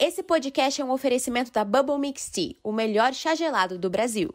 Esse 0.00 0.22
podcast 0.22 0.80
é 0.80 0.84
um 0.84 0.92
oferecimento 0.92 1.50
da 1.50 1.64
Bubble 1.64 1.98
Mix 1.98 2.30
Tea, 2.30 2.54
o 2.62 2.70
melhor 2.70 3.12
chá 3.12 3.34
gelado 3.34 3.76
do 3.76 3.90
Brasil. 3.90 4.32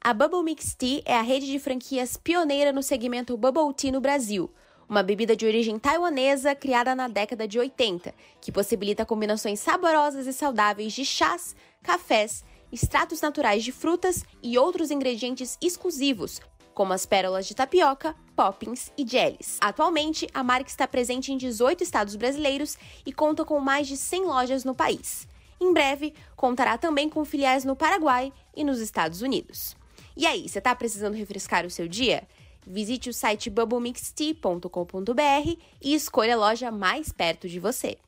A 0.00 0.12
Bubble 0.12 0.42
Mix 0.42 0.74
Tea 0.74 1.02
é 1.04 1.14
a 1.14 1.22
rede 1.22 1.46
de 1.46 1.60
franquias 1.60 2.16
pioneira 2.16 2.72
no 2.72 2.82
segmento 2.82 3.36
Bubble 3.36 3.72
Tea 3.72 3.92
no 3.92 4.00
Brasil, 4.00 4.50
uma 4.88 5.04
bebida 5.04 5.36
de 5.36 5.46
origem 5.46 5.78
taiwanesa 5.78 6.52
criada 6.56 6.96
na 6.96 7.06
década 7.06 7.46
de 7.46 7.60
80, 7.60 8.12
que 8.40 8.50
possibilita 8.50 9.06
combinações 9.06 9.60
saborosas 9.60 10.26
e 10.26 10.32
saudáveis 10.32 10.92
de 10.92 11.04
chás, 11.04 11.54
cafés, 11.80 12.44
extratos 12.72 13.20
naturais 13.20 13.62
de 13.62 13.70
frutas 13.70 14.24
e 14.42 14.58
outros 14.58 14.90
ingredientes 14.90 15.56
exclusivos, 15.62 16.40
como 16.74 16.92
as 16.92 17.06
pérolas 17.06 17.46
de 17.46 17.54
tapioca, 17.54 18.14
poppins 18.34 18.90
e 18.98 19.06
jellies. 19.06 19.58
Atualmente, 19.60 20.28
a 20.34 20.42
marca 20.42 20.68
está 20.68 20.86
presente 20.86 21.32
em 21.32 21.36
18 21.36 21.82
estados 21.82 22.16
brasileiros 22.16 22.76
e 23.06 23.12
conta 23.12 23.44
com 23.44 23.58
mais 23.60 23.86
de 23.86 23.96
100 23.96 24.24
lojas 24.24 24.64
no 24.64 24.74
país. 24.74 25.28
Em 25.60 25.72
breve, 25.72 26.12
contará 26.36 26.76
também 26.76 27.08
com 27.08 27.24
filiais 27.24 27.64
no 27.64 27.76
Paraguai 27.76 28.32
e 28.54 28.64
nos 28.64 28.80
Estados 28.80 29.22
Unidos. 29.22 29.76
E 30.16 30.26
aí, 30.26 30.48
você 30.48 30.58
está 30.58 30.74
precisando 30.74 31.14
refrescar 31.14 31.64
o 31.64 31.70
seu 31.70 31.88
dia? 31.88 32.26
Visite 32.66 33.10
o 33.10 33.14
site 33.14 33.50
bubblemixtea.com.br 33.50 35.58
e 35.80 35.94
escolha 35.94 36.34
a 36.34 36.38
loja 36.38 36.70
mais 36.70 37.12
perto 37.12 37.48
de 37.48 37.60
você. 37.60 37.98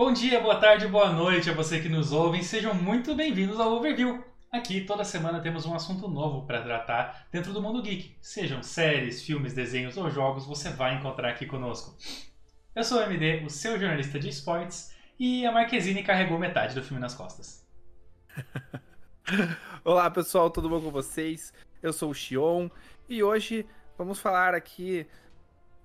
Bom 0.00 0.14
dia, 0.14 0.40
boa 0.40 0.56
tarde, 0.56 0.88
boa 0.88 1.12
noite 1.12 1.50
a 1.50 1.52
você 1.52 1.78
que 1.78 1.86
nos 1.86 2.10
ouve. 2.10 2.42
Sejam 2.42 2.72
muito 2.72 3.14
bem-vindos 3.14 3.60
ao 3.60 3.70
Overview. 3.72 4.24
Aqui 4.50 4.80
toda 4.80 5.04
semana 5.04 5.42
temos 5.42 5.66
um 5.66 5.74
assunto 5.74 6.08
novo 6.08 6.46
para 6.46 6.62
tratar 6.62 7.28
dentro 7.30 7.52
do 7.52 7.60
mundo 7.60 7.82
geek. 7.82 8.16
Sejam 8.18 8.62
séries, 8.62 9.22
filmes, 9.22 9.52
desenhos 9.52 9.98
ou 9.98 10.10
jogos, 10.10 10.46
você 10.46 10.70
vai 10.70 10.94
encontrar 10.94 11.28
aqui 11.28 11.44
conosco. 11.44 11.94
Eu 12.74 12.82
sou 12.82 12.96
o 12.96 13.02
MD, 13.02 13.44
o 13.44 13.50
seu 13.50 13.78
jornalista 13.78 14.18
de 14.18 14.30
esportes, 14.30 14.90
e 15.18 15.44
a 15.44 15.52
Marquezine 15.52 16.02
carregou 16.02 16.38
metade 16.38 16.74
do 16.74 16.82
filme 16.82 16.98
nas 16.98 17.12
costas. 17.12 17.62
Olá 19.84 20.10
pessoal, 20.10 20.48
tudo 20.48 20.70
bom 20.70 20.80
com 20.80 20.90
vocês? 20.90 21.52
Eu 21.82 21.92
sou 21.92 22.08
o 22.08 22.14
Xion 22.14 22.70
e 23.06 23.22
hoje 23.22 23.66
vamos 23.98 24.18
falar 24.18 24.54
aqui 24.54 25.06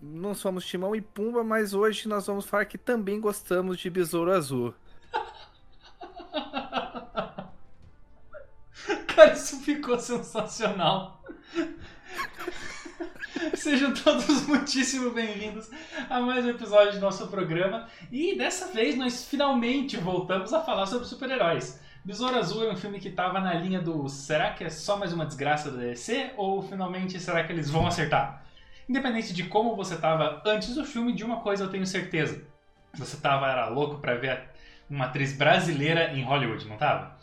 não 0.02 0.34
somos 0.34 0.66
Timão 0.66 0.96
e 0.96 1.02
Pumba, 1.02 1.44
mas 1.44 1.74
hoje 1.74 2.08
nós 2.08 2.28
vamos 2.28 2.46
falar 2.46 2.64
que 2.66 2.78
também 2.78 3.20
gostamos 3.20 3.80
de 3.80 3.90
Besouro 3.90 4.32
Azul. 4.32 4.74
Cara, 9.08 9.34
isso 9.34 9.60
ficou 9.62 10.00
sensacional. 10.00 11.24
Sejam 13.56 13.94
todos 13.94 14.48
muitíssimo 14.48 15.12
bem-vindos 15.12 15.70
a 16.10 16.22
mais 16.22 16.46
um 16.46 16.50
episódio 16.50 16.94
do 16.94 17.00
nosso 17.00 17.28
programa. 17.28 17.88
E 18.12 18.38
dessa 18.38 18.68
vez 18.68 18.98
nós 18.98 19.26
finalmente 19.26 19.98
voltamos 19.98 20.54
a 20.54 20.62
falar 20.62 20.86
sobre 20.86 21.08
super-heróis. 21.08 21.80
Besouro 22.04 22.38
Azul 22.38 22.66
é 22.66 22.72
um 22.72 22.78
filme 22.78 23.00
que 23.00 23.10
estava 23.10 23.40
na 23.40 23.54
linha 23.56 23.82
do 23.82 24.08
será 24.08 24.54
que 24.54 24.64
é 24.64 24.70
só 24.70 24.98
mais 24.98 25.12
uma 25.12 25.26
desgraça 25.26 25.72
da 25.72 25.78
DC? 25.78 26.34
Ou 26.38 26.62
finalmente 26.62 27.20
será 27.20 27.44
que 27.44 27.52
eles 27.52 27.70
vão 27.70 27.88
acertar? 27.88 28.45
Independente 28.88 29.34
de 29.34 29.44
como 29.44 29.76
você 29.76 29.96
estava 29.96 30.42
antes 30.46 30.76
do 30.76 30.86
filme, 30.86 31.14
de 31.14 31.24
uma 31.24 31.42
coisa 31.42 31.64
eu 31.64 31.70
tenho 31.70 31.86
certeza. 31.88 32.46
Você 32.94 33.18
tava 33.18 33.48
era 33.48 33.68
louco 33.68 34.00
para 34.00 34.16
ver 34.16 34.44
uma 34.90 35.06
atriz 35.06 35.36
brasileira 35.36 36.14
em 36.14 36.24
Hollywood, 36.24 36.68
não 36.68 36.78
tava? 36.78 37.18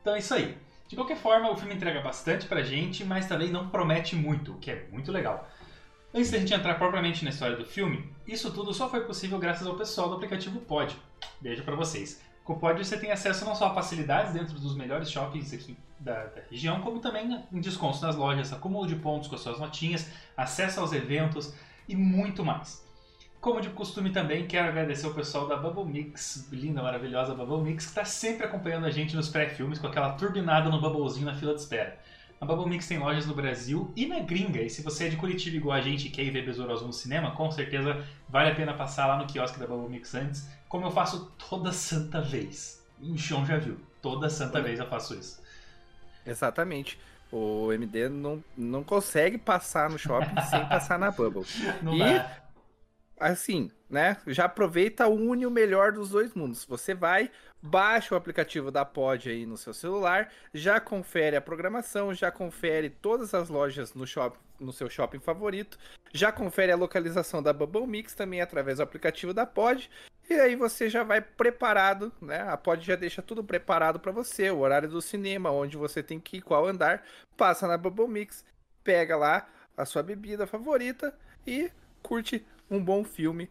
Então 0.00 0.14
é 0.14 0.20
isso 0.20 0.32
aí. 0.34 0.56
De 0.86 0.96
qualquer 0.96 1.16
forma, 1.16 1.50
o 1.50 1.56
filme 1.56 1.74
entrega 1.74 2.00
bastante 2.00 2.46
pra 2.46 2.62
gente, 2.62 3.04
mas 3.04 3.26
também 3.26 3.50
não 3.50 3.68
promete 3.68 4.16
muito, 4.16 4.52
o 4.52 4.58
que 4.58 4.70
é 4.70 4.86
muito 4.90 5.12
legal. 5.12 5.46
Antes 6.14 6.30
da 6.30 6.38
gente 6.38 6.54
entrar 6.54 6.76
propriamente 6.76 7.22
na 7.24 7.30
história 7.30 7.56
do 7.56 7.66
filme, 7.66 8.10
isso 8.26 8.50
tudo 8.52 8.72
só 8.72 8.88
foi 8.88 9.04
possível 9.04 9.38
graças 9.38 9.66
ao 9.66 9.76
pessoal 9.76 10.08
do 10.08 10.14
aplicativo 10.14 10.60
Pod. 10.60 10.96
Beijo 11.40 11.62
para 11.62 11.76
vocês. 11.76 12.22
Com 12.48 12.54
o 12.54 12.74
você 12.78 12.96
tem 12.96 13.12
acesso 13.12 13.44
não 13.44 13.54
só 13.54 13.66
a 13.66 13.74
facilidades 13.74 14.32
dentro 14.32 14.58
dos 14.58 14.74
melhores 14.74 15.10
shoppings 15.10 15.52
aqui 15.52 15.76
da, 16.00 16.24
da, 16.24 16.40
região, 16.50 16.80
como 16.80 16.98
também 16.98 17.44
em 17.52 17.60
descontos 17.60 18.00
nas 18.00 18.16
lojas, 18.16 18.50
acúmulo 18.54 18.86
de 18.86 18.96
pontos 18.96 19.28
com 19.28 19.34
as 19.34 19.42
suas 19.42 19.58
notinhas, 19.58 20.10
acesso 20.34 20.80
aos 20.80 20.94
eventos 20.94 21.54
e 21.86 21.94
muito 21.94 22.42
mais. 22.42 22.82
Como 23.38 23.60
de 23.60 23.68
costume 23.68 24.08
também, 24.08 24.46
quero 24.46 24.68
agradecer 24.68 25.06
o 25.06 25.12
pessoal 25.12 25.46
da 25.46 25.58
Bubble 25.58 25.84
Mix, 25.84 26.48
linda, 26.50 26.82
maravilhosa 26.82 27.34
Bubble 27.34 27.60
Mix, 27.60 27.84
que 27.84 27.90
está 27.90 28.06
sempre 28.06 28.46
acompanhando 28.46 28.86
a 28.86 28.90
gente 28.90 29.14
nos 29.14 29.28
pré-filmes 29.28 29.78
com 29.78 29.86
aquela 29.86 30.14
turbinada 30.14 30.70
no 30.70 30.80
bubblezinho 30.80 31.26
na 31.26 31.34
fila 31.34 31.54
de 31.54 31.60
espera. 31.60 31.98
A 32.40 32.46
Bubble 32.46 32.70
Mix 32.70 32.88
tem 32.88 32.96
lojas 32.96 33.26
no 33.26 33.34
Brasil 33.34 33.92
e 33.94 34.06
na 34.06 34.20
gringa, 34.20 34.62
e 34.62 34.70
se 34.70 34.80
você 34.80 35.04
é 35.04 35.08
de 35.10 35.16
Curitiba 35.16 35.56
igual 35.56 35.76
a 35.76 35.82
gente 35.82 36.06
e 36.06 36.10
quer 36.10 36.22
ir 36.22 36.30
ver 36.30 36.46
Besouro 36.46 36.72
Azul 36.72 36.86
no 36.86 36.94
cinema, 36.94 37.32
com 37.32 37.50
certeza 37.50 38.02
vale 38.26 38.50
a 38.50 38.54
pena 38.54 38.72
passar 38.72 39.06
lá 39.06 39.18
no 39.18 39.26
quiosque 39.26 39.58
da 39.58 39.66
Bubble 39.66 39.90
Mix 39.90 40.14
antes, 40.14 40.48
como 40.68 40.86
eu 40.86 40.90
faço 40.90 41.32
toda 41.48 41.72
santa 41.72 42.20
vez. 42.20 42.84
E 43.00 43.12
o 43.12 43.18
Sean 43.18 43.44
já 43.44 43.56
viu, 43.56 43.78
toda 44.02 44.28
santa 44.28 44.60
vez 44.60 44.78
eu 44.78 44.86
faço 44.86 45.14
isso. 45.14 45.40
Exatamente. 46.26 46.98
O 47.30 47.72
MD 47.72 48.08
não, 48.08 48.42
não 48.56 48.82
consegue 48.82 49.36
passar 49.38 49.90
no 49.90 49.98
shopping 49.98 50.40
sem 50.48 50.66
passar 50.66 50.98
na 50.98 51.10
Bubble. 51.10 51.44
Não 51.82 51.94
e, 51.94 51.98
dá. 51.98 52.42
assim, 53.20 53.70
né? 53.88 54.16
Já 54.26 54.44
aproveita, 54.44 55.08
une 55.08 55.46
o 55.46 55.50
melhor 55.50 55.92
dos 55.92 56.10
dois 56.10 56.34
mundos. 56.34 56.64
Você 56.64 56.94
vai, 56.94 57.30
baixa 57.62 58.14
o 58.14 58.18
aplicativo 58.18 58.70
da 58.70 58.84
Pod 58.84 59.28
aí 59.28 59.44
no 59.44 59.56
seu 59.56 59.74
celular, 59.74 60.30
já 60.54 60.80
confere 60.80 61.36
a 61.36 61.40
programação, 61.40 62.14
já 62.14 62.30
confere 62.30 62.88
todas 62.88 63.34
as 63.34 63.48
lojas 63.48 63.94
no, 63.94 64.06
shop, 64.06 64.38
no 64.58 64.72
seu 64.72 64.88
shopping 64.88 65.20
favorito, 65.20 65.78
já 66.12 66.32
confere 66.32 66.72
a 66.72 66.76
localização 66.76 67.42
da 67.42 67.52
Bubble 67.52 67.86
Mix 67.86 68.14
também 68.14 68.40
através 68.40 68.78
do 68.78 68.82
aplicativo 68.82 69.34
da 69.34 69.44
Pod 69.44 69.90
e 70.28 70.34
aí 70.34 70.54
você 70.56 70.90
já 70.90 71.02
vai 71.02 71.20
preparado, 71.20 72.12
né? 72.20 72.42
A 72.42 72.56
Pod 72.56 72.84
já 72.84 72.96
deixa 72.96 73.22
tudo 73.22 73.42
preparado 73.42 73.98
para 73.98 74.12
você, 74.12 74.50
o 74.50 74.58
horário 74.58 74.88
do 74.88 75.00
cinema, 75.00 75.50
onde 75.50 75.76
você 75.76 76.02
tem 76.02 76.20
que 76.20 76.38
ir, 76.38 76.42
qual 76.42 76.66
andar, 76.66 77.02
passa 77.36 77.66
na 77.66 77.78
Bubble 77.78 78.08
Mix, 78.08 78.44
pega 78.84 79.16
lá 79.16 79.48
a 79.76 79.84
sua 79.84 80.02
bebida 80.02 80.46
favorita 80.46 81.14
e 81.46 81.70
curte 82.02 82.44
um 82.70 82.82
bom 82.82 83.04
filme. 83.04 83.50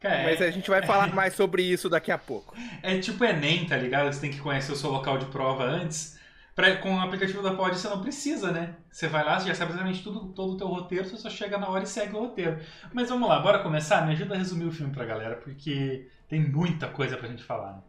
Cara, 0.00 0.24
Mas 0.24 0.42
a 0.42 0.50
gente 0.50 0.68
vai 0.68 0.82
falar 0.86 1.08
é... 1.08 1.12
mais 1.12 1.34
sobre 1.34 1.62
isso 1.62 1.88
daqui 1.88 2.10
a 2.10 2.18
pouco. 2.18 2.54
É 2.82 2.98
tipo 2.98 3.24
Enem, 3.24 3.66
tá 3.66 3.76
ligado? 3.76 4.12
Você 4.12 4.20
tem 4.20 4.30
que 4.30 4.40
conhecer 4.40 4.72
o 4.72 4.76
seu 4.76 4.90
local 4.90 5.18
de 5.18 5.26
prova 5.26 5.64
antes. 5.64 6.18
Pra, 6.54 6.76
com 6.76 6.94
o 6.94 7.00
aplicativo 7.00 7.42
da 7.42 7.54
Pod 7.54 7.76
você 7.76 7.88
não 7.88 8.00
precisa, 8.00 8.52
né? 8.52 8.76
Você 8.90 9.08
vai 9.08 9.24
lá, 9.24 9.40
você 9.40 9.48
já 9.48 9.54
sabe 9.54 9.72
exatamente 9.72 10.04
tudo, 10.04 10.32
todo 10.32 10.52
o 10.52 10.56
teu 10.56 10.68
roteiro, 10.68 11.04
você 11.04 11.16
só 11.16 11.28
chega 11.28 11.58
na 11.58 11.68
hora 11.68 11.82
e 11.82 11.86
segue 11.86 12.14
o 12.14 12.20
roteiro. 12.20 12.60
Mas 12.92 13.08
vamos 13.08 13.28
lá, 13.28 13.40
bora 13.40 13.62
começar? 13.62 14.06
Me 14.06 14.12
ajuda 14.12 14.34
a 14.34 14.38
resumir 14.38 14.66
o 14.66 14.72
filme 14.72 14.92
pra 14.92 15.04
galera, 15.04 15.36
porque 15.36 16.08
tem 16.28 16.40
muita 16.40 16.88
coisa 16.88 17.16
pra 17.16 17.28
gente 17.28 17.42
falar. 17.42 17.72
Né? 17.72 17.82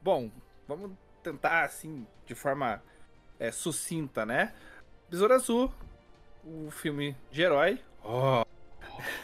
Bom, 0.00 0.30
vamos 0.66 0.92
tentar 1.22 1.64
assim, 1.64 2.06
de 2.24 2.34
forma 2.34 2.82
é, 3.38 3.52
sucinta, 3.52 4.24
né? 4.24 4.54
Besouro 5.10 5.34
Azul, 5.34 5.72
o 6.44 6.70
filme 6.70 7.14
de 7.30 7.42
herói. 7.42 7.80
Oh. 8.02 8.44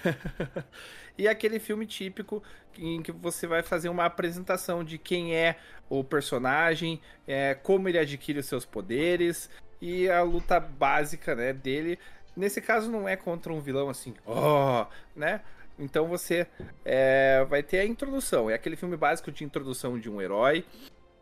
e 1.16 1.28
aquele 1.28 1.58
filme 1.58 1.86
típico 1.86 2.42
em 2.78 3.02
que 3.02 3.12
você 3.12 3.47
vai 3.47 3.62
fazer 3.62 3.88
uma 3.88 4.04
apresentação 4.04 4.82
de 4.82 4.98
quem 4.98 5.34
é 5.34 5.56
o 5.88 6.02
personagem, 6.02 7.00
é, 7.26 7.54
como 7.54 7.88
ele 7.88 7.98
adquire 7.98 8.38
os 8.38 8.47
seus 8.47 8.64
poderes 8.64 9.48
e 9.80 10.08
a 10.08 10.22
luta 10.22 10.58
básica 10.58 11.34
né, 11.34 11.53
dele. 11.53 11.98
Nesse 12.36 12.60
caso 12.60 12.91
não 12.91 13.08
é 13.08 13.16
contra 13.16 13.53
um 13.53 13.60
vilão 13.60 13.88
assim, 13.88 14.14
oh, 14.26 14.86
né? 15.14 15.41
Então 15.78 16.06
você 16.08 16.47
é, 16.84 17.44
vai 17.48 17.62
ter 17.62 17.80
a 17.80 17.84
introdução. 17.84 18.50
É 18.50 18.54
aquele 18.54 18.76
filme 18.76 18.97
básico 18.97 19.30
de 19.30 19.44
introdução 19.44 19.98
de 19.98 20.10
um 20.10 20.20
herói, 20.20 20.64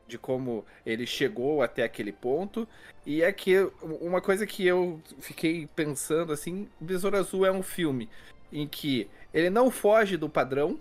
de 0.06 0.18
como 0.18 0.64
ele 0.84 1.06
chegou 1.06 1.62
até 1.62 1.82
aquele 1.82 2.12
ponto. 2.12 2.66
E 3.04 3.22
é 3.22 3.32
que 3.32 3.58
uma 4.00 4.20
coisa 4.20 4.46
que 4.46 4.66
eu 4.66 5.00
fiquei 5.20 5.66
pensando 5.74 6.32
assim, 6.32 6.68
Besouro 6.80 7.16
Azul 7.16 7.44
é 7.44 7.52
um 7.52 7.62
filme 7.62 8.08
em 8.52 8.66
que 8.66 9.08
ele 9.32 9.48
não 9.48 9.70
foge 9.70 10.16
do 10.16 10.28
padrão, 10.28 10.78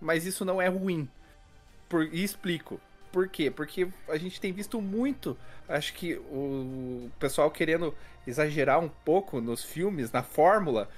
mas 0.00 0.24
isso 0.24 0.44
não 0.44 0.62
é 0.62 0.68
ruim. 0.68 1.08
Por, 1.88 2.04
e 2.12 2.22
explico. 2.22 2.80
Por 3.10 3.28
quê? 3.28 3.50
Porque 3.50 3.88
a 4.08 4.16
gente 4.18 4.40
tem 4.40 4.52
visto 4.52 4.80
muito, 4.80 5.36
acho 5.66 5.94
que 5.94 6.14
o 6.16 7.10
pessoal 7.18 7.50
querendo 7.50 7.94
exagerar 8.26 8.78
um 8.78 8.88
pouco 8.88 9.40
nos 9.40 9.64
filmes, 9.64 10.12
na 10.12 10.22
fórmula, 10.22 10.88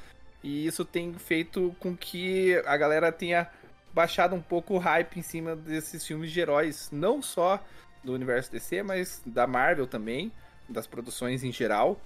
e 0.42 0.66
isso 0.66 0.84
tem 0.84 1.14
feito 1.14 1.74
com 1.78 1.96
que 1.96 2.56
a 2.66 2.76
galera 2.76 3.12
tenha 3.12 3.48
baixado 3.92 4.34
um 4.34 4.40
pouco 4.40 4.74
o 4.74 4.78
hype 4.78 5.18
em 5.18 5.22
cima 5.22 5.54
desses 5.54 6.04
filmes 6.04 6.32
de 6.32 6.40
heróis, 6.40 6.88
não 6.90 7.22
só 7.22 7.62
do 8.02 8.12
universo 8.12 8.50
DC, 8.50 8.82
mas 8.82 9.22
da 9.24 9.46
Marvel 9.46 9.86
também, 9.86 10.32
das 10.68 10.86
produções 10.86 11.44
em 11.44 11.52
geral. 11.52 12.00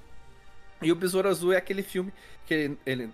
E 0.82 0.90
o 0.90 0.96
Besouro 0.96 1.28
Azul 1.28 1.52
é 1.52 1.56
aquele 1.56 1.82
filme 1.82 2.12
que 2.46 2.52
ele, 2.52 2.78
ele 2.84 3.10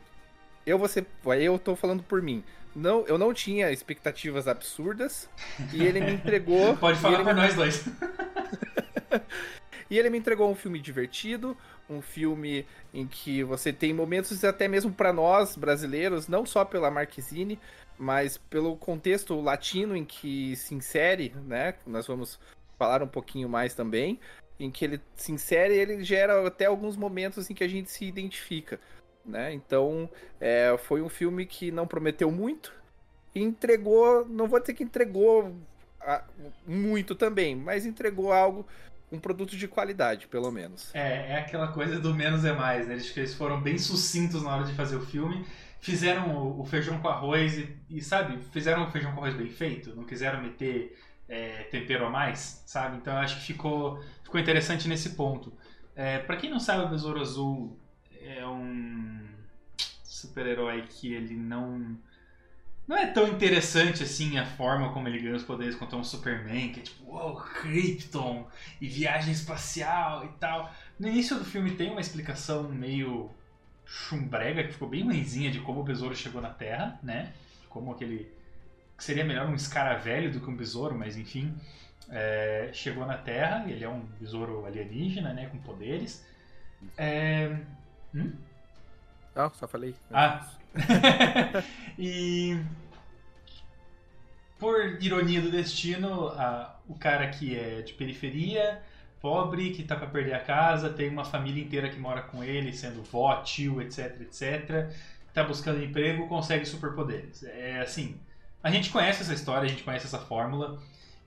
eu 0.67 0.79
vou 0.79 0.89
ser, 0.89 1.07
eu 1.41 1.59
tô 1.59 1.75
falando 1.75 2.03
por 2.03 2.23
mim. 2.23 2.45
Não, 2.75 3.05
eu 3.07 3.19
não 3.19 3.35
tinha 3.35 3.73
expectativas 3.73 4.47
absurdas 4.47 5.29
e 5.73 5.83
ele 5.83 6.01
me 6.01 6.13
entregou. 6.13 6.77
Pode 6.79 6.99
falar 7.01 7.25
por 7.25 7.35
nós 7.35 7.55
dois. 7.55 7.85
e 9.91 9.99
ele 9.99 10.11
me 10.11 10.19
entregou 10.19 10.51
um 10.51 10.55
filme 10.55 10.79
divertido, 10.79 11.57
um 11.89 12.01
filme 12.01 12.65
em 12.95 13.07
que 13.07 13.43
você 13.43 13.73
tem 13.73 13.93
momentos 13.93 14.45
até 14.45 14.69
mesmo 14.69 14.93
para 14.93 15.13
nós 15.13 15.57
brasileiros, 15.57 16.29
não 16.29 16.47
só 16.47 16.65
pela 16.65 16.91
Marquezine, 16.91 17.59
mas 17.99 18.39
pelo 18.39 18.77
contexto 18.77 19.41
latino 19.41 19.97
em 19.97 20.05
que 20.05 20.55
se 20.55 20.75
insere, 20.75 21.35
né? 21.47 21.75
Nós 21.85 22.07
vamos 22.07 22.39
falar 22.79 23.03
um 23.03 23.09
pouquinho 23.09 23.49
mais 23.49 23.75
também, 23.75 24.19
em 24.59 24.71
que 24.71 24.85
ele 24.85 25.01
se 25.15 25.33
insere, 25.33 25.75
ele 25.75 26.05
gera 26.05 26.47
até 26.47 26.67
alguns 26.67 26.97
momentos 26.97 27.51
em 27.51 27.55
que 27.55 27.65
a 27.65 27.69
gente 27.69 27.91
se 27.91 28.05
identifica, 28.05 28.81
né? 29.25 29.53
Então, 29.53 30.09
é, 30.41 30.77
foi 30.79 31.03
um 31.03 31.09
filme 31.09 31.47
que 31.47 31.71
não 31.71 31.87
prometeu 31.87 32.31
muito 32.31 32.73
e 33.35 33.43
entregou, 33.43 34.27
não 34.27 34.49
vou 34.49 34.61
dizer 34.61 34.75
que 34.75 34.83
entregou 34.83 35.55
muito 36.67 37.15
também, 37.15 37.55
mas 37.55 37.87
entregou 37.87 38.33
algo 38.33 38.67
um 39.13 39.19
produto 39.19 39.57
de 39.57 39.67
qualidade, 39.67 40.29
pelo 40.29 40.51
menos. 40.51 40.95
É, 40.95 41.33
é 41.33 41.39
aquela 41.39 41.69
coisa 41.69 41.99
do 41.99 42.15
menos 42.15 42.45
é 42.45 42.53
mais, 42.53 42.87
né? 42.87 42.95
Eles, 42.95 43.17
eles 43.17 43.35
foram 43.35 43.61
bem 43.61 43.77
sucintos 43.77 44.43
na 44.43 44.55
hora 44.55 44.65
de 44.65 44.73
fazer 44.75 44.97
o 44.97 45.05
filme, 45.05 45.45
fizeram 45.81 46.37
o, 46.37 46.61
o 46.61 46.65
feijão 46.65 47.01
com 47.01 47.09
arroz 47.09 47.59
e, 47.59 47.77
e, 47.89 48.01
sabe, 48.01 48.39
fizeram 48.53 48.85
o 48.85 48.91
feijão 48.91 49.13
com 49.13 49.21
arroz 49.21 49.35
bem 49.35 49.49
feito, 49.49 49.95
não 49.97 50.05
quiseram 50.05 50.41
meter 50.41 50.97
é, 51.29 51.65
tempero 51.65 52.07
a 52.07 52.11
mais, 52.11 52.63
sabe? 52.67 52.99
Então 52.99 53.13
eu 53.13 53.21
acho 53.21 53.41
que 53.41 53.47
ficou, 53.47 54.01
ficou 54.23 54.41
interessante 54.41 54.89
nesse 54.89 55.11
ponto. 55.11 55.53
É, 55.97 56.19
para 56.19 56.37
quem 56.37 56.49
não 56.49 56.61
sabe, 56.61 56.85
o 56.85 56.89
Besouro 56.89 57.21
Azul 57.21 57.77
é 58.23 58.47
um 58.47 59.27
super-herói 60.05 60.83
que 60.83 61.13
ele 61.13 61.35
não 61.35 61.99
não 62.87 62.97
é 62.97 63.07
tão 63.07 63.29
interessante 63.29 64.03
assim 64.03 64.37
a 64.37 64.45
forma 64.45 64.93
como 64.93 65.07
ele 65.07 65.21
ganha 65.21 65.37
os 65.37 65.45
poderes 65.45 65.77
contra 65.77 65.97
um 65.97 66.03
Superman, 66.03 66.73
que 66.73 66.81
é 66.81 66.83
tipo, 66.83 67.13
uou, 67.13 67.37
Krypton 67.37 68.49
e 68.81 68.89
viagem 68.89 69.33
espacial 69.33 70.25
e 70.25 70.29
tal. 70.41 70.75
No 70.99 71.07
início 71.07 71.39
do 71.39 71.45
filme 71.45 71.77
tem 71.77 71.91
uma 71.91 72.01
explicação 72.01 72.65
meio 72.65 73.31
chumbrega, 73.87 74.65
que 74.65 74.73
ficou 74.73 74.89
bem 74.89 75.05
ruimzinha 75.05 75.51
de 75.51 75.61
como 75.61 75.81
o 75.81 75.85
besouro 75.85 76.17
chegou 76.17 76.41
na 76.41 76.51
Terra, 76.51 76.99
né? 77.03 77.33
Como 77.69 77.93
aquele. 77.93 78.29
que 78.97 79.05
seria 79.05 79.25
melhor 79.25 79.49
um 79.49 79.55
escaravelho 79.55 80.33
do 80.33 80.41
que 80.41 80.51
um 80.51 80.57
besouro, 80.57 80.99
mas 80.99 81.17
enfim. 81.17 81.55
É, 82.09 82.71
chegou 82.73 83.07
na 83.07 83.17
Terra, 83.17 83.65
ele 83.69 83.85
é 83.85 83.89
um 83.89 84.01
besouro 84.21 84.67
alienígena, 84.67 85.33
né? 85.33 85.47
Com 85.47 85.59
poderes. 85.59 86.25
É... 86.99 87.57
Hum? 88.15 88.33
Não, 89.35 89.51
só 89.55 89.67
falei. 89.69 89.95
Ah, 90.13 90.47
e 91.99 92.59
por 94.59 95.03
ironia 95.03 95.41
do 95.41 95.51
destino, 95.51 96.29
a, 96.29 96.77
o 96.89 96.95
cara 96.95 97.29
que 97.29 97.57
é 97.57 97.83
de 97.83 97.95
periferia, 97.95 98.83
pobre, 99.21 99.71
que 99.71 99.83
tá 99.83 99.97
para 99.97 100.07
perder 100.07 100.35
a 100.35 100.41
casa, 100.41 100.91
tem 100.91 101.09
uma 101.09 101.25
família 101.25 101.63
inteira 101.63 101.89
que 101.89 101.99
mora 101.99 102.23
com 102.23 102.45
ele, 102.45 102.73
sendo 102.73 103.03
vó, 103.03 103.43
tio, 103.43 103.81
etc, 103.81 104.21
etc, 104.21 104.91
tá 105.33 105.45
buscando 105.45 105.83
emprego, 105.83 106.29
consegue 106.29 106.67
superpoderes. 106.67 107.43
É 107.45 107.81
assim, 107.81 108.21
a 108.63 108.71
gente 108.71 108.91
conhece 108.91 109.23
essa 109.23 109.33
história, 109.33 109.67
a 109.67 109.69
gente 109.69 109.83
conhece 109.83 110.07
essa 110.07 110.19
fórmula. 110.19 110.79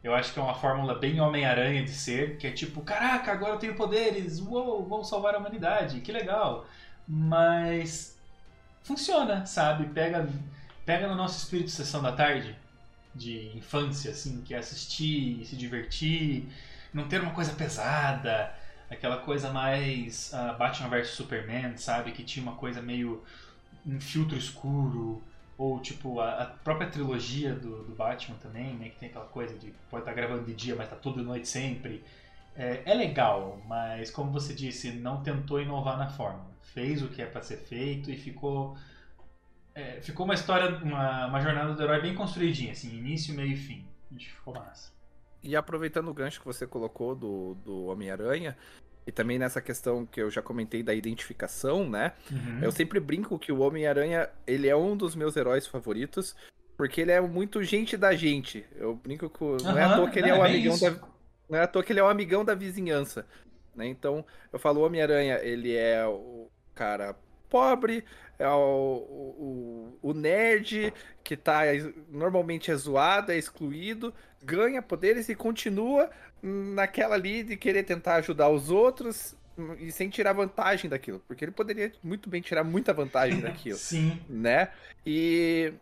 Eu 0.03 0.13
acho 0.13 0.33
que 0.33 0.39
é 0.39 0.43
uma 0.43 0.53
fórmula 0.53 0.95
bem 0.95 1.21
Homem-Aranha 1.21 1.83
de 1.83 1.91
ser, 1.91 2.37
que 2.37 2.45
é 2.45 2.51
tipo, 2.51 2.81
caraca, 2.81 3.31
agora 3.31 3.53
eu 3.53 3.59
tenho 3.59 3.75
poderes, 3.75 4.39
uou, 4.39 4.85
vou 4.85 5.03
salvar 5.03 5.33
a 5.35 5.37
humanidade, 5.37 6.01
que 6.01 6.11
legal. 6.11 6.67
Mas 7.07 8.17
funciona, 8.83 9.45
sabe? 9.45 9.87
Pega, 9.93 10.27
pega 10.85 11.07
no 11.07 11.15
nosso 11.15 11.37
espírito 11.37 11.67
de 11.67 11.71
sessão 11.71 12.01
da 12.01 12.11
tarde, 12.11 12.55
de 13.15 13.55
infância, 13.55 14.11
assim, 14.11 14.41
que 14.41 14.53
é 14.53 14.57
assistir, 14.57 15.45
se 15.45 15.55
divertir, 15.55 16.49
não 16.93 17.07
ter 17.07 17.21
uma 17.21 17.31
coisa 17.31 17.53
pesada, 17.53 18.53
aquela 18.89 19.17
coisa 19.17 19.51
mais 19.51 20.33
uh, 20.33 20.57
Batman 20.57 20.89
vs 20.89 21.09
Superman, 21.11 21.77
sabe? 21.77 22.11
Que 22.11 22.23
tinha 22.23 22.43
uma 22.43 22.55
coisa 22.55 22.81
meio 22.81 23.23
um 23.85 23.99
filtro 23.99 24.37
escuro, 24.37 25.21
ou 25.63 25.79
tipo 25.79 26.19
a, 26.19 26.43
a 26.43 26.45
própria 26.45 26.89
trilogia 26.89 27.53
do, 27.53 27.83
do, 27.83 27.95
Batman 27.95 28.37
também, 28.37 28.73
né? 28.75 28.89
Que 28.89 28.99
tem 28.99 29.09
aquela 29.09 29.25
coisa 29.25 29.57
de 29.57 29.73
pode 29.89 30.01
estar 30.01 30.11
tá 30.11 30.13
gravando 30.13 30.45
de 30.45 30.53
dia, 30.53 30.75
mas 30.75 30.89
tá 30.89 30.95
de 30.95 31.21
noite 31.21 31.47
sempre. 31.47 32.03
É, 32.55 32.83
é 32.85 32.93
legal, 32.93 33.61
mas 33.67 34.11
como 34.11 34.31
você 34.31 34.53
disse, 34.53 34.91
não 34.91 35.23
tentou 35.23 35.59
inovar 35.59 35.97
na 35.97 36.09
forma 36.09 36.53
fez 36.73 37.03
o 37.03 37.07
que 37.07 37.21
é 37.21 37.25
para 37.25 37.41
ser 37.41 37.57
feito 37.57 38.09
e 38.09 38.17
ficou 38.17 38.75
é, 39.75 40.01
ficou 40.01 40.25
uma 40.25 40.35
história, 40.35 40.77
uma, 40.83 41.27
uma 41.27 41.41
jornada 41.41 41.73
do 41.73 41.81
herói 41.81 42.01
bem 42.01 42.13
construidinha, 42.13 42.73
assim, 42.73 42.95
início, 42.95 43.33
meio 43.33 43.53
e 43.53 43.57
fim. 43.57 43.85
Que 44.15 44.29
ficou 44.29 44.53
massa. 44.53 44.91
E 45.41 45.55
aproveitando 45.55 46.09
o 46.09 46.13
gancho 46.13 46.39
que 46.39 46.45
você 46.45 46.67
colocou 46.67 47.15
do, 47.15 47.55
do 47.55 47.85
Homem-Aranha, 47.85 48.55
e 49.05 49.11
também 49.11 49.37
nessa 49.37 49.61
questão 49.61 50.05
que 50.05 50.21
eu 50.21 50.29
já 50.29 50.41
comentei 50.41 50.81
da 50.81 50.93
identificação, 50.93 51.89
né? 51.89 52.13
Uhum. 52.31 52.59
Eu 52.61 52.71
sempre 52.71 52.99
brinco 52.99 53.37
que 53.37 53.51
o 53.51 53.59
Homem-Aranha, 53.59 54.29
ele 54.47 54.67
é 54.67 54.75
um 54.75 54.95
dos 54.95 55.15
meus 55.15 55.35
heróis 55.35 55.67
favoritos, 55.67 56.35
porque 56.77 57.01
ele 57.01 57.11
é 57.11 57.21
muito 57.21 57.61
gente 57.63 57.97
da 57.97 58.15
gente. 58.15 58.65
Eu 58.75 58.95
brinco 58.95 59.29
com. 59.29 59.57
Não 59.61 59.77
é 59.77 59.83
à 59.83 59.95
toa 59.95 60.09
que 60.09 60.19
ele 60.19 60.29
é, 60.29 60.31
é 60.31 60.37
o 60.37 60.43
amigão 60.43 60.79
da. 60.79 60.91
Não 61.49 61.59
é 61.59 61.61
à 61.63 61.67
toa 61.67 61.83
que 61.83 61.91
ele 61.91 61.99
é 61.99 62.03
o 62.03 62.07
amigão 62.07 62.45
da 62.45 62.55
vizinhança. 62.55 63.25
Né? 63.75 63.87
Então, 63.87 64.25
eu 64.51 64.59
falo, 64.59 64.81
o 64.81 64.85
Homem-Aranha, 64.85 65.39
ele 65.41 65.75
é 65.75 66.05
o 66.05 66.49
cara 66.73 67.15
pobre, 67.49 68.03
é 68.39 68.47
o, 68.49 68.57
o, 68.57 69.99
o, 70.01 70.13
nerd 70.13 70.91
que 71.23 71.37
tá 71.37 71.61
normalmente 72.09 72.71
é 72.71 72.75
zoado, 72.75 73.31
é 73.31 73.37
excluído, 73.37 74.11
ganha 74.43 74.81
poderes 74.81 75.29
e 75.29 75.35
continua 75.35 76.09
naquela 76.41 77.15
ali 77.15 77.43
de 77.43 77.55
querer 77.55 77.83
tentar 77.83 78.15
ajudar 78.15 78.49
os 78.49 78.69
outros 78.69 79.35
e 79.79 79.91
sem 79.91 80.09
tirar 80.09 80.33
vantagem 80.33 80.89
daquilo, 80.89 81.19
porque 81.27 81.45
ele 81.45 81.51
poderia 81.51 81.91
muito 82.03 82.29
bem 82.29 82.41
tirar 82.41 82.63
muita 82.63 82.93
vantagem 82.93 83.39
daquilo. 83.41 83.77
Sim. 83.77 84.19
Né? 84.27 84.69
E 85.05 85.73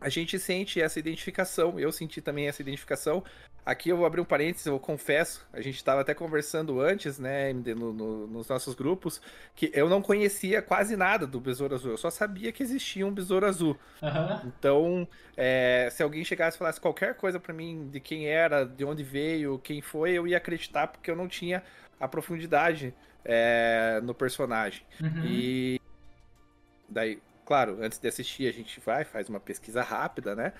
a 0.00 0.08
gente 0.08 0.38
sente 0.38 0.80
essa 0.80 0.98
identificação, 0.98 1.78
eu 1.78 1.92
senti 1.92 2.20
também 2.20 2.48
essa 2.48 2.62
identificação 2.62 3.22
Aqui 3.64 3.90
eu 3.90 3.96
vou 3.96 4.06
abrir 4.06 4.20
um 4.20 4.24
parênteses, 4.24 4.66
eu 4.66 4.80
confesso, 4.80 5.46
a 5.52 5.60
gente 5.60 5.76
estava 5.76 6.00
até 6.00 6.14
conversando 6.14 6.80
antes, 6.80 7.18
né, 7.18 7.52
no, 7.52 7.92
no, 7.92 8.26
nos 8.26 8.48
nossos 8.48 8.74
grupos, 8.74 9.20
que 9.54 9.70
eu 9.74 9.88
não 9.88 10.00
conhecia 10.00 10.62
quase 10.62 10.96
nada 10.96 11.26
do 11.26 11.38
Besouro 11.38 11.74
Azul, 11.74 11.90
eu 11.90 11.98
só 11.98 12.10
sabia 12.10 12.50
que 12.52 12.62
existia 12.62 13.06
um 13.06 13.12
Besouro 13.12 13.46
Azul. 13.46 13.78
Uhum. 14.00 14.40
Então, 14.46 15.08
é, 15.36 15.88
se 15.92 16.02
alguém 16.02 16.24
chegasse 16.24 16.56
e 16.56 16.58
falasse 16.58 16.80
qualquer 16.80 17.14
coisa 17.14 17.38
para 17.38 17.52
mim 17.52 17.88
de 17.92 18.00
quem 18.00 18.26
era, 18.26 18.64
de 18.64 18.84
onde 18.84 19.04
veio, 19.04 19.58
quem 19.58 19.82
foi, 19.82 20.12
eu 20.12 20.26
ia 20.26 20.38
acreditar 20.38 20.86
porque 20.88 21.10
eu 21.10 21.16
não 21.16 21.28
tinha 21.28 21.62
a 22.00 22.08
profundidade 22.08 22.94
é, 23.24 24.00
no 24.02 24.14
personagem. 24.14 24.82
Uhum. 25.02 25.22
E 25.26 25.80
daí, 26.88 27.20
claro, 27.50 27.78
antes 27.82 27.98
de 27.98 28.06
assistir 28.06 28.48
a 28.48 28.52
gente 28.52 28.78
vai, 28.78 29.02
faz 29.02 29.28
uma 29.28 29.40
pesquisa 29.40 29.82
rápida, 29.82 30.36
né? 30.36 30.52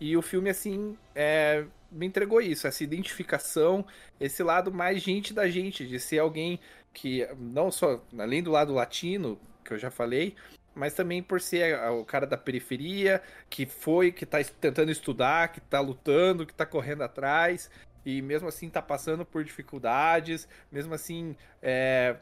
E 0.00 0.16
o 0.16 0.22
filme, 0.22 0.48
assim, 0.48 0.96
é, 1.14 1.66
me 1.92 2.06
entregou 2.06 2.40
isso, 2.40 2.66
essa 2.66 2.82
identificação, 2.82 3.84
esse 4.18 4.42
lado 4.42 4.72
mais 4.72 5.02
gente 5.02 5.34
da 5.34 5.46
gente, 5.50 5.86
de 5.86 6.00
ser 6.00 6.18
alguém 6.18 6.58
que, 6.94 7.28
não 7.38 7.70
só, 7.70 8.02
além 8.18 8.42
do 8.42 8.50
lado 8.50 8.72
latino, 8.72 9.38
que 9.62 9.74
eu 9.74 9.78
já 9.78 9.90
falei, 9.90 10.34
mas 10.74 10.94
também 10.94 11.22
por 11.22 11.42
ser 11.42 11.78
o 11.90 12.06
cara 12.06 12.26
da 12.26 12.38
periferia, 12.38 13.22
que 13.50 13.66
foi, 13.66 14.10
que 14.10 14.24
tá 14.24 14.38
tentando 14.42 14.90
estudar, 14.90 15.52
que 15.52 15.60
tá 15.60 15.78
lutando, 15.78 16.46
que 16.46 16.54
tá 16.54 16.64
correndo 16.64 17.02
atrás, 17.02 17.70
e 18.02 18.22
mesmo 18.22 18.48
assim 18.48 18.70
tá 18.70 18.80
passando 18.80 19.26
por 19.26 19.44
dificuldades, 19.44 20.48
mesmo 20.72 20.94
assim, 20.94 21.36
é, 21.60 22.16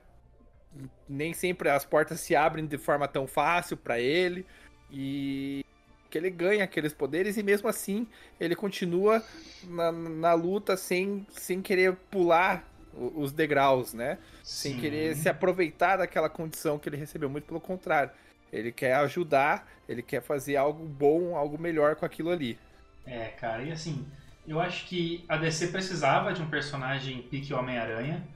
nem 1.09 1.33
sempre 1.33 1.69
as 1.69 1.85
portas 1.85 2.21
se 2.21 2.37
abrem 2.37 2.67
de 2.67 2.79
forma 2.79 3.09
tão 3.09 3.27
fácil 3.27 3.77
para 3.77 3.99
ele, 3.99 4.47
e 4.91 5.65
que 6.11 6.17
ele 6.17 6.31
ganha 6.31 6.65
aqueles 6.65 6.93
poderes 6.93 7.37
e 7.37 7.43
mesmo 7.43 7.69
assim 7.69 8.07
ele 8.41 8.57
continua 8.57 9.23
na, 9.65 9.93
na 9.93 10.33
luta 10.33 10.77
sem, 10.77 11.27
sem 11.31 11.61
querer 11.61 11.95
pular 12.11 12.65
os 13.15 13.33
degraus, 13.33 13.93
né? 13.93 14.19
Sim. 14.43 14.73
Sem 14.73 14.81
querer 14.81 15.15
se 15.17 15.29
aproveitar 15.29 15.97
daquela 15.99 16.29
condição 16.29 16.79
que 16.79 16.89
ele 16.89 16.97
recebeu. 16.97 17.29
Muito 17.29 17.45
pelo 17.45 17.61
contrário. 17.61 18.11
Ele 18.53 18.73
quer 18.73 18.95
ajudar, 18.95 19.71
ele 19.89 20.03
quer 20.03 20.23
fazer 20.23 20.57
algo 20.57 20.85
bom, 20.85 21.37
algo 21.37 21.59
melhor 21.59 21.97
com 21.97 22.07
aquilo 22.07 22.31
ali. 22.31 22.59
É, 23.07 23.27
cara, 23.29 23.63
e 23.63 23.71
assim, 23.71 24.07
eu 24.47 24.59
acho 24.61 24.87
que 24.87 25.25
a 25.29 25.37
DC 25.37 25.69
precisava 25.69 26.33
de 26.33 26.43
um 26.43 26.49
personagem 26.49 27.23
pique 27.23 27.53
Homem-Aranha. 27.53 28.27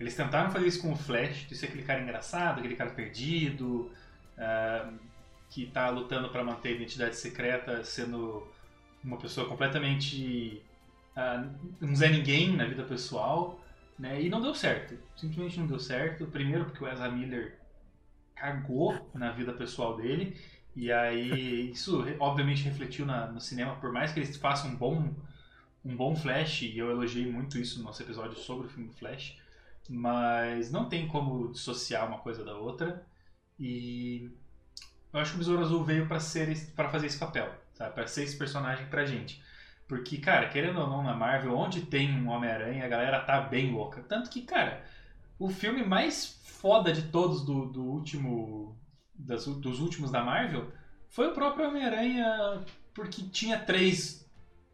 Eles 0.00 0.16
tentaram 0.16 0.50
fazer 0.50 0.66
isso 0.66 0.80
com 0.80 0.92
o 0.92 0.96
Flash, 0.96 1.46
de 1.46 1.54
ser 1.54 1.66
aquele 1.66 1.82
cara 1.82 2.00
engraçado, 2.00 2.58
aquele 2.58 2.74
cara 2.74 2.90
perdido. 2.90 3.90
Uh, 4.36 5.10
que 5.50 5.64
está 5.64 5.90
lutando 5.90 6.30
para 6.30 6.44
manter 6.44 6.68
a 6.68 6.72
identidade 6.72 7.16
secreta, 7.16 7.84
sendo 7.84 8.46
uma 9.02 9.16
pessoa 9.16 9.48
completamente 9.48 10.62
uh, 11.16 11.84
um 11.84 11.94
Zé 11.94 12.08
Ninguém 12.08 12.56
na 12.56 12.64
vida 12.64 12.84
pessoal, 12.84 13.60
né? 13.98 14.22
E 14.22 14.30
não 14.30 14.40
deu 14.40 14.54
certo. 14.54 14.96
Simplesmente 15.16 15.58
não 15.58 15.66
deu 15.66 15.80
certo. 15.80 16.26
Primeiro 16.26 16.66
porque 16.66 16.82
o 16.82 16.88
Ezra 16.88 17.10
Miller 17.10 17.58
cagou 18.34 19.10
na 19.12 19.32
vida 19.32 19.52
pessoal 19.52 19.96
dele. 19.96 20.36
E 20.76 20.92
aí 20.92 21.72
isso 21.72 22.04
obviamente 22.20 22.62
refletiu 22.62 23.04
na, 23.04 23.26
no 23.26 23.40
cinema, 23.40 23.74
por 23.76 23.92
mais 23.92 24.12
que 24.12 24.20
eles 24.20 24.36
façam 24.36 24.70
um 24.70 24.76
bom, 24.76 25.12
um 25.84 25.96
bom 25.96 26.14
Flash, 26.14 26.62
e 26.62 26.78
eu 26.78 26.90
elogiei 26.90 27.30
muito 27.30 27.58
isso 27.58 27.78
no 27.78 27.86
nosso 27.86 28.00
episódio 28.02 28.38
sobre 28.38 28.68
o 28.68 28.70
filme 28.70 28.88
Flash, 28.90 29.36
mas 29.90 30.70
não 30.70 30.88
tem 30.88 31.08
como 31.08 31.50
dissociar 31.50 32.06
uma 32.06 32.18
coisa 32.18 32.44
da 32.44 32.56
outra. 32.56 33.04
E 33.58 34.30
eu 35.12 35.18
acho 35.18 35.32
que 35.32 35.36
o 35.36 35.38
Besouro 35.38 35.62
Azul 35.62 35.84
veio 35.84 36.06
para 36.06 36.20
ser 36.20 36.56
para 36.76 36.88
fazer 36.88 37.08
esse 37.08 37.18
papel, 37.18 37.52
sabe? 37.74 37.92
Para 37.94 38.06
ser 38.06 38.22
esse 38.22 38.38
personagem 38.38 38.86
pra 38.86 39.04
gente. 39.04 39.42
Porque, 39.88 40.18
cara, 40.18 40.48
querendo 40.48 40.80
ou 40.80 40.88
não, 40.88 41.02
na 41.02 41.16
Marvel, 41.16 41.56
onde 41.56 41.82
tem 41.82 42.12
um 42.14 42.28
Homem-Aranha, 42.28 42.84
a 42.84 42.88
galera 42.88 43.20
tá 43.20 43.40
bem 43.40 43.72
louca. 43.72 44.00
Tanto 44.02 44.30
que, 44.30 44.42
cara, 44.42 44.84
o 45.36 45.48
filme 45.50 45.82
mais 45.84 46.40
foda 46.44 46.92
de 46.92 47.02
todos 47.08 47.44
do, 47.44 47.66
do 47.66 47.82
último. 47.82 48.78
Das, 49.12 49.44
dos 49.44 49.80
últimos 49.80 50.10
da 50.10 50.22
Marvel 50.22 50.72
foi 51.08 51.28
o 51.28 51.34
próprio 51.34 51.68
Homem-Aranha, 51.68 52.64
porque 52.94 53.22
tinha 53.24 53.58
três 53.58 54.24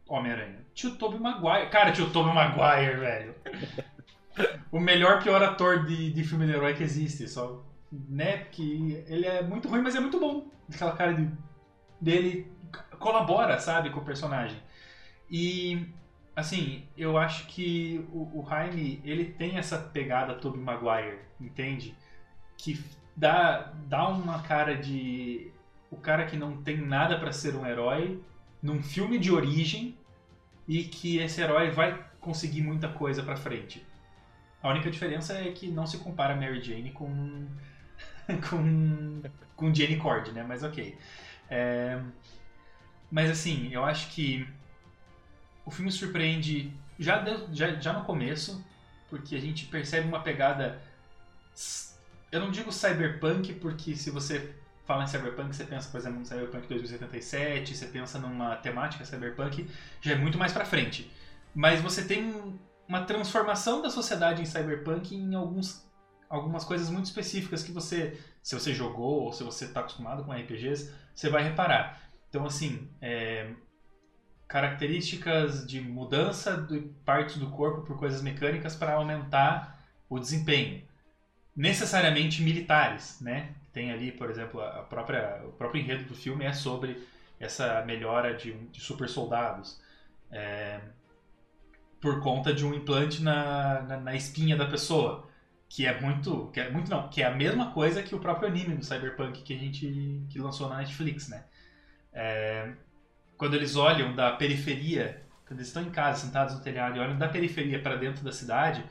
Homem-Aranha. 0.07 0.59
Tinha 0.75 0.93
o 0.93 0.95
Tobey 0.95 1.19
Maguire. 1.19 1.69
Cara, 1.71 1.91
tinha 1.91 2.05
o 2.05 2.11
Tobey 2.11 2.33
Maguire, 2.33 2.99
velho. 2.99 3.35
O 4.77 4.79
melhor 4.79 5.23
pior 5.23 5.41
ator 5.41 5.85
de, 5.85 6.11
de 6.11 6.23
filme 6.23 6.45
de 6.45 6.53
herói 6.53 6.75
que 6.75 6.83
existe. 6.83 7.27
Só, 7.27 7.63
né? 7.91 8.45
Que 8.51 9.03
ele 9.07 9.25
é 9.25 9.41
muito 9.41 9.67
ruim, 9.67 9.81
mas 9.81 9.95
é 9.95 9.99
muito 9.99 10.19
bom. 10.19 10.47
Aquela 10.71 10.95
cara 10.95 11.13
de, 11.13 11.29
dele 11.99 12.51
colabora, 12.99 13.59
sabe, 13.59 13.89
com 13.89 13.99
o 13.99 14.05
personagem. 14.05 14.61
E 15.29 15.87
assim, 16.35 16.85
eu 16.95 17.17
acho 17.17 17.47
que 17.47 18.05
o, 18.13 18.39
o 18.39 18.45
Jaime, 18.47 19.01
ele 19.03 19.25
tem 19.25 19.57
essa 19.57 19.77
pegada 19.77 20.35
Tobey 20.35 20.61
Maguire, 20.61 21.19
entende? 21.41 21.95
Que 22.55 22.79
dá, 23.15 23.73
dá 23.87 24.07
uma 24.07 24.43
cara 24.43 24.75
de 24.75 25.51
o 25.89 25.95
cara 25.95 26.25
que 26.25 26.37
não 26.37 26.61
tem 26.61 26.77
nada 26.77 27.17
para 27.17 27.31
ser 27.31 27.55
um 27.55 27.65
herói 27.65 28.21
num 28.61 28.83
filme 28.83 29.17
de 29.17 29.31
origem 29.31 29.97
e 30.67 30.83
que 30.83 31.17
esse 31.17 31.41
herói 31.41 31.71
vai 31.71 32.05
conseguir 32.19 32.61
muita 32.61 32.89
coisa 32.89 33.23
para 33.23 33.37
frente. 33.37 33.86
A 34.61 34.69
única 34.69 34.89
diferença 34.89 35.33
é 35.33 35.51
que 35.51 35.67
não 35.67 35.85
se 35.85 35.97
compara 35.99 36.35
Mary 36.35 36.61
Jane 36.61 36.91
com 36.91 37.47
com 38.49 39.21
com 39.55 39.73
Jenny 39.73 39.97
Cord, 39.97 40.31
né? 40.31 40.43
Mas 40.47 40.63
ok. 40.63 40.97
É... 41.49 41.99
Mas 43.09 43.29
assim, 43.29 43.69
eu 43.71 43.85
acho 43.85 44.09
que 44.09 44.47
o 45.65 45.71
filme 45.71 45.91
surpreende 45.91 46.71
já, 46.99 47.23
já, 47.51 47.75
já 47.75 47.93
no 47.93 48.03
começo, 48.03 48.63
porque 49.09 49.35
a 49.35 49.39
gente 49.39 49.65
percebe 49.65 50.07
uma 50.07 50.21
pegada. 50.21 50.81
Eu 52.31 52.41
não 52.41 52.51
digo 52.51 52.71
cyberpunk, 52.71 53.53
porque 53.55 53.95
se 53.95 54.11
você 54.11 54.55
fala 54.85 55.03
em 55.03 55.07
cyberpunk, 55.07 55.55
você 55.55 55.65
pensa, 55.65 55.89
por 55.89 55.99
exemplo, 55.99 56.19
no 56.19 56.25
Cyberpunk 56.25 56.67
2077, 56.67 57.75
você 57.75 57.85
pensa 57.87 58.17
numa 58.17 58.55
temática 58.55 59.03
cyberpunk, 59.03 59.69
já 60.01 60.13
é 60.13 60.15
muito 60.15 60.37
mais 60.37 60.53
pra 60.53 60.65
frente. 60.65 61.11
Mas 61.53 61.81
você 61.81 62.05
tem 62.05 62.57
uma 62.87 63.03
transformação 63.03 63.81
da 63.81 63.89
sociedade 63.89 64.41
em 64.41 64.45
cyberpunk 64.45 65.15
em 65.15 65.35
alguns, 65.35 65.85
algumas 66.29 66.63
coisas 66.63 66.89
muito 66.89 67.05
específicas 67.05 67.63
que 67.63 67.71
você, 67.71 68.19
se 68.41 68.55
você 68.55 68.73
jogou 68.73 69.23
ou 69.23 69.33
se 69.33 69.43
você 69.43 69.65
está 69.65 69.81
acostumado 69.81 70.23
com 70.23 70.31
RPGs, 70.31 70.93
você 71.13 71.29
vai 71.29 71.43
reparar. 71.43 72.01
Então, 72.29 72.45
assim, 72.45 72.89
é, 73.01 73.51
características 74.47 75.67
de 75.67 75.81
mudança 75.81 76.55
de 76.57 76.79
partes 77.03 77.37
do 77.37 77.49
corpo 77.49 77.81
por 77.81 77.97
coisas 77.97 78.21
mecânicas 78.21 78.75
para 78.75 78.93
aumentar 78.93 79.79
o 80.09 80.19
desempenho. 80.19 80.81
Necessariamente 81.55 82.41
militares, 82.41 83.19
né? 83.19 83.53
Tem 83.73 83.91
ali, 83.91 84.11
por 84.11 84.29
exemplo, 84.29 84.61
a 84.61 84.83
própria, 84.83 85.41
o 85.45 85.51
próprio 85.51 85.81
enredo 85.81 86.05
do 86.05 86.15
filme 86.15 86.45
é 86.45 86.53
sobre 86.53 87.05
essa 87.39 87.83
melhora 87.85 88.35
de, 88.35 88.53
de 88.53 88.79
super 88.79 89.09
soldados. 89.09 89.79
É, 90.31 90.79
por 92.07 92.21
conta 92.21 92.53
de 92.53 92.65
um 92.65 92.73
implante 92.73 93.21
na, 93.21 93.81
na, 93.81 93.97
na, 93.97 94.15
espinha 94.15 94.55
da 94.55 94.65
pessoa. 94.65 95.27
Que 95.67 95.85
é 95.85 95.99
muito. 95.99 96.47
Que 96.53 96.61
é 96.61 96.71
muito 96.71 96.89
não, 96.89 97.09
que 97.09 97.21
é 97.21 97.25
a 97.25 97.35
mesma 97.35 97.71
coisa 97.71 98.01
que 98.01 98.15
o 98.15 98.19
próprio 98.19 98.47
anime 98.47 98.75
do 98.75 98.85
Cyberpunk 98.85 99.41
que 99.41 99.53
a 99.53 99.57
gente 99.57 100.23
que 100.29 100.39
lançou 100.39 100.69
na 100.69 100.77
Netflix, 100.77 101.27
né? 101.27 101.43
É, 102.13 102.71
quando 103.37 103.55
eles 103.55 103.75
olham 103.75 104.15
da 104.15 104.31
periferia, 104.31 105.21
quando 105.45 105.59
eles 105.59 105.67
estão 105.67 105.83
em 105.83 105.89
casa, 105.89 106.25
sentados 106.25 106.55
no 106.55 106.61
telhado 106.61 106.95
e 106.95 106.99
olham 107.01 107.17
da 107.17 107.27
periferia 107.27 107.79
para 107.81 107.97
dentro 107.97 108.23
da 108.23 108.31
cidade, 108.31 108.81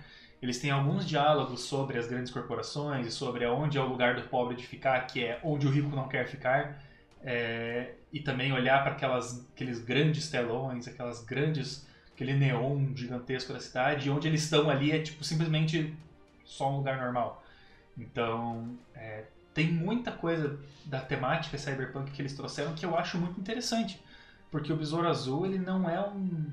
eles 0.42 0.58
têm 0.61 0.70
alguns 0.70 1.08
diálogos 1.08 1.62
sobre 1.62 1.99
as 1.99 2.06
grandes 2.06 2.30
corporações 2.30 3.06
e 3.06 3.11
sobre 3.11 3.46
onde 3.46 3.78
é 3.78 3.80
o 3.80 3.88
lugar 3.88 4.14
do 4.14 4.28
pobre 4.28 4.56
de 4.56 4.66
ficar, 4.66 5.00
que 5.06 5.25
é 5.25 5.40
onde 5.42 5.66
o 5.66 5.70
rico 5.70 5.96
não 5.96 6.06
quer 6.06 6.26
ficar. 6.26 6.82
É, 7.23 7.94
e 8.12 8.20
também 8.20 8.52
olhar 8.52 8.85
para 8.85 8.92
aqueles 8.92 9.80
grandes 9.82 10.30
telões, 10.30 10.87
aquelas 10.87 11.25
grandes, 11.25 11.86
aquele 12.16 12.32
neon 12.32 12.96
gigantesco 12.96 13.52
da 13.52 13.61
cidade, 13.61 14.08
e 14.08 14.11
onde 14.11 14.26
eles 14.26 14.42
estão 14.42 14.70
ali 14.70 14.90
é 14.90 15.00
tipo 15.00 15.23
simplesmente 15.23 15.94
só 16.46 16.73
um 16.73 16.78
lugar 16.78 16.99
normal. 16.99 17.44
Então, 17.96 18.75
é, 18.94 19.25
tem 19.52 19.70
muita 19.70 20.11
coisa 20.11 20.58
da 20.87 21.00
temática 21.00 21.58
cyberpunk 21.58 22.11
que 22.11 22.23
eles 22.23 22.35
trouxeram 22.35 22.75
que 22.75 22.87
eu 22.87 22.96
acho 22.96 23.18
muito 23.18 23.38
interessante. 23.38 24.02
Porque 24.50 24.73
o 24.73 24.76
Besouro 24.76 25.08
Azul, 25.08 25.44
ele 25.44 25.58
não 25.58 25.88
é 25.88 26.00
um, 26.08 26.50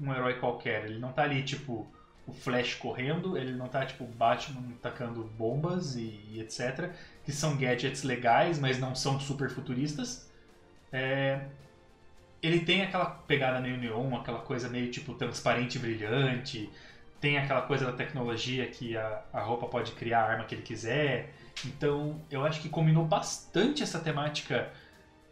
um 0.00 0.12
herói 0.12 0.34
qualquer. 0.34 0.86
Ele 0.86 0.98
não 0.98 1.12
tá 1.12 1.22
ali, 1.22 1.42
tipo, 1.44 1.86
o 2.26 2.32
Flash 2.32 2.74
correndo, 2.74 3.36
ele 3.36 3.52
não 3.52 3.68
tá, 3.68 3.84
tipo, 3.86 4.04
Batman 4.04 4.62
tacando 4.80 5.22
bombas 5.38 5.94
e, 5.94 6.20
e 6.30 6.40
etc. 6.40 6.90
Que 7.24 7.30
são 7.30 7.56
gadgets 7.56 8.02
legais, 8.02 8.58
mas 8.58 8.78
não 8.78 8.94
são 8.94 9.20
super 9.20 9.50
futuristas. 9.50 10.28
É, 10.92 11.46
ele 12.42 12.60
tem 12.60 12.82
aquela 12.82 13.06
pegada 13.06 13.60
meio 13.60 13.76
neon, 13.76 14.16
aquela 14.16 14.40
coisa 14.40 14.68
meio, 14.68 14.90
tipo, 14.90 15.14
transparente 15.14 15.76
e 15.76 15.78
brilhante. 15.78 16.70
Tem 17.20 17.38
aquela 17.38 17.62
coisa 17.62 17.86
da 17.86 17.92
tecnologia 17.92 18.66
que 18.66 18.96
a, 18.96 19.22
a 19.32 19.40
roupa 19.40 19.68
pode 19.68 19.92
criar 19.92 20.22
a 20.22 20.30
arma 20.32 20.44
que 20.44 20.56
ele 20.56 20.62
quiser. 20.62 21.32
Então, 21.64 22.20
eu 22.30 22.44
acho 22.44 22.60
que 22.60 22.68
combinou 22.68 23.04
bastante 23.04 23.82
essa 23.82 24.00
temática 24.00 24.72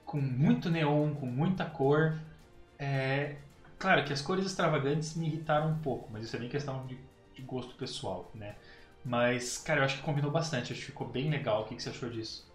com 0.04 0.20
muito 0.20 0.70
neon, 0.70 1.14
com 1.14 1.26
muita 1.26 1.64
cor. 1.64 2.16
É, 2.78 3.34
claro 3.76 4.04
que 4.04 4.12
as 4.12 4.22
cores 4.22 4.46
extravagantes 4.46 5.16
me 5.16 5.26
irritaram 5.26 5.70
um 5.70 5.78
pouco, 5.78 6.08
mas 6.12 6.24
isso 6.24 6.36
é 6.36 6.38
bem 6.38 6.48
questão 6.48 6.86
de, 6.86 6.96
de 7.34 7.42
gosto 7.42 7.74
pessoal, 7.74 8.30
né? 8.34 8.54
Mas, 9.04 9.58
cara, 9.58 9.80
eu 9.80 9.84
acho 9.84 9.96
que 9.96 10.02
combinou 10.02 10.30
bastante, 10.30 10.72
acho 10.72 10.80
que 10.80 10.86
ficou 10.86 11.08
bem 11.08 11.28
legal. 11.28 11.62
O 11.62 11.64
que, 11.64 11.74
que 11.74 11.82
você 11.82 11.90
achou 11.90 12.08
disso? 12.08 12.48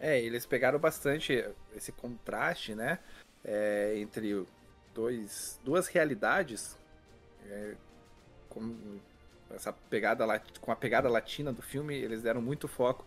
É, 0.00 0.18
eles 0.20 0.46
pegaram 0.46 0.78
bastante 0.78 1.44
esse 1.74 1.92
contraste, 1.92 2.74
né? 2.74 2.98
É, 3.44 3.94
entre 3.96 4.46
dois, 4.94 5.60
duas 5.64 5.86
realidades. 5.88 6.78
É, 7.46 7.74
com 8.48 8.74
essa 9.50 9.72
pegada 9.72 10.24
com 10.60 10.72
a 10.72 10.76
pegada 10.76 11.08
latina 11.08 11.52
do 11.52 11.60
filme, 11.60 11.94
eles 11.94 12.22
deram 12.22 12.40
muito 12.40 12.66
foco 12.66 13.04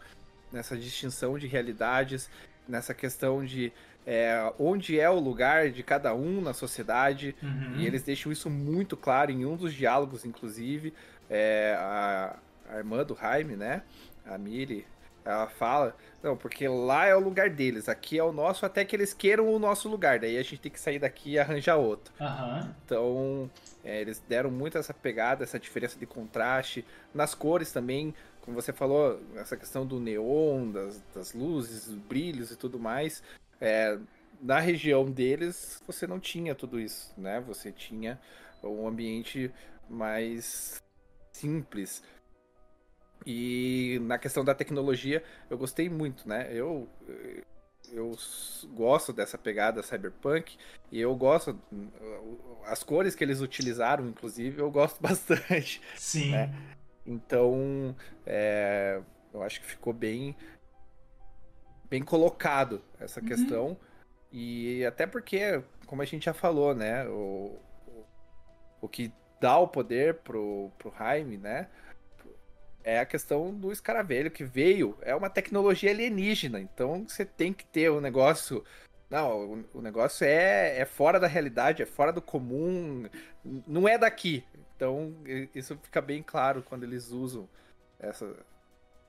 nessa 0.51 0.77
distinção 0.77 1.38
de 1.38 1.48
realidades 1.48 2.29
nessa 2.67 2.94
questão 2.94 3.44
de 3.44 3.72
é, 4.06 4.53
onde 4.60 5.00
é 5.00 5.10
o 5.10 5.20
lugar 5.20 5.70
de 5.70 5.84
cada 5.84 6.13
um 6.13 6.41
na 6.41 6.53
sociedade. 6.53 7.36
Uhum. 7.41 7.75
E 7.77 7.86
eles 7.86 8.03
deixam 8.03 8.32
isso 8.32 8.50
muito 8.50 8.96
claro 8.96 9.32
em 9.32 9.46
um 9.46 9.56
dos 9.56 9.74
diálogos, 9.74 10.25
inclusive. 10.25 10.94
É, 11.29 11.75
a, 11.79 12.38
a, 12.70 12.77
irmã 12.77 13.03
do 13.03 13.15
Jaime, 13.15 13.56
né? 13.56 13.84
A 14.25 14.38
Miri, 14.38 14.86
ela 15.27 15.48
fala: 15.48 15.96
Não, 16.24 16.38
porque 16.38 16.67
lá 16.67 17.05
é 17.05 17.15
o 17.15 17.19
lugar 17.19 17.50
deles, 17.50 17.89
aqui 17.89 18.17
é 18.17 18.24
o 18.24 18.31
nosso, 18.31 18.65
até 18.65 18.86
que 18.86 18.96
eles 18.96 19.13
queiram 19.13 19.53
o 19.53 19.60
nosso 19.60 19.89
lugar. 19.89 20.19
Daí 20.19 20.38
a 20.38 20.43
gente 20.43 20.60
tem 20.60 20.72
que 20.72 20.79
sair 20.79 21.00
daqui 21.00 21.31
e 21.31 21.39
arranjar 21.39 21.75
outro. 21.75 22.13
Uhum. 22.19 22.74
Então, 22.86 23.51
é, 23.84 24.00
eles 24.01 24.24
deram 24.27 24.50
muito 24.50 24.77
essa 24.77 24.93
pegada, 24.93 25.43
essa 25.43 25.60
diferença 25.60 26.00
de 26.00 26.05
contraste. 26.05 26.86
Nas 27.13 27.36
cores 27.36 27.72
também, 27.72 28.13
como 28.41 28.55
você 28.55 28.72
falou, 28.72 29.19
essa 29.36 29.57
questão 29.57 29.86
do 29.86 30.00
neon, 30.00 30.72
das, 30.72 31.03
das 31.13 31.34
luzes, 31.34 31.89
brilhos 31.93 32.50
e 32.51 32.55
tudo 32.55 32.79
mais, 32.79 33.22
é, 33.60 33.98
na 34.41 34.60
região 34.60 35.05
deles 35.10 35.81
você 35.86 36.07
não 36.07 36.19
tinha 36.19 36.55
tudo 36.55 36.79
isso, 36.79 37.13
né? 37.17 37.41
Você 37.41 37.72
tinha 37.72 38.19
um 38.63 38.88
ambiente 38.88 39.51
mais 39.89 40.81
simples. 41.34 42.01
E 43.29 44.00
na 44.03 44.17
questão 44.17 44.46
da 44.46 44.55
tecnologia, 44.55 45.22
eu 45.50 45.57
gostei 45.57 45.89
muito, 45.89 46.25
né? 46.29 46.48
Eu 46.50 46.88
eu 47.91 48.15
gosto 48.74 49.12
dessa 49.12 49.38
pegada 49.38 49.84
cyberpunk 49.84 50.57
e 50.89 51.01
eu 51.01 51.13
gosto 51.13 51.60
as 52.65 52.84
cores 52.84 53.15
que 53.15 53.24
eles 53.25 53.41
utilizaram, 53.41 54.07
inclusive, 54.07 54.62
eu 54.62 54.72
gosto 54.72 55.00
bastante. 55.03 55.81
Sim. 55.98 56.31
Né? 56.31 56.53
Então, 57.05 57.93
é, 58.25 59.01
eu 59.34 59.43
acho 59.43 59.60
que 59.60 59.67
ficou 59.67 59.91
bem 59.91 60.34
bem 61.89 62.03
colocado 62.03 62.81
essa 62.98 63.19
uhum. 63.19 63.25
questão. 63.25 63.77
E 64.31 64.86
até 64.86 65.05
porque, 65.05 65.62
como 65.86 66.01
a 66.01 66.05
gente 66.05 66.25
já 66.25 66.34
falou, 66.34 66.74
né? 66.74 67.05
O, 67.10 67.60
o, 67.88 68.05
o 68.84 68.88
que 68.88 69.12
dá 69.41 69.57
o 69.57 69.67
poder 69.67 70.15
pro, 70.15 70.72
pro 70.77 70.93
Jaime, 70.98 71.38
né? 71.38 71.67
É 72.88 73.00
a 73.01 73.06
questão 73.06 73.53
do 73.53 73.70
escaravelho 73.70 74.32
que 74.32 74.46
veio. 74.46 74.98
É 75.01 75.13
uma 75.13 75.29
tecnologia 75.29 75.91
alienígena. 75.91 76.58
Então 76.62 77.06
você 77.06 77.25
tem 77.25 77.51
que 77.51 77.65
ter 77.65 77.89
o 77.89 77.98
um 77.98 78.00
negócio. 78.00 78.63
Não, 79.10 79.65
o, 79.74 79.79
o 79.79 79.82
negócio 79.82 80.25
é, 80.25 80.79
é 80.79 80.86
fora 80.86 81.20
da 81.20 81.27
realidade, 81.27 81.84
é 81.84 81.86
fora 81.86 82.13
do 82.13 82.22
comum. 82.22 83.06
Não 83.67 83.89
é 83.89 83.98
daqui 83.98 84.41
Então, 84.74 85.13
isso 85.53 85.77
fica 85.84 86.00
bem 86.00 86.24
claro 86.24 86.63
quando 86.63 86.86
eles 86.86 87.12
usam 87.12 87.50
essa, 88.00 88.34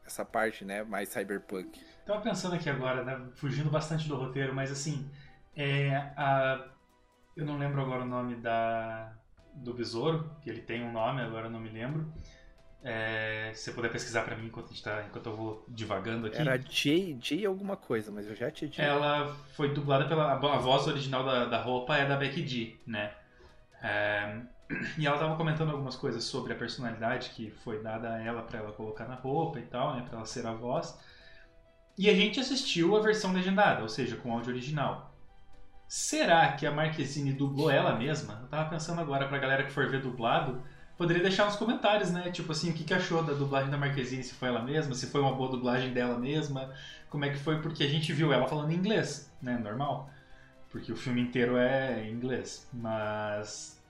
essa 0.05 0.25
parte, 0.25 0.65
né, 0.65 0.83
mais 0.83 1.11
cyberpunk. 1.11 1.81
Tava 2.05 2.21
pensando 2.21 2.57
aqui 2.57 2.69
agora, 2.69 3.05
né, 3.05 3.29
fugindo 3.37 3.71
bastante 3.71 4.09
do 4.09 4.17
roteiro, 4.17 4.53
mas 4.53 4.73
assim, 4.73 5.09
é, 5.55 5.95
a, 6.17 6.69
eu 7.37 7.47
não 7.47 7.57
lembro 7.57 7.81
agora 7.81 8.03
o 8.03 8.09
nome 8.09 8.35
da, 8.35 9.17
do 9.55 9.73
besouro, 9.73 10.37
que 10.43 10.51
ele 10.51 10.63
tem 10.63 10.83
um 10.83 10.91
nome, 10.91 11.23
agora 11.23 11.47
eu 11.47 11.51
não 11.51 11.61
me 11.61 11.71
lembro. 11.71 12.13
É, 12.83 13.51
se 13.55 13.65
você 13.65 13.73
puder 13.73 13.91
pesquisar 13.91 14.23
para 14.23 14.37
mim 14.37 14.47
enquanto, 14.47 14.71
tá, 14.83 15.05
enquanto 15.09 15.27
eu 15.27 15.37
vou 15.37 15.65
divagando 15.69 16.29
aqui. 16.29 16.39
Era 16.39 16.57
Jay, 16.59 17.45
alguma 17.45 17.77
coisa, 17.77 18.13
mas 18.13 18.27
eu 18.27 18.37
já 18.37 18.51
te 18.51 18.69
disse. 18.69 18.81
Ela 18.81 19.35
foi 19.55 19.75
dublada 19.75 20.07
pela. 20.07 20.33
A 20.33 20.59
voz 20.59 20.87
original 20.87 21.25
da, 21.25 21.47
da 21.47 21.61
roupa 21.61 21.97
é 21.97 22.07
da 22.07 22.17
Becky 22.17 22.47
G, 22.47 22.77
né? 22.87 23.13
É, 23.83 24.43
e 24.97 25.07
ela 25.07 25.19
tava 25.19 25.37
comentando 25.37 25.71
algumas 25.71 25.97
coisas 25.97 26.23
sobre 26.23 26.53
a 26.53 26.57
personalidade 26.57 27.31
que 27.31 27.51
foi 27.51 27.83
dada 27.83 28.15
a 28.15 28.23
ela 28.23 28.43
para 28.43 28.61
ela 28.61 28.73
colocar 28.73 29.07
na 29.07 29.17
roupa 29.17 29.59
e 29.59 29.63
tal, 29.63 29.97
né? 29.97 30.05
Pra 30.09 30.19
ela 30.19 30.27
ser 30.27 30.47
a 30.47 30.53
voz. 30.53 30.97
E 31.97 32.09
a 32.09 32.15
gente 32.15 32.39
assistiu 32.39 32.97
a 32.97 33.01
versão 33.01 33.33
legendada, 33.33 33.83
ou 33.83 33.89
seja, 33.89 34.15
com 34.15 34.33
áudio 34.33 34.53
original. 34.53 35.13
Será 35.89 36.53
que 36.53 36.65
a 36.65 36.71
Marquezine 36.71 37.33
dublou 37.33 37.71
ela 37.71 37.97
mesma? 37.97 38.39
Eu 38.43 38.49
tava 38.49 38.71
pensando 38.71 39.01
agora 39.01 39.27
pra 39.27 39.39
galera 39.39 39.65
que 39.65 39.73
for 39.73 39.89
ver 39.89 40.01
dublado 40.01 40.63
poderia 40.99 41.23
deixar 41.23 41.47
nos 41.47 41.55
comentários, 41.57 42.11
né? 42.11 42.31
Tipo 42.33 42.51
assim, 42.51 42.71
o 42.71 42.75
que, 42.75 42.83
que 42.83 42.93
achou 42.93 43.23
da 43.23 43.33
dublagem 43.33 43.71
da 43.71 43.79
Marquezine, 43.79 44.25
se 44.25 44.35
foi 44.35 44.49
ela 44.49 44.63
mesma, 44.63 44.95
se 44.95 45.07
foi 45.07 45.21
uma 45.21 45.33
boa 45.33 45.51
dublagem 45.53 45.93
dela 45.93 46.19
mesma, 46.19 46.71
como 47.09 47.25
é 47.25 47.31
que 47.31 47.39
foi, 47.39 47.63
porque 47.63 47.85
a 47.85 47.89
gente 47.89 48.13
viu 48.13 48.33
ela 48.33 48.49
falando 48.49 48.73
inglês, 48.73 49.33
né? 49.41 49.57
Normal. 49.57 50.11
Porque 50.71 50.93
o 50.93 50.97
filme 50.97 51.23
inteiro 51.23 51.57
é 51.57 52.05
em 52.05 52.13
inglês. 52.13 52.69
Mas. 52.73 53.81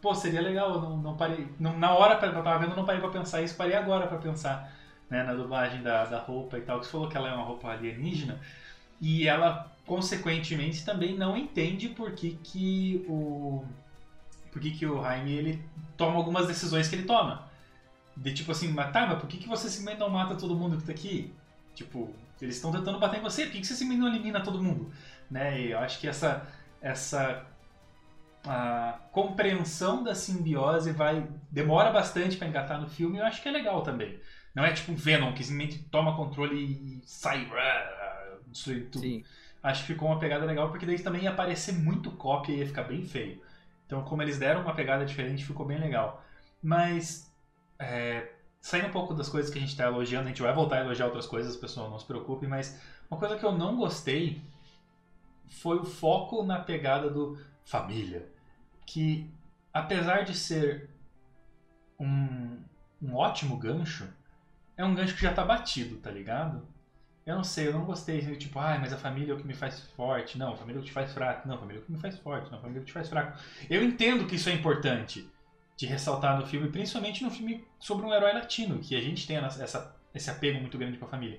Pô, 0.00 0.14
seria 0.14 0.40
legal, 0.40 0.80
não, 0.80 0.96
não 0.98 1.16
parei. 1.16 1.48
Não, 1.58 1.76
na 1.76 1.92
hora 1.92 2.16
que 2.16 2.24
eu 2.24 2.42
tava 2.44 2.58
vendo, 2.58 2.76
não 2.76 2.84
parei 2.84 3.00
pra 3.00 3.10
pensar 3.10 3.42
isso, 3.42 3.56
parei 3.56 3.74
agora 3.74 4.06
pra 4.06 4.18
pensar 4.18 4.72
né, 5.10 5.24
na 5.24 5.34
dublagem 5.34 5.82
da, 5.82 6.04
da 6.04 6.18
roupa 6.20 6.58
e 6.58 6.60
tal, 6.60 6.78
que 6.78 6.86
você 6.86 6.92
falou 6.92 7.08
que 7.08 7.16
ela 7.16 7.28
é 7.28 7.32
uma 7.34 7.44
roupa 7.44 7.68
alienígena. 7.68 8.38
E 9.00 9.26
ela, 9.26 9.72
consequentemente, 9.86 10.84
também 10.84 11.16
não 11.16 11.36
entende 11.36 11.88
por 11.88 12.12
que, 12.12 12.32
que 12.42 13.04
o 13.08 13.64
por 14.50 14.60
que, 14.60 14.70
que 14.70 14.86
o 14.86 15.02
Jaime 15.02 15.32
ele 15.32 15.64
toma 15.96 16.16
algumas 16.16 16.46
decisões 16.46 16.88
que 16.88 16.96
ele 16.96 17.04
toma. 17.04 17.48
De 18.16 18.32
tipo 18.34 18.50
assim, 18.50 18.68
mas 18.72 18.92
tá, 18.92 19.06
mas 19.06 19.18
por 19.18 19.28
que, 19.28 19.36
que 19.38 19.48
você 19.48 19.68
simplesmente 19.68 20.00
não 20.00 20.10
mata 20.10 20.34
todo 20.34 20.56
mundo 20.56 20.76
que 20.78 20.84
tá 20.84 20.92
aqui? 20.92 21.32
Tipo, 21.74 22.12
eles 22.40 22.56
estão 22.56 22.72
tentando 22.72 22.98
bater 22.98 23.20
em 23.20 23.22
você, 23.22 23.44
por 23.44 23.52
que, 23.52 23.60
que 23.60 23.66
você 23.66 23.74
simplesmente 23.74 24.00
não 24.00 24.08
elimina 24.08 24.40
todo 24.40 24.62
mundo? 24.62 24.92
Né? 25.30 25.60
E 25.60 25.70
eu 25.70 25.78
acho 25.78 26.00
que 26.00 26.08
essa, 26.08 26.46
essa 26.80 27.46
a 28.46 28.98
compreensão 29.12 30.02
da 30.02 30.14
simbiose 30.14 30.92
vai 30.92 31.26
demora 31.50 31.90
bastante 31.90 32.36
para 32.36 32.48
engatar 32.48 32.80
no 32.80 32.88
filme 32.88 33.16
e 33.16 33.20
eu 33.20 33.26
acho 33.26 33.42
que 33.42 33.48
é 33.48 33.52
legal 33.52 33.82
também. 33.82 34.18
Não 34.54 34.64
é 34.64 34.72
tipo 34.72 34.92
um 34.92 34.96
Venom 34.96 35.32
que 35.32 35.44
simplesmente 35.44 35.84
toma 35.84 36.16
controle 36.16 36.56
e 36.56 37.02
sai 37.04 37.48
destruir 38.46 38.88
tudo. 38.90 39.02
Sim. 39.02 39.24
Acho 39.62 39.82
que 39.82 39.92
ficou 39.92 40.08
uma 40.08 40.18
pegada 40.18 40.44
legal 40.44 40.70
porque 40.70 40.86
daí 40.86 40.98
também 40.98 41.22
ia 41.22 41.30
aparecer 41.30 41.72
muito 41.72 42.10
cópia 42.12 42.52
e 42.52 42.58
ia 42.58 42.66
ficar 42.66 42.84
bem 42.84 43.04
feio. 43.04 43.40
Então, 43.88 44.04
como 44.04 44.20
eles 44.20 44.38
deram 44.38 44.60
uma 44.60 44.74
pegada 44.74 45.06
diferente, 45.06 45.46
ficou 45.46 45.64
bem 45.64 45.78
legal. 45.78 46.22
Mas, 46.62 47.34
é, 47.78 48.32
saindo 48.60 48.88
um 48.88 48.92
pouco 48.92 49.14
das 49.14 49.30
coisas 49.30 49.50
que 49.50 49.56
a 49.56 49.60
gente 49.62 49.70
está 49.70 49.84
elogiando, 49.84 50.26
a 50.26 50.28
gente 50.28 50.42
vai 50.42 50.52
voltar 50.52 50.76
a 50.76 50.80
elogiar 50.84 51.06
outras 51.06 51.26
coisas, 51.26 51.56
pessoal, 51.56 51.88
não 51.88 51.98
se 51.98 52.04
preocupe, 52.04 52.46
mas 52.46 52.78
uma 53.10 53.18
coisa 53.18 53.38
que 53.38 53.44
eu 53.44 53.52
não 53.52 53.78
gostei 53.78 54.42
foi 55.48 55.78
o 55.78 55.84
foco 55.86 56.42
na 56.42 56.60
pegada 56.60 57.08
do 57.08 57.38
família. 57.64 58.28
Que, 58.84 59.32
apesar 59.72 60.22
de 60.22 60.34
ser 60.34 60.90
um, 61.98 62.62
um 63.00 63.14
ótimo 63.14 63.56
gancho, 63.56 64.06
é 64.76 64.84
um 64.84 64.94
gancho 64.94 65.14
que 65.14 65.22
já 65.22 65.32
tá 65.32 65.46
batido, 65.46 65.96
tá 65.96 66.10
ligado? 66.10 66.62
Eu 67.28 67.36
não 67.36 67.44
sei, 67.44 67.68
eu 67.68 67.74
não 67.74 67.84
gostei. 67.84 68.22
Tipo, 68.36 68.58
ah, 68.58 68.78
mas 68.80 68.90
a 68.90 68.96
família 68.96 69.32
é 69.32 69.34
o 69.34 69.38
que 69.38 69.46
me 69.46 69.52
faz 69.52 69.80
forte. 69.94 70.38
Não, 70.38 70.54
a 70.54 70.56
família 70.56 70.78
é 70.78 70.80
o 70.80 70.82
que 70.82 70.88
te 70.88 70.94
faz 70.94 71.12
fraco. 71.12 71.46
Não, 71.46 71.56
a 71.56 71.58
família 71.58 71.78
é 71.78 71.82
o 71.82 71.84
que 71.84 71.92
me 71.92 71.98
faz 71.98 72.16
forte. 72.16 72.50
Não, 72.50 72.56
a 72.56 72.60
família 72.62 72.78
é 72.78 72.80
o 72.80 72.84
que 72.84 72.90
te 72.90 72.94
faz 72.94 73.06
fraco. 73.10 73.38
Eu 73.68 73.84
entendo 73.84 74.26
que 74.26 74.36
isso 74.36 74.48
é 74.48 74.54
importante 74.54 75.28
de 75.76 75.84
ressaltar 75.84 76.40
no 76.40 76.46
filme, 76.46 76.70
principalmente 76.70 77.22
no 77.22 77.30
filme 77.30 77.62
sobre 77.78 78.06
um 78.06 78.14
herói 78.14 78.32
latino, 78.32 78.78
que 78.78 78.96
a 78.96 79.00
gente 79.02 79.26
tem 79.26 79.36
essa, 79.36 79.94
esse 80.14 80.30
apego 80.30 80.58
muito 80.58 80.78
grande 80.78 80.96
com 80.96 81.04
a 81.04 81.08
família. 81.08 81.38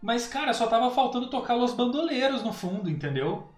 Mas, 0.00 0.26
cara, 0.26 0.54
só 0.54 0.66
tava 0.66 0.90
faltando 0.90 1.28
tocar 1.28 1.56
os 1.56 1.74
bandoleiros 1.74 2.42
no 2.42 2.52
fundo, 2.54 2.88
entendeu? 2.88 3.52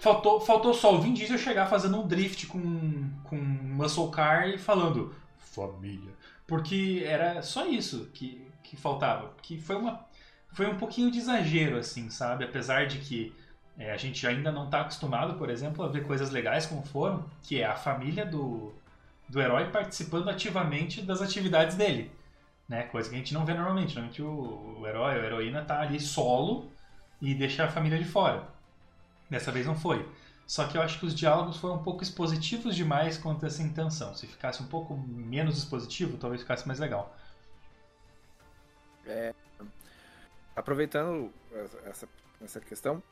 Faltou, 0.00 0.40
faltou 0.40 0.74
só 0.74 0.96
o 0.96 1.00
Vin 1.00 1.14
Diesel 1.14 1.38
chegar 1.38 1.66
fazendo 1.66 2.00
um 2.00 2.08
drift 2.08 2.48
com, 2.48 3.08
com 3.22 3.36
muscle 3.36 4.10
car 4.10 4.48
e 4.48 4.58
falando 4.58 5.14
família. 5.38 6.12
Porque 6.44 7.04
era 7.06 7.40
só 7.40 7.64
isso 7.64 8.10
que, 8.12 8.44
que 8.64 8.76
faltava. 8.76 9.32
Que 9.40 9.56
foi 9.56 9.76
uma 9.76 10.04
foi 10.54 10.66
um 10.66 10.78
pouquinho 10.78 11.10
de 11.10 11.18
exagero, 11.18 11.76
assim, 11.76 12.08
sabe? 12.08 12.44
Apesar 12.44 12.86
de 12.86 12.98
que 12.98 13.34
é, 13.76 13.92
a 13.92 13.96
gente 13.96 14.26
ainda 14.26 14.52
não 14.52 14.66
está 14.66 14.80
acostumado, 14.82 15.34
por 15.34 15.50
exemplo, 15.50 15.84
a 15.84 15.88
ver 15.88 16.06
coisas 16.06 16.30
legais 16.30 16.64
como 16.64 16.82
foram, 16.84 17.28
que 17.42 17.60
é 17.60 17.66
a 17.66 17.74
família 17.74 18.24
do, 18.24 18.72
do 19.28 19.40
herói 19.40 19.70
participando 19.70 20.28
ativamente 20.30 21.02
das 21.02 21.20
atividades 21.20 21.76
dele. 21.76 22.10
Né? 22.68 22.84
Coisa 22.84 23.08
que 23.10 23.16
a 23.16 23.18
gente 23.18 23.34
não 23.34 23.44
vê 23.44 23.52
normalmente. 23.52 23.94
Normalmente 23.94 24.22
o, 24.22 24.78
o 24.80 24.86
herói, 24.86 25.14
a 25.14 25.24
heroína 25.24 25.64
tá 25.64 25.80
ali 25.80 26.00
solo 26.00 26.70
e 27.20 27.34
deixa 27.34 27.64
a 27.64 27.68
família 27.68 27.98
de 27.98 28.04
fora. 28.04 28.46
Dessa 29.28 29.50
vez 29.50 29.66
não 29.66 29.74
foi. 29.74 30.08
Só 30.46 30.66
que 30.66 30.76
eu 30.76 30.82
acho 30.82 30.98
que 31.00 31.06
os 31.06 31.14
diálogos 31.14 31.56
foram 31.56 31.76
um 31.76 31.82
pouco 31.82 32.02
expositivos 32.02 32.76
demais 32.76 33.18
quanto 33.18 33.44
a 33.44 33.48
essa 33.48 33.62
intenção. 33.62 34.14
Se 34.14 34.26
ficasse 34.26 34.62
um 34.62 34.66
pouco 34.66 34.96
menos 34.96 35.58
expositivo, 35.58 36.16
talvez 36.16 36.42
ficasse 36.42 36.66
mais 36.66 36.78
legal. 36.78 37.16
É, 39.06 39.34
aproveitando 40.54 41.32
essa, 41.84 42.08
essa 42.42 42.60
questão, 42.60 43.02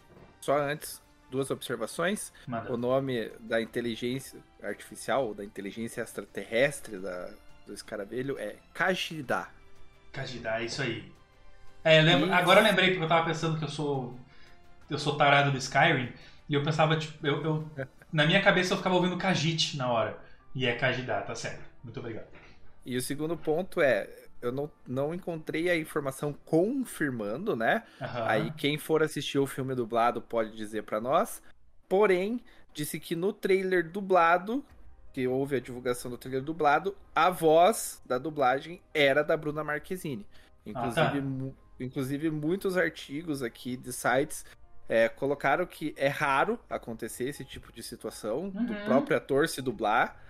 só 0.41 0.59
antes, 0.59 1.03
duas 1.31 1.51
observações. 1.51 2.33
O 2.69 2.77
nome 2.77 3.31
da 3.41 3.61
inteligência 3.61 4.39
artificial, 4.63 5.35
da 5.35 5.45
inteligência 5.45 6.03
extraterrestre 6.03 6.99
da, 6.99 7.31
do 7.67 7.73
escaravelho 7.73 8.39
é 8.39 8.57
Kajida. 8.75 9.49
Kajida, 10.13 10.61
é 10.61 10.65
isso 10.65 10.83
aí. 10.83 11.11
É, 11.83 11.99
eu 11.99 12.05
lembro, 12.05 12.29
e... 12.29 12.33
Agora 12.33 12.61
eu 12.61 12.65
lembrei 12.65 12.91
porque 12.91 13.05
eu 13.05 13.09
tava 13.09 13.25
pensando 13.25 13.59
que 13.59 13.65
eu 13.65 13.69
sou. 13.69 14.17
Eu 14.91 14.99
sou 14.99 15.17
tarado 15.17 15.51
do 15.51 15.59
Skyrim. 15.59 16.13
E 16.49 16.55
eu 16.55 16.63
pensava, 16.63 16.97
tipo, 16.97 17.27
eu, 17.27 17.43
eu 17.43 17.71
na 18.13 18.27
minha 18.27 18.43
cabeça 18.43 18.75
eu 18.75 18.77
ficava 18.77 18.95
ouvindo 18.95 19.17
Kajit 19.17 19.77
na 19.77 19.91
hora. 19.91 20.19
E 20.55 20.67
é 20.67 20.77
Kajida, 20.77 21.23
tá 21.23 21.35
certo. 21.35 21.63
Muito 21.83 21.99
obrigado. 21.99 22.27
E 22.85 22.97
o 22.97 23.01
segundo 23.01 23.37
ponto 23.37 23.81
é, 23.81 24.09
eu 24.43 24.53
não, 24.53 24.71
não 24.87 25.15
encontrei 25.15 25.71
a 25.71 25.77
informação 25.77 26.35
confirmando, 26.45 27.55
né? 27.55 27.85
Uhum. 28.01 28.25
Aí 28.27 28.53
quem 28.53 28.77
for 28.77 29.03
assistir 29.03 29.39
o 29.39 29.47
filme 29.47 29.75
dublado 29.75 30.21
pode 30.21 30.55
dizer 30.57 30.83
para 30.83 31.01
nós. 31.01 31.41
Porém, 31.89 32.41
disse 32.75 32.99
que 32.99 33.15
no 33.15 33.33
trailer 33.33 33.89
dublado, 33.89 34.65
que 35.13 35.27
houve 35.29 35.57
a 35.57 35.61
divulgação 35.61 36.11
do 36.11 36.19
trailer 36.19 36.43
dublado, 36.43 36.97
a 37.15 37.31
voz 37.31 38.03
da 38.05 38.19
dublagem 38.19 38.81
era 38.93 39.23
da 39.23 39.37
Bruna 39.37 39.63
Marquezine. 39.63 40.27
Inclusive, 40.67 41.21
tá. 41.21 41.55
inclusive 41.79 42.31
muitos 42.31 42.77
artigos 42.77 43.43
aqui 43.43 43.77
de 43.77 43.93
sites 43.93 44.45
é, 44.89 45.09
colocaram 45.09 45.65
que 45.67 45.95
é 45.97 46.09
raro 46.09 46.59
acontecer 46.69 47.25
esse 47.25 47.45
tipo 47.45 47.73
de 47.73 47.83
situação 47.83 48.53
uhum. 48.55 48.67
do 48.67 48.75
próprio 48.85 49.17
ator 49.17 49.49
se 49.49 49.63
dublar 49.63 50.21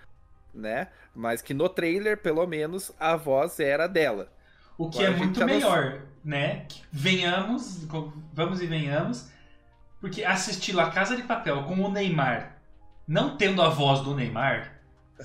né? 0.53 0.87
Mas 1.15 1.41
que 1.41 1.53
no 1.53 1.67
trailer, 1.67 2.17
pelo 2.17 2.45
menos, 2.45 2.91
a 2.99 3.15
voz 3.15 3.59
era 3.59 3.87
dela. 3.87 4.31
O 4.77 4.89
que 4.89 4.99
Agora 4.99 5.13
é 5.13 5.17
muito 5.17 5.45
melhor, 5.45 6.01
né? 6.23 6.67
venhamos, 6.91 7.85
vamos 8.33 8.61
e 8.61 8.65
venhamos, 8.65 9.29
porque 10.01 10.23
assistir 10.23 10.73
La 10.73 10.89
Casa 10.89 11.15
de 11.15 11.23
Papel 11.23 11.63
com 11.63 11.75
o 11.75 11.91
Neymar, 11.91 12.57
não 13.07 13.37
tendo 13.37 13.61
a 13.61 13.69
voz 13.69 14.01
do 14.01 14.15
Neymar, 14.15 14.73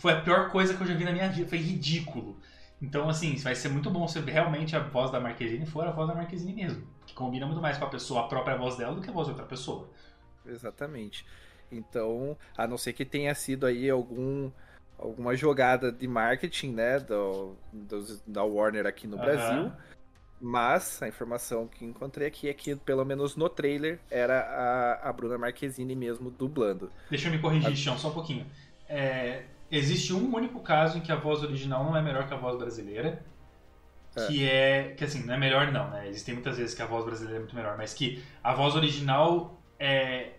foi 0.00 0.12
a 0.12 0.20
pior 0.20 0.50
coisa 0.50 0.74
que 0.74 0.82
eu 0.82 0.86
já 0.86 0.94
vi 0.94 1.04
na 1.04 1.12
minha 1.12 1.28
vida. 1.28 1.48
Foi 1.48 1.58
ridículo. 1.58 2.38
Então, 2.80 3.08
assim, 3.08 3.34
vai 3.36 3.54
ser 3.54 3.68
muito 3.68 3.90
bom 3.90 4.06
se 4.06 4.20
realmente 4.20 4.76
a 4.76 4.80
voz 4.80 5.10
da 5.10 5.18
Marquezine 5.18 5.66
for 5.66 5.86
a 5.86 5.90
voz 5.90 6.08
da 6.08 6.14
Marquezine 6.14 6.52
mesmo. 6.52 6.86
Que 7.06 7.14
combina 7.14 7.46
muito 7.46 7.60
mais 7.60 7.76
com 7.76 7.84
a 7.84 7.88
pessoa, 7.88 8.24
a 8.24 8.28
própria 8.28 8.56
voz 8.56 8.76
dela, 8.76 8.94
do 8.94 9.00
que 9.00 9.10
a 9.10 9.12
voz 9.12 9.26
de 9.26 9.32
outra 9.32 9.46
pessoa. 9.46 9.88
Exatamente. 10.46 11.26
Então, 11.72 12.36
a 12.56 12.66
não 12.66 12.78
ser 12.78 12.92
que 12.92 13.04
tenha 13.04 13.34
sido 13.34 13.66
aí 13.66 13.90
algum 13.90 14.50
alguma 14.98 15.36
jogada 15.36 15.92
de 15.92 16.08
marketing, 16.08 16.72
né, 16.72 16.98
do, 16.98 17.54
do 17.72 18.20
da 18.26 18.42
Warner 18.42 18.86
aqui 18.86 19.06
no 19.06 19.16
uhum. 19.16 19.22
Brasil. 19.22 19.72
Mas 20.40 21.02
a 21.02 21.08
informação 21.08 21.66
que 21.66 21.84
encontrei 21.84 22.28
aqui 22.28 22.48
é 22.48 22.54
que, 22.54 22.76
pelo 22.76 23.04
menos 23.04 23.34
no 23.34 23.48
trailer, 23.48 23.98
era 24.10 24.40
a, 24.40 25.08
a 25.08 25.12
Bruna 25.12 25.36
Marquezine 25.36 25.96
mesmo 25.96 26.30
dublando. 26.30 26.90
Deixa 27.10 27.28
eu 27.28 27.32
me 27.32 27.38
corrigir, 27.38 27.72
a... 27.72 27.74
Chão, 27.74 27.98
só 27.98 28.08
um 28.08 28.12
pouquinho. 28.12 28.46
É, 28.88 29.42
existe 29.70 30.12
um 30.12 30.32
único 30.34 30.60
caso 30.60 30.98
em 30.98 31.00
que 31.00 31.10
a 31.10 31.16
voz 31.16 31.42
original 31.42 31.84
não 31.84 31.96
é 31.96 32.02
melhor 32.02 32.26
que 32.28 32.34
a 32.34 32.36
voz 32.36 32.56
brasileira. 32.56 33.24
É. 34.14 34.26
Que 34.26 34.48
é. 34.48 34.94
Que 34.96 35.04
assim, 35.04 35.24
não 35.24 35.34
é 35.34 35.38
melhor 35.38 35.72
não, 35.72 35.90
né? 35.90 36.08
Existem 36.08 36.34
muitas 36.34 36.56
vezes 36.56 36.72
que 36.72 36.82
a 36.82 36.86
voz 36.86 37.04
brasileira 37.04 37.38
é 37.38 37.40
muito 37.40 37.56
melhor, 37.56 37.76
mas 37.76 37.92
que 37.92 38.22
a 38.42 38.54
voz 38.54 38.76
original 38.76 39.60
é. 39.78 40.34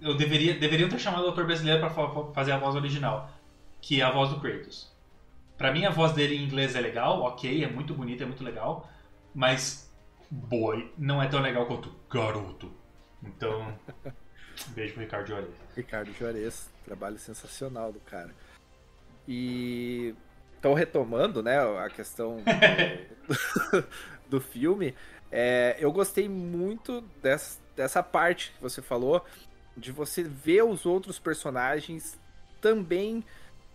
Eu 0.00 0.16
deveria, 0.16 0.54
deveriam 0.54 0.88
ter 0.88 0.98
chamado 0.98 1.24
o 1.24 1.28
autor 1.28 1.46
brasileiro 1.46 1.80
para 1.80 1.90
fazer 2.32 2.52
a 2.52 2.58
voz 2.58 2.76
original 2.76 3.28
que 3.80 4.00
é 4.00 4.04
a 4.04 4.10
voz 4.10 4.30
do 4.30 4.40
Kratos. 4.40 4.92
Pra 5.56 5.72
mim, 5.72 5.84
a 5.84 5.90
voz 5.90 6.12
dele 6.12 6.36
em 6.36 6.44
inglês 6.44 6.76
é 6.76 6.80
legal, 6.80 7.20
ok, 7.22 7.64
é 7.64 7.68
muito 7.68 7.94
bonita, 7.94 8.22
é 8.22 8.26
muito 8.26 8.44
legal, 8.44 8.88
mas 9.34 9.92
boy 10.30 10.92
não 10.96 11.22
é 11.22 11.28
tão 11.28 11.40
legal 11.40 11.66
quanto 11.66 11.94
garoto. 12.10 12.72
Então, 13.22 13.76
beijo 14.68 14.94
pro 14.94 15.02
Ricardo 15.02 15.26
Juarez. 15.26 15.54
Ricardo 15.74 16.12
Juarez, 16.12 16.70
trabalho 16.84 17.18
sensacional 17.18 17.92
do 17.92 18.00
cara. 18.00 18.34
E 19.26 20.14
então 20.58 20.74
retomando, 20.74 21.42
né, 21.42 21.58
a 21.58 21.88
questão 21.88 22.38
do, 22.38 23.84
do 24.30 24.40
filme, 24.40 24.94
é, 25.30 25.76
eu 25.78 25.92
gostei 25.92 26.28
muito 26.28 27.02
dessa, 27.22 27.60
dessa 27.76 28.02
parte 28.02 28.52
que 28.52 28.62
você 28.62 28.82
falou, 28.82 29.24
de 29.76 29.92
você 29.92 30.22
ver 30.22 30.64
os 30.64 30.84
outros 30.86 31.18
personagens 31.18 32.18
também 32.60 33.24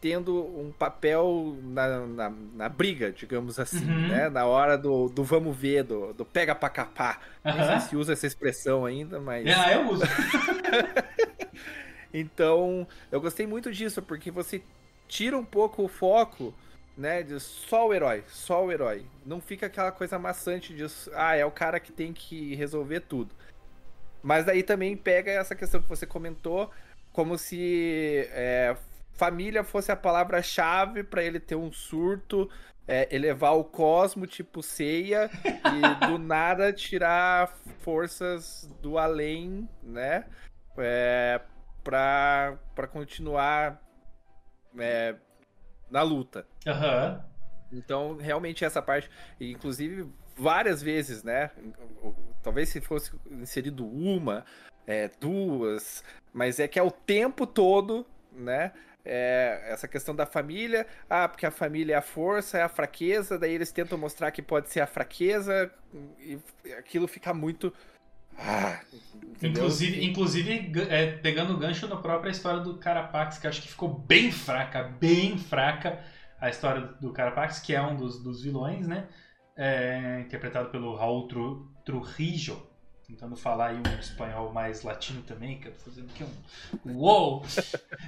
tendo 0.04 0.38
um 0.38 0.70
papel 0.70 1.58
na, 1.64 2.06
na, 2.06 2.30
na 2.30 2.68
briga, 2.68 3.10
digamos 3.10 3.58
assim, 3.58 3.90
uhum. 3.90 4.10
né? 4.10 4.28
Na 4.28 4.46
hora 4.46 4.78
do, 4.78 5.08
do 5.08 5.24
vamos 5.24 5.56
ver, 5.56 5.86
do, 5.86 6.12
do 6.12 6.26
pega 6.26 6.54
pra 6.54 6.68
capar. 6.68 7.22
Uhum. 7.46 7.56
Não 7.56 7.66
sei 7.66 7.80
se 7.80 7.96
usa 7.96 8.12
essa 8.12 8.28
expressão 8.28 8.86
ainda, 8.86 9.22
mas. 9.22 9.48
Ah, 9.48 9.72
eu 9.72 9.88
uso. 9.88 10.04
então, 12.14 12.86
eu 13.10 13.22
gostei 13.22 13.48
muito 13.48 13.72
disso, 13.72 14.02
porque 14.02 14.30
você 14.30 14.62
tira 15.08 15.38
um 15.38 15.46
pouco 15.46 15.86
o 15.86 15.88
foco 15.88 16.54
né, 16.98 17.24
de 17.24 17.40
só 17.40 17.88
o 17.88 17.94
herói, 17.94 18.26
só 18.28 18.66
o 18.66 18.74
herói. 18.74 19.06
Não 19.26 19.40
fica 19.40 19.68
aquela 19.68 19.94
coisa 19.94 20.20
maçante 20.20 20.74
de, 20.74 20.86
ah, 21.14 21.38
é 21.38 21.46
o 21.46 21.52
cara 21.52 21.80
que 21.80 21.94
tem 21.94 22.12
que 22.12 22.56
resolver 22.56 23.00
tudo. 23.00 23.34
Mas 24.22 24.44
daí 24.44 24.64
também 24.64 24.98
pega 24.98 25.32
essa 25.32 25.56
questão 25.56 25.82
que 25.82 25.88
você 25.88 26.06
comentou, 26.06 26.70
como 27.14 27.38
se 27.38 28.28
é, 28.34 28.76
família 29.14 29.64
fosse 29.64 29.92
a 29.92 29.96
palavra-chave 29.96 31.04
para 31.04 31.24
ele 31.24 31.40
ter 31.40 31.56
um 31.56 31.72
surto, 31.72 32.50
é, 32.88 33.08
elevar 33.16 33.56
o 33.56 33.64
cosmo 33.64 34.28
tipo 34.28 34.62
ceia 34.62 35.30
e 35.44 36.06
do 36.08 36.18
nada 36.18 36.74
tirar 36.74 37.56
forças 37.80 38.70
do 38.82 38.98
além, 38.98 39.68
né? 39.82 40.26
É, 40.78 41.40
pra, 41.84 42.58
pra 42.76 42.88
continuar 42.88 43.82
é, 44.78 45.16
na 45.90 46.02
luta. 46.02 46.46
Uhum. 46.66 47.34
Então, 47.72 48.18
realmente, 48.18 48.66
essa 48.66 48.82
parte, 48.82 49.10
inclusive, 49.40 50.08
várias 50.36 50.82
vezes, 50.82 51.24
né? 51.24 51.52
Talvez 52.42 52.70
se 52.70 52.82
fosse 52.82 53.12
inserido 53.30 53.86
uma, 53.88 54.46
é, 54.86 55.10
duas, 55.20 56.04
mas 56.34 56.60
é 56.60 56.68
que 56.68 56.78
é 56.78 56.84
o 56.84 56.92
tempo 56.92 57.48
todo, 57.48 58.06
né? 58.32 58.72
É, 59.06 59.66
essa 59.68 59.88
questão 59.88 60.16
da 60.16 60.26
família, 60.26 60.88
ah, 61.10 61.28
porque 61.28 61.46
a 61.46 61.52
família 61.52 61.96
é 61.96 61.98
a 61.98 62.02
força, 62.02 62.58
é 62.58 62.62
a 62.62 62.70
fraqueza, 62.70 63.38
daí 63.38 63.54
eles 63.54 63.72
tentam 63.72 63.98
mostrar 63.98 64.32
que 64.32 64.42
pode 64.42 64.70
ser 64.70 64.80
a 64.80 64.88
fraqueza, 64.88 65.70
e 66.20 66.40
aquilo 66.78 67.06
fica 67.06 67.34
muito 67.34 67.74
ah, 68.38 68.80
inclusive, 69.42 70.04
inclusive 70.04 70.72
é, 70.90 71.12
pegando 71.18 71.54
o 71.54 71.58
gancho 71.58 71.88
na 71.88 71.98
própria 71.98 72.32
história 72.32 72.62
do 72.62 72.78
Carapax, 72.78 73.38
que 73.38 73.48
acho 73.48 73.62
que 73.62 73.68
ficou 73.68 73.90
bem 73.90 74.32
fraca, 74.32 74.84
bem 74.84 75.38
fraca 75.38 76.04
a 76.40 76.50
história 76.50 76.82
do 77.00 77.12
Carapax, 77.14 77.60
que 77.60 77.74
é 77.74 77.82
um 77.82 77.96
dos, 77.96 78.22
dos 78.22 78.44
vilões, 78.44 78.88
né? 78.88 79.08
É, 79.56 80.22
interpretado 80.22 80.70
pelo 80.70 80.96
Raul 80.96 81.28
Tru, 81.28 81.72
Trujillo. 81.86 82.73
Tentando 83.08 83.36
falar 83.36 83.72
aí 83.72 83.78
um 83.78 84.00
espanhol 84.00 84.54
mais 84.54 84.82
latino 84.82 85.22
também, 85.24 85.60
que 85.60 85.68
eu 85.68 85.74
tô 85.74 85.80
fazendo 85.80 86.10
aqui 86.10 86.24
um. 86.24 86.92
Uou! 86.96 87.46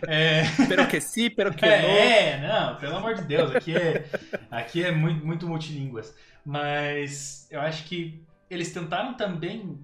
É... 0.07 0.43
Pero 0.67 0.87
que 0.87 0.99
sim, 0.99 1.29
pero 1.29 1.53
que 1.53 1.65
é, 1.65 1.81
não. 1.81 1.89
É, 1.89 2.47
não, 2.47 2.75
pelo 2.75 2.97
amor 2.97 3.15
de 3.15 3.23
Deus, 3.23 3.55
aqui 3.55 3.75
é, 3.75 4.05
aqui 4.51 4.83
é 4.83 4.91
muito, 4.91 5.25
muito 5.25 5.47
multilínguas. 5.47 6.13
Mas 6.45 7.47
eu 7.49 7.61
acho 7.61 7.85
que 7.85 8.23
eles 8.49 8.71
tentaram 8.71 9.15
também 9.15 9.83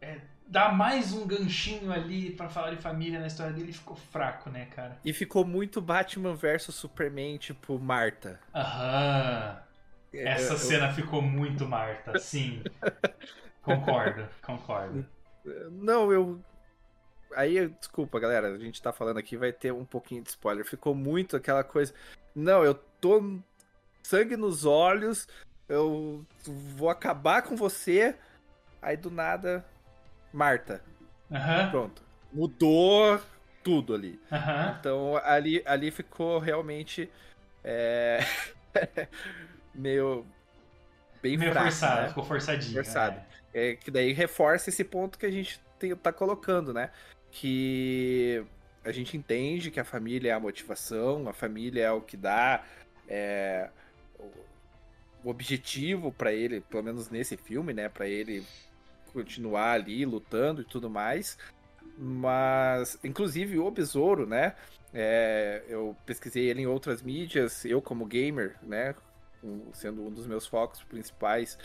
é, 0.00 0.18
dar 0.46 0.74
mais 0.74 1.12
um 1.12 1.26
ganchinho 1.26 1.92
ali 1.92 2.30
para 2.30 2.48
falar 2.48 2.70
de 2.70 2.76
família 2.76 3.18
na 3.18 3.26
história 3.26 3.52
dele 3.52 3.72
ficou 3.72 3.96
fraco, 3.96 4.48
né, 4.48 4.66
cara? 4.66 4.98
E 5.04 5.12
ficou 5.12 5.44
muito 5.44 5.80
Batman 5.80 6.34
versus 6.34 6.74
Superman, 6.74 7.36
tipo, 7.38 7.78
Marta. 7.78 8.38
Aham. 8.54 9.58
É, 10.12 10.32
Essa 10.32 10.54
eu... 10.54 10.58
cena 10.58 10.92
ficou 10.92 11.20
muito 11.20 11.66
Marta, 11.66 12.18
sim. 12.18 12.62
concordo, 13.66 14.28
concordo. 14.42 15.06
Não, 15.70 16.12
eu. 16.12 16.40
Aí, 17.34 17.68
desculpa, 17.68 18.18
galera, 18.18 18.48
a 18.48 18.58
gente 18.58 18.80
tá 18.80 18.92
falando 18.92 19.18
aqui, 19.18 19.36
vai 19.36 19.52
ter 19.52 19.72
um 19.72 19.84
pouquinho 19.84 20.22
de 20.22 20.30
spoiler. 20.30 20.64
Ficou 20.64 20.94
muito 20.94 21.36
aquela 21.36 21.62
coisa. 21.62 21.92
Não, 22.34 22.64
eu 22.64 22.74
tô 23.00 23.40
sangue 24.02 24.36
nos 24.36 24.64
olhos, 24.64 25.26
eu 25.68 26.24
vou 26.76 26.88
acabar 26.88 27.42
com 27.42 27.56
você. 27.56 28.16
Aí 28.80 28.96
do 28.96 29.10
nada 29.10 29.64
Marta. 30.32 30.80
Uhum. 31.30 31.70
Pronto. 31.70 32.02
Mudou 32.32 33.20
tudo 33.64 33.94
ali. 33.94 34.20
Uhum. 34.30 34.76
Então 34.78 35.16
ali, 35.24 35.62
ali 35.66 35.90
ficou 35.90 36.38
realmente 36.38 37.10
é... 37.64 38.20
meio 39.74 40.24
bem 41.20 41.36
meio 41.36 41.50
fraco, 41.50 41.66
forçado, 41.66 42.02
né? 42.02 42.08
ficou 42.08 42.24
forçadinho. 42.24 42.74
Forçado. 42.74 43.16
É. 43.16 43.24
é. 43.56 43.76
que 43.76 43.90
daí 43.90 44.12
reforça 44.12 44.68
esse 44.68 44.84
ponto 44.84 45.18
que 45.18 45.26
a 45.26 45.30
gente 45.30 45.60
tem, 45.78 45.96
tá 45.96 46.12
colocando, 46.12 46.74
né? 46.74 46.90
Que 47.30 48.44
a 48.84 48.92
gente 48.92 49.16
entende 49.16 49.70
que 49.70 49.80
a 49.80 49.84
família 49.84 50.30
é 50.30 50.32
a 50.32 50.40
motivação, 50.40 51.28
a 51.28 51.32
família 51.32 51.84
é 51.84 51.90
o 51.90 52.00
que 52.00 52.16
dá 52.16 52.62
é, 53.08 53.70
o 55.24 55.30
objetivo 55.30 56.12
para 56.12 56.32
ele, 56.32 56.60
pelo 56.60 56.82
menos 56.82 57.08
nesse 57.08 57.36
filme, 57.36 57.72
né? 57.72 57.88
Para 57.88 58.06
ele 58.06 58.44
continuar 59.12 59.72
ali 59.72 60.04
lutando 60.04 60.60
e 60.60 60.64
tudo 60.64 60.90
mais. 60.90 61.38
Mas, 61.98 62.98
inclusive, 63.02 63.58
o 63.58 63.70
Besouro, 63.70 64.26
né? 64.26 64.54
É, 64.92 65.64
eu 65.68 65.96
pesquisei 66.04 66.48
ele 66.48 66.62
em 66.62 66.66
outras 66.66 67.02
mídias, 67.02 67.64
eu 67.64 67.80
como 67.80 68.04
gamer, 68.04 68.56
né? 68.62 68.94
Sendo 69.72 70.06
um 70.06 70.10
dos 70.10 70.26
meus 70.26 70.46
focos 70.46 70.82
principais, 70.82 71.58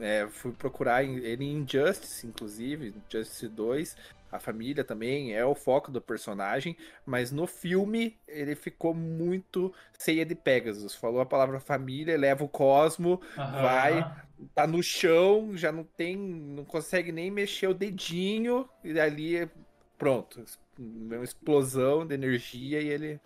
é, 0.00 0.26
fui 0.30 0.52
procurar 0.52 1.04
ele 1.04 1.44
em 1.44 1.58
Injustice, 1.58 2.26
inclusive, 2.26 2.94
Justice 3.08 3.48
2. 3.48 3.96
A 4.30 4.38
família 4.38 4.82
também 4.82 5.34
é 5.34 5.44
o 5.44 5.54
foco 5.54 5.90
do 5.90 6.00
personagem, 6.00 6.74
mas 7.04 7.30
no 7.30 7.46
filme 7.46 8.16
ele 8.26 8.54
ficou 8.54 8.94
muito 8.94 9.74
ceia 9.98 10.24
de 10.24 10.34
Pegasus. 10.34 10.94
Falou 10.94 11.20
a 11.20 11.26
palavra 11.26 11.60
família, 11.60 12.16
leva 12.16 12.42
o 12.42 12.48
cosmo, 12.48 13.20
vai, 13.36 14.10
tá 14.54 14.66
no 14.66 14.82
chão, 14.82 15.54
já 15.54 15.70
não 15.70 15.84
tem, 15.84 16.16
não 16.16 16.64
consegue 16.64 17.12
nem 17.12 17.30
mexer 17.30 17.66
o 17.66 17.74
dedinho, 17.74 18.66
e 18.82 18.98
ali 18.98 19.50
pronto, 19.98 20.42
uma 20.78 21.22
explosão 21.22 22.06
de 22.06 22.14
energia 22.14 22.80
e 22.80 22.88
ele. 22.88 23.20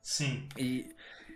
Sim. 0.00 0.48
E, 0.56 0.94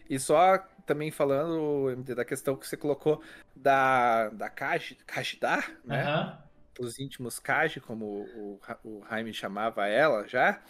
e 0.09 0.19
só 0.19 0.65
também 0.87 1.11
falando 1.11 1.95
da 2.15 2.25
questão 2.25 2.57
que 2.57 2.67
você 2.67 2.77
colocou 2.77 3.23
da, 3.55 4.29
da 4.31 4.51
Kajidar, 4.51 5.71
né? 5.85 6.05
Uhum 6.05 6.53
os 6.79 6.99
íntimos 6.99 7.39
Kaji, 7.39 7.81
como 7.81 8.07
o, 8.07 8.61
o 8.85 9.05
Jaime 9.09 9.33
chamava 9.33 9.87
ela 9.87 10.27
já, 10.27 10.61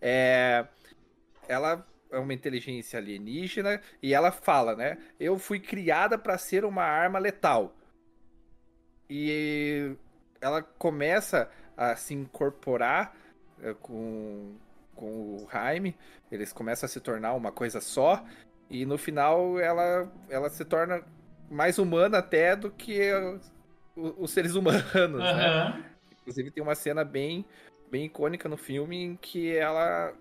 é, 0.00 0.66
ela 1.48 1.86
é 2.10 2.18
uma 2.18 2.34
inteligência 2.34 2.98
alienígena 2.98 3.80
e 4.02 4.12
ela 4.12 4.30
fala, 4.30 4.76
né? 4.76 4.98
Eu 5.18 5.38
fui 5.38 5.58
criada 5.58 6.18
para 6.18 6.36
ser 6.36 6.64
uma 6.64 6.82
arma 6.82 7.18
letal. 7.18 7.74
E 9.08 9.94
ela 10.40 10.62
começa 10.62 11.50
a 11.76 11.96
se 11.96 12.14
incorporar 12.14 13.16
é, 13.62 13.74
com, 13.74 14.54
com 14.94 15.36
o 15.36 15.48
Jaime, 15.50 15.96
eles 16.30 16.52
começam 16.52 16.86
a 16.86 16.88
se 16.88 17.00
tornar 17.00 17.34
uma 17.34 17.52
coisa 17.52 17.80
só, 17.80 18.24
e 18.72 18.86
no 18.86 18.96
final 18.96 19.60
ela, 19.60 20.10
ela 20.30 20.48
se 20.48 20.64
torna 20.64 21.02
mais 21.50 21.78
humana 21.78 22.18
até 22.18 22.56
do 22.56 22.70
que 22.70 23.12
os 23.94 24.30
seres 24.30 24.54
humanos, 24.54 24.84
uhum. 24.94 25.20
né? 25.20 25.84
Inclusive 26.22 26.50
tem 26.50 26.62
uma 26.62 26.74
cena 26.74 27.04
bem, 27.04 27.44
bem 27.90 28.06
icônica 28.06 28.48
no 28.48 28.56
filme 28.56 28.96
em 28.96 29.16
que 29.16 29.54
ela 29.54 30.14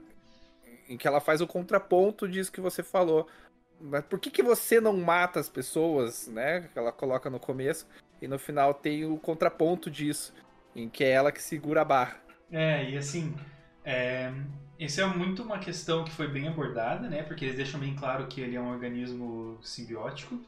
em 0.89 0.97
que 0.97 1.07
ela 1.07 1.21
faz 1.21 1.39
o 1.39 1.47
contraponto 1.47 2.27
disso 2.27 2.51
que 2.51 2.59
você 2.59 2.83
falou. 2.83 3.25
Mas 3.79 4.03
por 4.03 4.19
que, 4.19 4.29
que 4.29 4.43
você 4.43 4.81
não 4.81 4.97
mata 4.97 5.39
as 5.39 5.47
pessoas, 5.47 6.27
né? 6.27 6.67
Que 6.73 6.77
ela 6.77 6.91
coloca 6.91 7.29
no 7.29 7.39
começo 7.39 7.87
e 8.21 8.27
no 8.27 8.37
final 8.37 8.73
tem 8.73 9.05
o 9.05 9.17
contraponto 9.17 9.89
disso, 9.89 10.33
em 10.75 10.89
que 10.89 11.05
é 11.05 11.11
ela 11.11 11.31
que 11.31 11.41
segura 11.41 11.81
a 11.81 11.85
barra. 11.85 12.19
É, 12.51 12.89
e 12.89 12.97
assim, 12.97 13.33
é, 13.85 14.33
isso 14.85 14.99
é 14.99 15.05
muito 15.05 15.43
uma 15.43 15.59
questão 15.59 16.03
que 16.03 16.11
foi 16.11 16.27
bem 16.27 16.47
abordada, 16.47 17.07
né? 17.07 17.21
Porque 17.21 17.45
eles 17.45 17.55
deixam 17.55 17.79
bem 17.79 17.95
claro 17.95 18.25
que 18.25 18.41
ele 18.41 18.55
é 18.55 18.61
um 18.61 18.71
organismo 18.71 19.59
simbiótico. 19.61 20.39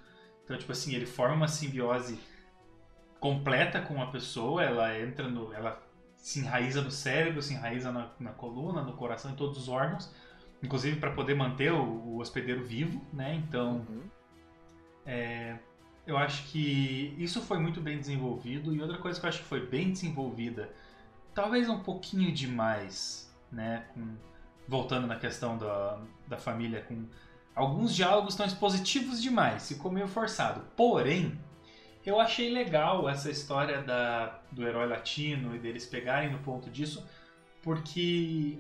Então, 0.44 0.58
tipo 0.58 0.72
assim, 0.72 0.96
ele 0.96 1.06
forma 1.06 1.36
uma 1.36 1.48
simbiose 1.48 2.20
completa 3.20 3.80
com 3.80 4.02
a 4.02 4.08
pessoa, 4.08 4.64
ela 4.64 5.00
entra 5.00 5.30
no. 5.30 5.54
ela 5.54 5.82
se 6.16 6.40
enraiza 6.40 6.82
no 6.82 6.90
cérebro, 6.90 7.44
se 7.44 7.54
enraiza 7.54 7.92
na, 7.92 8.10
na 8.20 8.32
coluna, 8.32 8.82
no 8.82 8.94
coração, 8.94 9.32
em 9.32 9.36
todos 9.36 9.58
os 9.58 9.70
órgãos. 9.70 10.12
inclusive 10.64 11.00
para 11.00 11.12
poder 11.12 11.36
manter 11.36 11.72
o, 11.72 11.84
o, 11.84 12.20
hospedeiro 12.20 12.64
vivo, 12.64 13.06
né? 13.14 13.36
Então, 13.36 13.86
uhum. 13.88 14.02
é, 15.06 15.60
eu 16.08 16.18
acho 16.18 16.48
que 16.48 17.14
isso 17.20 17.40
foi 17.40 17.60
muito 17.60 17.80
bem 17.80 18.00
desenvolvido. 18.00 18.74
E 18.74 18.82
outra 18.82 18.98
coisa 18.98 19.20
que 19.20 19.26
eu 19.26 19.30
acho 19.30 19.40
que 19.44 19.48
foi 19.48 19.66
bem 19.66 19.92
desenvolvida, 19.92 20.74
talvez 21.36 21.70
um 21.70 21.80
pouquinho 21.80 22.32
demais, 22.32 23.33
né? 23.54 23.86
Com, 23.94 24.16
voltando 24.68 25.08
na 25.08 25.16
questão 25.16 25.58
da, 25.58 26.00
da 26.28 26.38
família, 26.38 26.82
com 26.82 27.06
alguns 27.56 27.96
diálogos 27.96 28.36
tão 28.36 28.46
expositivos 28.46 29.22
demais, 29.22 29.68
ficou 29.68 29.92
meio 29.92 30.08
forçado. 30.08 30.62
Porém, 30.76 31.40
eu 32.06 32.20
achei 32.20 32.52
legal 32.52 33.08
essa 33.08 33.30
história 33.30 33.82
da, 33.82 34.40
do 34.52 34.68
herói 34.68 34.88
latino 34.88 35.56
e 35.56 35.60
deles 35.60 35.86
pegarem 35.86 36.32
no 36.32 36.40
ponto 36.40 36.70
disso, 36.70 37.08
porque 37.62 38.58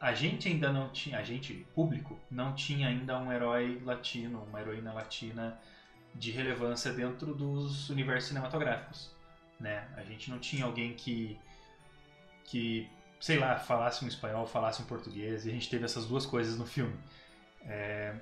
a 0.00 0.12
gente 0.12 0.48
ainda 0.48 0.72
não 0.72 0.88
tinha, 0.88 1.18
a 1.18 1.22
gente, 1.22 1.66
público, 1.74 2.18
não 2.30 2.54
tinha 2.54 2.88
ainda 2.88 3.18
um 3.18 3.32
herói 3.32 3.80
latino, 3.84 4.42
uma 4.48 4.60
heroína 4.60 4.92
latina 4.92 5.58
de 6.14 6.30
relevância 6.30 6.92
dentro 6.92 7.34
dos 7.34 7.88
universos 7.88 8.28
cinematográficos, 8.28 9.10
né? 9.58 9.88
A 9.96 10.02
gente 10.02 10.30
não 10.30 10.38
tinha 10.38 10.64
alguém 10.64 10.92
que 10.94 11.38
que 12.44 12.90
sei 13.22 13.38
lá 13.38 13.56
falasse 13.56 14.04
um 14.04 14.08
espanhol, 14.08 14.44
falasse 14.44 14.82
um 14.82 14.84
português, 14.84 15.46
e 15.46 15.50
a 15.50 15.52
gente 15.52 15.70
teve 15.70 15.84
essas 15.84 16.06
duas 16.06 16.26
coisas 16.26 16.58
no 16.58 16.66
filme. 16.66 16.94
É... 17.64 18.12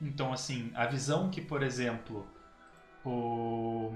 Então, 0.00 0.34
assim, 0.34 0.70
a 0.74 0.84
visão 0.84 1.30
que, 1.30 1.40
por 1.40 1.62
exemplo, 1.62 2.28
o 3.02 3.94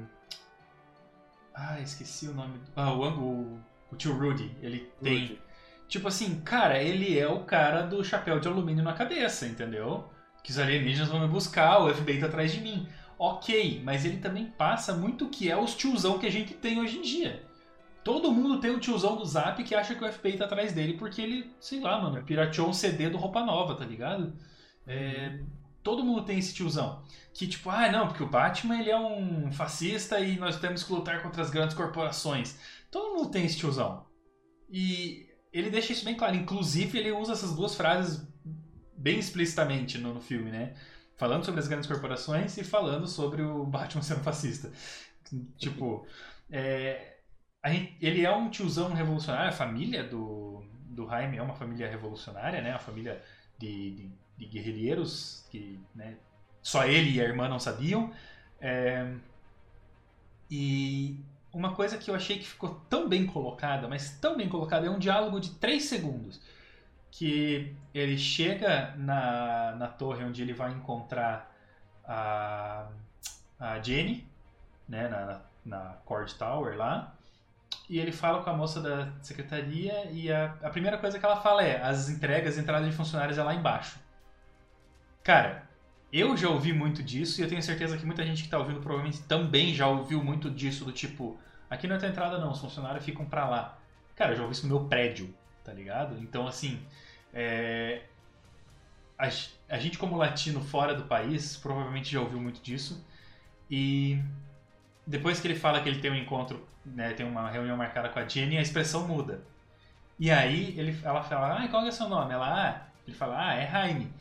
ah, 1.55 1.79
esqueci 1.81 2.29
o 2.29 2.33
nome. 2.33 2.59
Ah, 2.75 2.93
o, 2.93 3.03
o, 3.03 3.61
o 3.93 3.97
tio 3.97 4.19
Rudy, 4.19 4.57
ele 4.63 4.91
tem. 5.03 5.21
Rudy. 5.21 5.43
Tipo 5.87 6.09
assim, 6.09 6.41
cara, 6.41 6.83
ele 6.83 7.19
é 7.19 7.29
o 7.29 7.45
cara 7.45 7.83
do 7.83 8.03
chapéu 8.03 8.41
de 8.41 8.49
alumínio 8.49 8.83
na 8.83 8.95
cabeça, 8.95 9.47
entendeu? 9.47 10.11
Que 10.43 10.51
os 10.51 10.59
alienígenas 10.59 11.11
vão 11.11 11.21
me 11.21 11.29
buscar, 11.29 11.79
o 11.81 11.95
FBI 11.95 12.19
tá 12.19 12.27
atrás 12.27 12.51
de 12.51 12.61
mim 12.63 12.89
ok, 13.19 13.81
mas 13.85 14.05
ele 14.05 14.17
também 14.17 14.47
passa 14.47 14.95
muito 14.95 15.27
o 15.27 15.29
que 15.29 15.51
é 15.51 15.57
os 15.57 15.77
tiozão 15.77 16.19
que 16.19 16.27
a 16.27 16.31
gente 16.31 16.55
tem 16.55 16.81
hoje 16.81 16.99
em 16.99 17.03
dia. 17.03 17.43
Todo 18.05 18.33
mundo 18.33 18.61
tem 18.61 18.71
o 18.71 18.81
tiozão 18.81 19.17
do 19.17 19.25
Zap 19.25 19.63
que 19.63 19.75
acha 19.75 19.95
que 19.95 20.05
o 20.05 20.13
FBI 20.13 20.37
tá 20.37 20.45
atrás 20.45 20.73
dele 20.73 20.95
porque 20.95 21.23
ele, 21.23 21.55
sei 21.61 21.81
lá, 21.81 22.01
mano, 22.01 22.23
pirateou 22.25 22.69
um 22.69 22.73
CD 22.73 23.09
do 23.09 23.19
Roupa 23.19 23.45
Nova, 23.45 23.75
tá 23.75 23.85
ligado? 23.85 24.35
É, 24.87 25.41
todo 25.83 26.05
mundo 26.05 26.25
tem 26.25 26.39
esse 26.39 26.55
tiozão. 26.55 27.03
Que 27.33 27.47
tipo, 27.47 27.71
ah, 27.71 27.91
não, 27.91 28.09
porque 28.09 28.23
o 28.23 28.29
Batman 28.29 28.81
ele 28.81 28.91
é 28.91 28.99
um 28.99 29.53
fascista 29.53 30.19
e 30.21 30.37
nós 30.37 30.59
temos 30.59 30.83
que 30.83 30.93
lutar 30.93 31.23
contra 31.23 31.43
as 31.43 31.51
grandes 31.51 31.77
corporações. 31.77 32.59
Todo 32.91 33.15
mundo 33.15 33.31
tem 33.31 33.45
esse 33.45 33.57
tiozão. 33.57 34.05
E 34.69 35.29
ele 35.53 35.71
deixa 35.71 35.93
isso 35.93 36.05
bem 36.05 36.17
claro. 36.17 36.35
Inclusive, 36.35 36.99
ele 36.99 37.13
usa 37.13 37.33
essas 37.33 37.55
duas 37.55 37.75
frases 37.75 38.27
bem 38.97 39.19
explicitamente 39.19 39.99
no, 39.99 40.15
no 40.15 40.21
filme, 40.21 40.51
né? 40.51 40.75
falando 41.23 41.45
sobre 41.45 41.61
as 41.61 41.69
grandes 41.69 41.89
corporações 41.89 42.57
e 42.59 42.65
falando 42.65 43.07
sobre 43.07 43.43
o 43.43 43.65
Batman 43.65 44.03
sendo 44.03 44.25
fascista. 44.25 44.73
tipo, 45.57 46.05
é, 46.51 47.19
gente, 47.71 47.97
ele 48.01 48.25
é 48.25 48.35
um 48.35 48.51
tiozão 48.51 48.93
revolucionário, 48.93 49.51
a 49.51 49.53
família 49.53 50.03
do, 50.03 50.65
do 50.87 51.07
Jaime 51.09 51.37
é 51.39 51.43
uma 51.43 51.55
família 51.55 51.89
revolucionária, 51.89 52.61
né? 52.61 52.71
Uma 52.71 52.79
família 52.79 53.23
de, 53.59 53.93
de, 53.93 54.11
de 54.39 54.47
guerrilheiros 54.47 55.47
que 55.51 55.79
né, 55.95 56.17
só 56.63 56.85
ele 56.85 57.11
e 57.11 57.21
a 57.21 57.25
irmã 57.25 57.49
não 57.49 57.59
sabiam. 57.59 58.13
É, 58.61 59.13
e 60.51 61.19
uma 61.53 61.75
coisa 61.75 61.99
que 61.99 62.11
eu 62.11 62.15
achei 62.15 62.39
que 62.39 62.47
ficou 62.47 62.81
tão 62.89 63.09
bem 63.09 63.27
colocada, 63.27 63.89
mas 63.89 64.19
tão 64.19 64.37
bem 64.37 64.49
colocada, 64.49 64.87
é 64.87 64.91
um 64.91 64.99
diálogo 64.99 65.39
de 65.39 65.51
3 65.51 65.83
segundos 65.83 66.41
que 67.11 67.77
ele 67.93 68.17
chega 68.17 68.95
na, 68.97 69.75
na 69.77 69.87
torre 69.87 70.25
onde 70.25 70.41
ele 70.41 70.55
vai 70.55 70.73
encontrar 70.73 71.55
a, 72.05 72.89
a 73.61 73.81
Jenny, 73.81 74.27
né, 74.89 75.09
na, 75.09 75.43
na, 75.65 75.81
Court 76.07 76.33
Tower 76.35 76.77
lá, 76.77 77.15
e 77.89 77.99
ele 77.99 78.13
fala 78.13 78.43
com 78.43 78.51
a 78.51 78.55
moça 78.55 78.81
da 78.81 79.13
secretaria 79.21 80.11
e 80.11 80.31
a, 80.31 80.57
a 80.63 80.71
primeira 80.71 80.99
coisa 80.99 81.19
que 81.19 81.25
ela 81.25 81.41
fala 81.41 81.63
é 81.63 81.83
as 81.83 82.09
entregas, 82.09 82.59
entrada 82.59 82.85
de 82.89 82.93
funcionários 82.93 83.39
é 83.39 83.43
lá 83.43 83.55
embaixo. 83.55 83.99
Cara, 85.23 85.69
eu 86.13 86.37
já 86.37 86.49
ouvi 86.49 86.73
muito 86.73 87.03
disso 87.03 87.41
e 87.41 87.45
eu 87.45 87.49
tenho 87.49 87.63
certeza 87.63 87.97
que 87.97 88.05
muita 88.05 88.25
gente 88.25 88.39
que 88.39 88.47
está 88.47 88.59
ouvindo 88.59 88.81
provavelmente 88.81 89.23
também 89.23 89.75
já 89.75 89.87
ouviu 89.87 90.23
muito 90.23 90.51
disso, 90.51 90.85
do 90.85 90.93
tipo, 90.93 91.39
aqui 91.71 91.87
não 91.87 91.97
é 91.97 91.99
tua 91.99 92.09
entrada 92.09 92.39
não, 92.39 92.53
os 92.53 92.61
funcionários 92.61 93.05
ficam 93.05 93.25
para 93.25 93.49
lá. 93.49 93.79
Cara, 94.15 94.33
eu 94.33 94.37
já 94.37 94.43
ouvi 94.43 94.55
isso 94.55 94.67
no 94.67 94.77
meu 94.77 94.89
prédio, 94.89 95.35
tá 95.65 95.73
ligado? 95.73 96.19
Então, 96.21 96.47
assim, 96.47 96.81
é, 97.33 98.03
a, 99.19 99.29
a, 99.71 99.79
gente 99.79 99.99
como 99.99 100.17
latino 100.17 100.61
fora 100.61 100.95
do 100.95 101.05
país 101.05 101.57
provavelmente 101.57 102.13
já 102.13 102.21
ouviu 102.21 102.41
muito 102.41 102.61
disso. 102.61 103.05
E 103.71 104.23
depois 105.07 105.41
que 105.41 105.47
ele 105.47 105.59
fala 105.59 105.81
que 105.81 105.89
ele 105.89 106.01
tem 106.01 106.11
um 106.11 106.17
encontro, 106.17 106.67
né, 106.85 107.13
tem 107.13 107.27
uma 107.27 107.51
reunião 107.51 107.77
marcada 107.77 108.09
com 108.09 108.19
a 108.19 108.27
Jenny, 108.27 108.59
a 108.59 108.63
expressão 108.63 109.07
muda. 109.07 109.43
E 110.19 110.31
aí 110.31 110.75
ele, 110.79 110.99
ela 111.03 111.23
fala, 111.23 111.63
ah, 111.63 111.69
qual 111.69 111.85
é 111.85 111.89
o 111.89 111.93
seu 111.93 112.09
nome? 112.09 112.33
Ela, 112.33 112.47
ah, 112.47 112.87
ele 113.07 113.17
fala, 113.17 113.49
ah, 113.49 113.55
é 113.55 113.69
Jaime. 113.71 114.13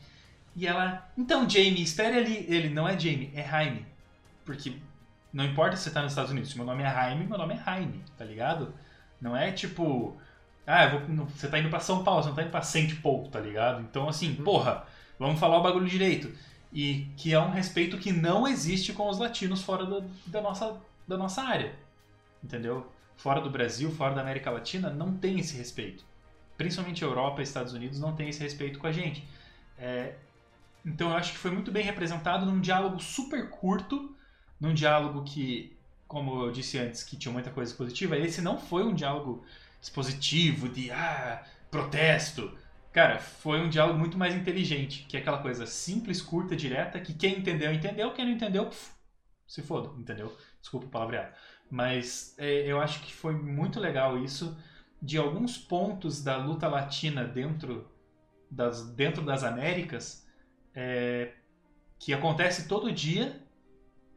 E 0.54 0.66
ela, 0.66 1.08
então 1.16 1.48
Jamie, 1.48 1.82
espere 1.82 2.18
ali. 2.18 2.46
Ele, 2.48 2.68
não 2.68 2.88
é 2.88 2.98
Jamie, 2.98 3.32
é 3.34 3.42
Jaime. 3.42 3.86
Porque 4.44 4.76
não 5.32 5.44
importa 5.44 5.76
se 5.76 5.84
você 5.84 5.90
tá 5.90 6.02
nos 6.02 6.12
Estados 6.12 6.30
Unidos, 6.30 6.50
se 6.50 6.56
meu 6.56 6.66
nome 6.66 6.82
é 6.82 6.90
Jaime, 6.90 7.26
meu 7.26 7.38
nome 7.38 7.54
é 7.54 7.64
Jaime, 7.64 8.02
tá 8.18 8.24
ligado? 8.24 8.74
Não 9.20 9.36
é 9.36 9.52
tipo, 9.52 10.16
ah, 10.66 10.86
vou, 10.88 11.26
você 11.26 11.48
tá 11.48 11.58
indo 11.58 11.68
pra 11.70 11.80
São 11.80 12.04
Paulo, 12.04 12.22
você 12.22 12.28
não 12.28 12.36
tá 12.36 12.42
indo 12.42 12.50
pra 12.50 12.62
Saint 12.62 13.00
Paul, 13.00 13.28
tá 13.28 13.40
ligado? 13.40 13.80
Então, 13.82 14.08
assim, 14.08 14.36
uhum. 14.36 14.44
porra, 14.44 14.84
vamos 15.18 15.40
falar 15.40 15.58
o 15.58 15.62
bagulho 15.62 15.86
direito. 15.86 16.32
E 16.72 17.06
que 17.16 17.34
é 17.34 17.38
um 17.38 17.50
respeito 17.50 17.98
que 17.98 18.12
não 18.12 18.48
existe 18.48 18.92
com 18.92 19.08
os 19.08 19.18
latinos 19.18 19.62
fora 19.62 19.84
da, 19.84 20.06
da, 20.26 20.40
nossa, 20.40 20.80
da 21.06 21.16
nossa 21.16 21.42
área. 21.42 21.74
Entendeu? 22.42 22.90
Fora 23.16 23.40
do 23.40 23.50
Brasil, 23.50 23.90
fora 23.90 24.14
da 24.14 24.22
América 24.22 24.50
Latina, 24.50 24.90
não 24.90 25.14
tem 25.14 25.38
esse 25.38 25.56
respeito. 25.56 26.04
Principalmente 26.56 27.02
Europa 27.02 27.40
e 27.40 27.44
Estados 27.44 27.72
Unidos 27.72 28.00
não 28.00 28.14
tem 28.14 28.28
esse 28.28 28.42
respeito 28.42 28.78
com 28.78 28.86
a 28.86 28.92
gente. 28.92 29.22
É, 29.78 30.14
então 30.84 31.10
eu 31.10 31.16
acho 31.16 31.32
que 31.32 31.38
foi 31.38 31.50
muito 31.50 31.70
bem 31.70 31.84
representado 31.84 32.44
num 32.46 32.60
diálogo 32.60 33.00
super 33.00 33.50
curto, 33.50 34.14
num 34.60 34.74
diálogo 34.74 35.22
que, 35.24 35.76
como 36.08 36.44
eu 36.44 36.52
disse 36.52 36.78
antes, 36.78 37.02
que 37.02 37.16
tinha 37.16 37.32
muita 37.32 37.50
coisa 37.50 37.74
positiva. 37.74 38.16
Esse 38.16 38.40
não 38.40 38.58
foi 38.58 38.82
um 38.82 38.94
diálogo 38.94 39.44
expositivo, 39.80 40.68
de 40.68 40.90
ah, 40.90 41.44
protesto. 41.70 42.56
Cara, 42.92 43.18
foi 43.18 43.58
um 43.60 43.70
diálogo 43.70 43.98
muito 43.98 44.18
mais 44.18 44.34
inteligente, 44.34 45.06
que 45.08 45.16
é 45.16 45.20
aquela 45.20 45.38
coisa 45.38 45.64
simples, 45.66 46.20
curta, 46.20 46.54
direta, 46.54 47.00
que 47.00 47.14
quem 47.14 47.38
entendeu, 47.38 47.72
entendeu, 47.72 48.12
quem 48.12 48.26
não 48.26 48.32
entendeu, 48.32 48.66
pff, 48.66 48.92
se 49.46 49.62
foda, 49.62 49.98
entendeu? 49.98 50.36
Desculpa 50.60 50.86
o 50.86 50.90
palavreado. 50.90 51.34
Mas 51.70 52.34
é, 52.38 52.70
eu 52.70 52.80
acho 52.80 53.00
que 53.00 53.14
foi 53.14 53.34
muito 53.34 53.80
legal 53.80 54.18
isso, 54.18 54.58
de 55.00 55.16
alguns 55.16 55.56
pontos 55.56 56.22
da 56.22 56.36
luta 56.36 56.68
latina 56.68 57.24
dentro 57.24 57.90
das, 58.50 58.90
dentro 58.94 59.24
das 59.24 59.42
Américas, 59.42 60.28
é, 60.74 61.32
que 61.98 62.12
acontece 62.12 62.68
todo 62.68 62.92
dia 62.92 63.40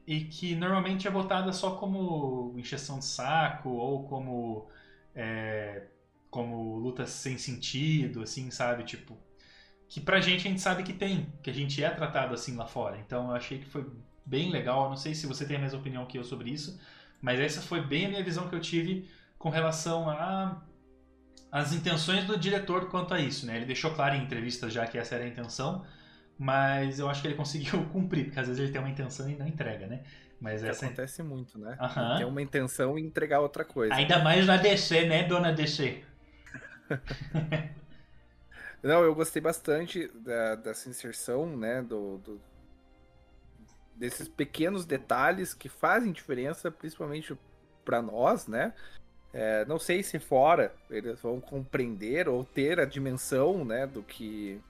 e 0.05 0.25
que 0.25 0.53
normalmente 0.53 1.07
é 1.07 1.11
botada 1.11 1.53
só 1.53 1.77
como 1.77 2.53
encheção 2.57 2.99
de 2.99 3.05
saco 3.05 3.69
ou 3.69 4.05
como 4.07 4.67
é, 5.15 5.87
como 6.35 6.77
lutas 6.77 7.11
sem 7.11 7.37
sentido, 7.37 8.21
assim, 8.21 8.51
sabe? 8.51 8.83
Tipo, 8.83 9.17
que 9.87 10.01
pra 10.01 10.19
gente 10.19 10.45
a 10.45 10.51
gente 10.51 10.59
sabe 10.59 10.83
que 10.83 10.91
tem, 10.91 11.31
que 11.41 11.49
a 11.49 11.53
gente 11.53 11.81
é 11.81 11.89
tratado 11.89 12.33
assim 12.33 12.57
lá 12.57 12.67
fora. 12.67 12.97
Então 12.97 13.29
eu 13.29 13.35
achei 13.37 13.59
que 13.59 13.65
foi 13.65 13.89
bem 14.25 14.51
legal. 14.51 14.83
Eu 14.83 14.89
não 14.89 14.97
sei 14.97 15.15
se 15.15 15.25
você 15.27 15.45
tem 15.45 15.55
a 15.55 15.61
mesma 15.61 15.79
opinião 15.79 16.05
que 16.05 16.17
eu 16.17 16.25
sobre 16.25 16.49
isso, 16.49 16.77
mas 17.21 17.39
essa 17.39 17.61
foi 17.61 17.79
bem 17.79 18.07
a 18.07 18.09
minha 18.09 18.23
visão 18.23 18.49
que 18.49 18.55
eu 18.55 18.59
tive 18.59 19.09
com 19.37 19.47
relação 19.47 20.09
a 20.09 20.61
as 21.49 21.71
intenções 21.71 22.25
do 22.25 22.37
diretor 22.37 22.89
quanto 22.89 23.13
a 23.13 23.19
isso, 23.21 23.45
né? 23.45 23.55
Ele 23.55 23.65
deixou 23.65 23.91
claro 23.91 24.15
em 24.15 24.23
entrevistas 24.23 24.73
já 24.73 24.85
que 24.85 24.97
essa 24.97 25.15
era 25.15 25.23
a 25.23 25.27
intenção, 25.27 25.85
mas 26.37 26.99
eu 26.99 27.07
acho 27.07 27.21
que 27.21 27.29
ele 27.29 27.35
conseguiu 27.35 27.85
cumprir, 27.93 28.25
porque 28.25 28.41
às 28.41 28.47
vezes 28.47 28.61
ele 28.61 28.73
tem 28.73 28.81
uma 28.81 28.89
intenção 28.89 29.29
e 29.29 29.37
não 29.37 29.47
entrega, 29.47 29.87
né? 29.87 30.03
Mas 30.41 30.65
essa... 30.65 30.85
acontece 30.85 31.23
muito, 31.23 31.57
né? 31.57 31.77
Uhum. 31.79 32.17
Tem 32.17 32.25
uma 32.25 32.41
intenção 32.41 32.99
em 32.99 33.05
entregar 33.05 33.39
outra 33.39 33.63
coisa. 33.63 33.95
Ainda 33.95 34.19
mais 34.19 34.45
na 34.45 34.57
DC, 34.57 35.05
né, 35.05 35.23
dona 35.23 35.53
DC? 35.53 36.03
Não, 38.83 39.03
eu 39.03 39.15
gostei 39.15 39.41
bastante 39.41 40.07
da, 40.09 40.55
dessa 40.55 40.87
inserção, 40.87 41.57
né, 41.57 41.81
do, 41.81 42.19
do, 42.19 42.39
desses 43.95 44.27
pequenos 44.27 44.85
detalhes 44.85 45.53
que 45.55 45.67
fazem 45.67 46.11
diferença, 46.11 46.69
principalmente 46.69 47.35
para 47.83 48.01
nós, 48.01 48.45
né? 48.47 48.73
É, 49.33 49.65
não 49.65 49.77
sei 49.77 50.01
se 50.01 50.17
fora 50.17 50.73
eles 50.89 51.19
vão 51.19 51.41
compreender 51.41 52.29
ou 52.29 52.45
ter 52.45 52.79
a 52.79 52.85
dimensão, 52.85 53.65
né, 53.65 53.85
do 53.85 54.01
que 54.01 54.61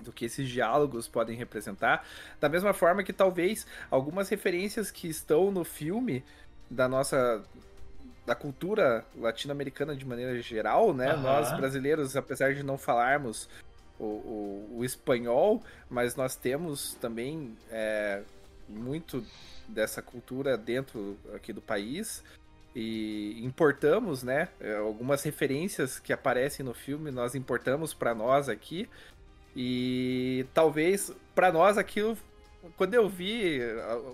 do 0.00 0.12
que 0.12 0.26
esses 0.26 0.46
diálogos 0.48 1.08
podem 1.08 1.36
representar. 1.36 2.06
Da 2.38 2.48
mesma 2.50 2.74
forma 2.74 3.02
que 3.02 3.14
talvez 3.14 3.66
algumas 3.90 4.28
referências 4.28 4.90
que 4.90 5.08
estão 5.08 5.50
no 5.50 5.64
filme 5.64 6.22
da 6.70 6.86
nossa 6.86 7.42
da 8.26 8.34
cultura 8.34 9.04
latino-americana 9.16 9.94
de 9.94 10.04
maneira 10.04 10.42
geral, 10.42 10.92
né? 10.92 11.14
Uhum. 11.14 11.22
Nós 11.22 11.56
brasileiros, 11.56 12.16
apesar 12.16 12.52
de 12.54 12.64
não 12.64 12.76
falarmos 12.76 13.48
o, 13.98 14.04
o, 14.04 14.70
o 14.78 14.84
espanhol, 14.84 15.62
mas 15.88 16.16
nós 16.16 16.34
temos 16.34 16.94
também 16.94 17.56
é, 17.70 18.22
muito 18.68 19.24
dessa 19.68 20.02
cultura 20.02 20.58
dentro 20.58 21.16
aqui 21.34 21.52
do 21.52 21.62
país 21.62 22.24
e 22.74 23.40
importamos, 23.44 24.24
né? 24.24 24.48
É, 24.60 24.76
algumas 24.76 25.22
referências 25.22 26.00
que 26.00 26.12
aparecem 26.12 26.66
no 26.66 26.74
filme 26.74 27.12
nós 27.12 27.34
importamos 27.34 27.94
para 27.94 28.14
nós 28.14 28.48
aqui 28.48 28.88
e 29.54 30.44
talvez 30.52 31.12
para 31.34 31.52
nós 31.52 31.78
aquilo 31.78 32.18
quando 32.76 32.94
eu 32.94 33.08
vi 33.08 33.60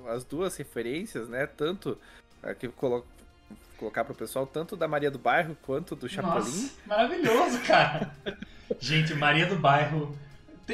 as 0.09 0.22
duas 0.25 0.55
referências, 0.57 1.31
né? 1.31 1.46
Tanto 1.46 1.98
colo 2.77 3.07
colocar 3.83 4.05
para 4.05 4.12
o 4.12 4.16
pessoal 4.16 4.47
tanto 4.47 4.77
da 4.77 4.87
Maria 4.87 5.11
do 5.11 5.18
Bairro 5.18 5.57
quanto 5.62 5.97
do 5.97 6.09
Chapolin. 6.09 6.38
Nossa, 6.38 6.73
maravilhoso, 6.87 7.61
cara. 7.62 8.14
gente, 8.79 9.12
Maria 9.14 9.47
do 9.47 9.57
Bairro 9.57 10.16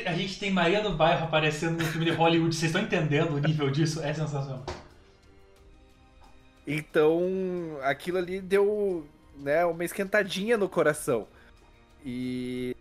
a 0.04 0.12
gente 0.12 0.38
tem 0.38 0.50
Maria 0.50 0.82
do 0.82 0.94
Bairro 0.94 1.24
aparecendo 1.24 1.78
no 1.78 1.84
filme 1.86 2.04
de 2.04 2.10
Hollywood. 2.10 2.54
Vocês 2.54 2.70
estão 2.70 2.82
entendendo 2.82 3.34
o 3.34 3.38
nível 3.38 3.70
disso? 3.70 4.02
É 4.02 4.12
sensacional. 4.12 4.64
Então, 6.66 7.22
aquilo 7.82 8.18
ali 8.18 8.40
deu 8.40 9.08
né, 9.36 9.64
uma 9.64 9.84
esquentadinha 9.84 10.58
no 10.58 10.68
coração. 10.68 11.26
E 12.04 12.76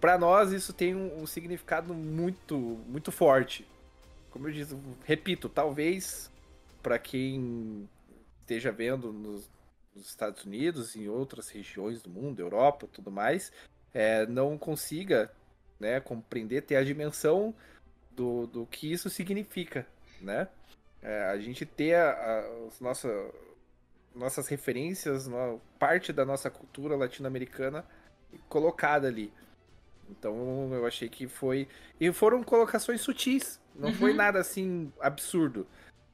para 0.00 0.18
nós 0.18 0.50
isso 0.50 0.72
tem 0.72 0.96
um, 0.96 1.22
um, 1.22 1.26
significado 1.26 1.94
muito, 1.94 2.56
muito 2.88 3.12
forte. 3.12 3.64
Como 4.30 4.48
eu 4.48 4.52
disse, 4.52 4.76
repito, 5.04 5.48
talvez 5.48 6.28
para 6.82 6.98
quem 6.98 7.88
esteja 8.44 8.70
vendo 8.70 9.12
nos, 9.12 9.50
nos, 9.94 10.06
Estados 10.06 10.44
Unidos, 10.44 10.94
em 10.94 11.08
outras 11.08 11.48
regiões 11.48 12.02
do 12.02 12.10
mundo, 12.10 12.40
Europa, 12.40 12.86
tudo 12.92 13.10
mais, 13.10 13.50
é, 13.92 14.26
não 14.26 14.58
consiga 14.58 15.32
né, 15.80 15.98
compreender, 16.00 16.62
ter 16.62 16.76
a 16.76 16.84
dimensão 16.84 17.54
do, 18.12 18.46
do 18.46 18.66
que 18.66 18.92
isso 18.92 19.10
significa, 19.10 19.86
né? 20.20 20.48
É, 21.02 21.24
a 21.24 21.38
gente 21.38 21.66
ter 21.66 21.94
a, 21.94 22.10
a, 22.10 22.66
as 22.68 22.80
nossa, 22.80 23.30
nossas 24.14 24.48
referências, 24.48 25.28
parte 25.78 26.12
da 26.12 26.24
nossa 26.24 26.50
cultura 26.50 26.96
latino-americana 26.96 27.84
colocada 28.48 29.08
ali. 29.08 29.32
Então 30.08 30.72
eu 30.72 30.86
achei 30.86 31.08
que 31.08 31.26
foi. 31.26 31.68
E 32.00 32.12
foram 32.12 32.42
colocações 32.42 33.00
sutis, 33.00 33.60
não 33.74 33.88
uhum. 33.88 33.94
foi 33.94 34.12
nada 34.12 34.38
assim 34.38 34.92
absurdo. 35.00 35.66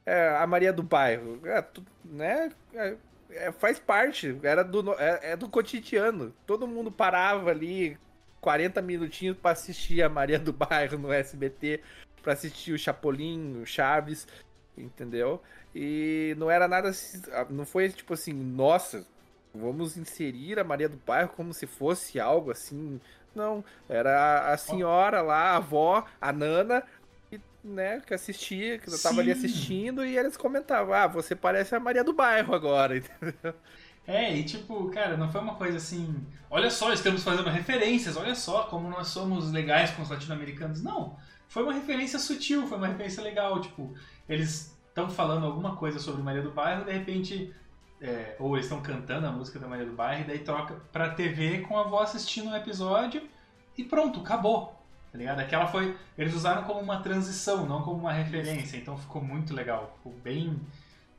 É, 0.05 0.29
a 0.29 0.47
Maria 0.47 0.73
do 0.73 0.83
Bairro, 0.83 1.39
é, 1.45 1.63
né? 2.05 2.51
É, 2.73 2.95
é, 3.29 3.51
faz 3.51 3.79
parte, 3.79 4.37
era 4.43 4.63
do, 4.63 4.93
é, 4.93 5.31
é, 5.31 5.35
do 5.35 5.47
cotidiano. 5.47 6.33
Todo 6.45 6.67
mundo 6.67 6.91
parava 6.91 7.51
ali 7.51 7.97
40 8.41 8.81
minutinhos 8.81 9.37
para 9.37 9.51
assistir 9.51 10.01
a 10.01 10.09
Maria 10.09 10.39
do 10.39 10.51
Bairro 10.51 10.97
no 10.97 11.11
SBT, 11.11 11.81
para 12.21 12.33
assistir 12.33 12.73
o 12.73 12.79
Chapolin, 12.79 13.61
o 13.61 13.65
Chaves 13.65 14.27
entendeu? 14.77 15.41
E 15.73 16.35
não 16.37 16.49
era 16.49 16.67
nada, 16.67 16.91
não 17.49 17.65
foi 17.65 17.89
tipo 17.89 18.13
assim, 18.13 18.33
nossa, 18.33 19.05
vamos 19.53 19.97
inserir 19.97 20.59
a 20.59 20.63
Maria 20.63 20.89
do 20.89 20.97
Bairro 20.97 21.29
como 21.29 21.53
se 21.53 21.65
fosse 21.65 22.19
algo 22.19 22.51
assim. 22.51 22.99
Não, 23.33 23.63
era 23.87 24.51
a 24.51 24.57
senhora 24.57 25.21
lá, 25.21 25.51
a 25.51 25.55
avó, 25.55 26.05
a 26.19 26.33
Nana, 26.33 26.83
né, 27.63 28.01
que 28.05 28.13
assistia, 28.13 28.79
que 28.79 28.89
eu 28.89 28.99
tava 28.99 29.21
ali 29.21 29.31
assistindo 29.31 30.05
e 30.05 30.17
eles 30.17 30.37
comentavam: 30.37 30.93
"Ah, 30.93 31.07
você 31.07 31.35
parece 31.35 31.75
a 31.75 31.79
Maria 31.79 32.03
do 32.03 32.13
Bairro 32.13 32.53
agora", 32.55 32.97
entendeu? 32.97 33.53
É, 34.05 34.35
e 34.35 34.43
tipo, 34.43 34.89
cara, 34.89 35.15
não 35.15 35.31
foi 35.31 35.41
uma 35.41 35.55
coisa 35.55 35.77
assim, 35.77 36.25
olha 36.49 36.69
só, 36.71 36.91
estamos 36.91 37.23
fazendo 37.23 37.49
referências, 37.49 38.17
olha 38.17 38.33
só 38.33 38.63
como 38.63 38.89
nós 38.89 39.07
somos 39.07 39.51
legais 39.51 39.91
com 39.91 40.01
os 40.01 40.09
latino-americanos. 40.09 40.81
Não, 40.81 41.17
foi 41.47 41.63
uma 41.63 41.73
referência 41.73 42.17
sutil, 42.17 42.65
foi 42.67 42.77
uma 42.77 42.87
referência 42.87 43.21
legal, 43.21 43.61
tipo, 43.61 43.93
eles 44.27 44.75
estão 44.87 45.09
falando 45.09 45.45
alguma 45.45 45.75
coisa 45.75 45.99
sobre 45.99 46.21
Maria 46.21 46.41
do 46.41 46.51
Bairro, 46.51 46.83
de 46.83 46.91
repente, 46.91 47.53
é, 48.01 48.35
ou 48.39 48.55
eles 48.55 48.65
estão 48.65 48.81
cantando 48.81 49.27
a 49.27 49.31
música 49.31 49.59
da 49.59 49.67
Maria 49.67 49.85
do 49.85 49.93
Bairro, 49.93 50.23
e 50.23 50.27
daí 50.27 50.39
troca 50.39 50.75
pra 50.91 51.11
TV 51.11 51.59
com 51.59 51.77
a 51.77 51.81
avó 51.81 52.01
assistindo 52.01 52.49
um 52.49 52.55
episódio 52.55 53.21
e 53.77 53.83
pronto, 53.83 54.19
acabou. 54.21 54.80
Tá 55.11 55.17
ligado? 55.17 55.39
Aquela 55.39 55.67
foi. 55.67 55.97
Eles 56.17 56.33
usaram 56.33 56.63
como 56.63 56.79
uma 56.79 57.01
transição, 57.01 57.67
não 57.67 57.81
como 57.81 57.99
uma 57.99 58.13
referência, 58.13 58.77
então 58.77 58.97
ficou 58.97 59.21
muito 59.21 59.53
legal. 59.53 59.93
Ficou 59.97 60.13
bem, 60.13 60.59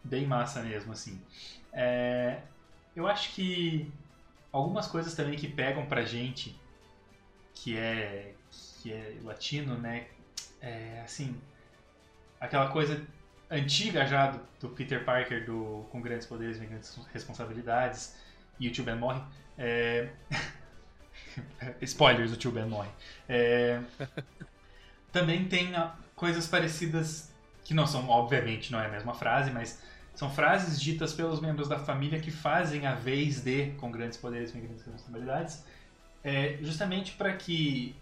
bem 0.03 0.27
massa 0.27 0.63
mesmo, 0.63 0.93
assim. 0.93 1.21
É, 1.73 2.41
eu 2.97 3.07
acho 3.07 3.35
que 3.35 3.93
algumas 4.51 4.87
coisas 4.87 5.15
também 5.15 5.37
que 5.37 5.47
pegam 5.47 5.85
pra 5.85 6.05
gente, 6.05 6.59
que 7.55 7.77
é, 7.77 8.33
que 8.81 8.93
é 8.93 9.17
latino, 9.23 9.77
né? 9.77 10.07
É, 10.61 11.03
assim, 11.05 11.39
aquela 12.41 12.71
coisa 12.71 13.05
antiga 13.51 14.07
já 14.07 14.31
do, 14.31 14.41
do, 14.61 14.69
Peter 14.71 15.05
Parker 15.05 15.45
do 15.45 15.87
Com 15.91 16.01
Grandes 16.01 16.27
Poderes 16.27 16.57
Vem 16.59 16.69
Grandes 16.69 16.99
Responsabilidades 17.13 18.17
e 18.59 18.69
o 18.69 18.73
Tio 18.73 18.85
Ben 18.85 18.97
morre. 18.97 19.21
É... 19.59 20.09
Spoilers, 21.83 22.33
o 22.33 22.37
Tio 22.37 22.51
Ben 22.51 22.67
morre. 22.67 22.91
É... 23.29 23.81
Também 25.13 25.45
tem 25.45 25.73
coisas 26.15 26.47
parecidas 26.47 27.33
que 27.65 27.75
não 27.75 27.87
são, 27.87 28.09
obviamente, 28.09 28.73
não 28.73 28.81
é 28.81 28.87
a 28.87 28.91
mesma 28.91 29.15
frase, 29.15 29.51
mas 29.51 29.83
são 30.15 30.31
frases 30.31 30.81
ditas 30.81 31.13
pelos 31.13 31.41
membros 31.41 31.69
da 31.69 31.79
família 31.79 32.21
que 32.21 32.31
fazem 32.31 32.87
a 32.87 32.95
vez 32.95 33.43
de 33.43 33.73
Com 33.73 33.91
Grandes 33.91 34.19
Poderes 34.19 34.53
Vem 34.53 34.63
Grandes 34.63 34.85
Responsabilidades, 34.85 35.65
é, 36.25 36.59
justamente 36.61 37.13
para 37.13 37.33
que 37.35 37.95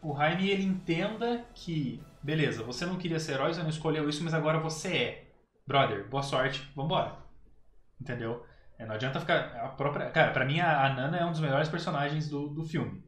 o 0.00 0.16
Jaime 0.16 0.50
ele 0.50 0.64
entenda 0.64 1.44
que 1.54 2.00
beleza, 2.22 2.62
você 2.62 2.84
não 2.84 2.96
queria 2.96 3.18
ser 3.18 3.32
herói, 3.32 3.54
você 3.54 3.62
não 3.62 3.70
escolheu 3.70 4.08
isso, 4.08 4.22
mas 4.22 4.34
agora 4.34 4.58
você 4.58 4.88
é. 4.88 5.24
Brother, 5.66 6.06
boa 6.08 6.22
sorte, 6.22 6.68
vambora. 6.74 7.16
Entendeu? 8.00 8.44
É, 8.78 8.86
não 8.86 8.94
adianta 8.94 9.20
ficar. 9.20 9.56
A 9.56 9.68
própria, 9.68 10.10
cara, 10.10 10.32
pra 10.32 10.44
mim 10.44 10.60
a, 10.60 10.86
a, 10.86 10.94
Nana 10.94 11.16
é 11.16 11.24
um 11.24 11.32
dos 11.32 11.40
melhores 11.40 11.68
personagens 11.68 12.28
do, 12.28 12.48
do 12.48 12.64
filme. 12.64 13.02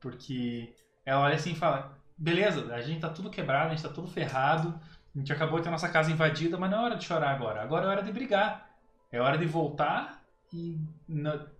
Porque 0.00 0.74
ela 1.04 1.22
olha 1.22 1.36
assim 1.36 1.52
e 1.52 1.56
fala: 1.56 1.96
beleza, 2.16 2.74
a 2.74 2.80
gente 2.80 3.00
tá 3.00 3.08
tudo 3.08 3.30
quebrado, 3.30 3.68
a 3.68 3.74
gente 3.74 3.82
tá 3.82 3.92
tudo 3.92 4.08
ferrado, 4.08 4.78
a 5.14 5.18
gente 5.18 5.32
acabou 5.32 5.58
de 5.58 5.64
ter 5.64 5.70
nossa 5.70 5.88
casa 5.88 6.10
invadida, 6.10 6.58
mas 6.58 6.70
não 6.70 6.80
é 6.80 6.84
hora 6.84 6.96
de 6.96 7.04
chorar 7.04 7.30
agora. 7.30 7.62
Agora 7.62 7.86
é 7.86 7.88
hora 7.88 8.02
de 8.02 8.12
brigar. 8.12 8.70
É 9.12 9.20
hora 9.20 9.38
de 9.38 9.46
voltar 9.46 10.22
e. 10.52 10.80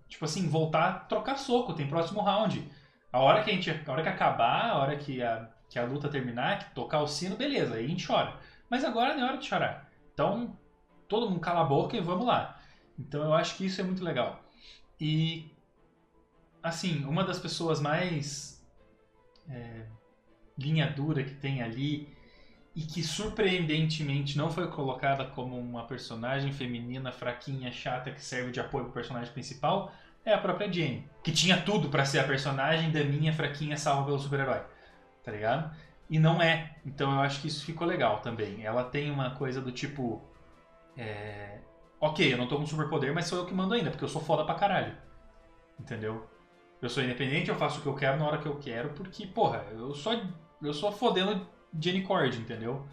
tipo 0.09 0.25
assim, 0.25 0.47
voltar 0.47 1.07
trocar 1.07 1.37
soco, 1.37 1.73
tem 1.73 1.87
próximo 1.87 2.21
round. 2.21 2.69
A 3.11 3.19
hora 3.19 3.43
que 3.43 3.51
a 3.51 3.53
gente. 3.53 3.71
A 3.71 3.91
hora 3.91 4.03
que 4.03 4.09
acabar, 4.09 4.71
a 4.71 4.77
hora 4.77 4.97
que 4.97 5.23
a 5.23 5.49
que 5.69 5.79
a 5.79 5.85
luta 5.85 6.09
terminar, 6.09 6.59
que 6.59 6.75
tocar 6.75 7.01
o 7.01 7.07
sino, 7.07 7.35
beleza, 7.35 7.75
aí 7.75 7.85
a 7.85 7.87
gente 7.87 8.05
chora. 8.05 8.35
Mas 8.69 8.83
agora 8.83 9.13
não 9.13 9.23
é 9.23 9.29
hora 9.29 9.37
de 9.37 9.45
chorar. 9.45 9.89
Então, 10.13 10.57
todo 11.07 11.29
mundo 11.29 11.39
cala 11.39 11.61
a 11.61 11.65
boca 11.65 11.97
e 11.97 12.01
vamos 12.01 12.25
lá. 12.25 12.54
Então 12.97 13.23
eu 13.23 13.33
acho 13.33 13.57
que 13.57 13.65
isso 13.65 13.81
é 13.81 13.83
muito 13.83 14.03
legal. 14.03 14.43
E, 14.99 15.51
assim, 16.63 17.03
uma 17.05 17.23
das 17.23 17.39
pessoas 17.39 17.81
mais 17.81 18.65
é, 19.49 19.85
linha 20.57 20.87
dura 20.89 21.23
que 21.23 21.33
tem 21.33 21.61
ali 21.61 22.15
e 22.75 22.81
que 22.81 23.03
surpreendentemente 23.03 24.37
não 24.37 24.49
foi 24.49 24.67
colocada 24.67 25.25
como 25.25 25.57
uma 25.57 25.85
personagem 25.85 26.51
feminina 26.51 27.11
fraquinha, 27.11 27.71
chata 27.71 28.11
que 28.11 28.23
serve 28.23 28.51
de 28.51 28.59
apoio 28.59 28.85
pro 28.85 28.93
personagem 28.93 29.31
principal 29.33 29.93
é 30.25 30.33
a 30.33 30.37
própria 30.39 30.71
Jane, 30.71 31.07
que 31.23 31.31
tinha 31.31 31.61
tudo 31.61 31.89
para 31.89 32.03
ser 32.03 32.19
a 32.19 32.23
personagem 32.23 32.91
da 32.91 33.03
minha 33.03 33.31
fraquinha 33.31 33.77
salva 33.77 34.05
pelo 34.05 34.19
super-herói 34.19 34.61
tá 35.25 35.31
ligado? 35.31 35.75
E 36.07 36.19
não 36.19 36.41
é. 36.41 36.75
Então 36.85 37.11
eu 37.11 37.19
acho 37.19 37.41
que 37.41 37.47
isso 37.47 37.65
ficou 37.65 37.87
legal 37.87 38.19
também. 38.19 38.63
Ela 38.63 38.83
tem 38.83 39.09
uma 39.09 39.31
coisa 39.31 39.59
do 39.59 39.71
tipo. 39.71 40.21
É... 40.95 41.57
Ok, 42.05 42.31
eu 42.31 42.37
não 42.37 42.45
tô 42.45 42.57
com 42.57 42.67
superpoder, 42.67 43.11
mas 43.15 43.25
sou 43.25 43.39
eu 43.39 43.45
que 43.47 43.53
mando 43.53 43.73
ainda, 43.73 43.89
porque 43.89 44.03
eu 44.03 44.07
sou 44.07 44.21
foda 44.21 44.45
pra 44.45 44.53
caralho. 44.53 44.95
Entendeu? 45.79 46.29
Eu 46.79 46.87
sou 46.87 47.03
independente, 47.03 47.49
eu 47.49 47.55
faço 47.55 47.79
o 47.79 47.81
que 47.81 47.87
eu 47.87 47.95
quero 47.95 48.19
na 48.19 48.27
hora 48.27 48.37
que 48.37 48.45
eu 48.45 48.57
quero, 48.59 48.89
porque, 48.89 49.25
porra, 49.25 49.65
eu 49.71 49.91
sou, 49.95 50.13
eu 50.61 50.71
sou 50.71 50.91
fodendo 50.91 51.47
Jenny 51.81 52.03
Cord, 52.03 52.37
entendeu? 52.37 52.85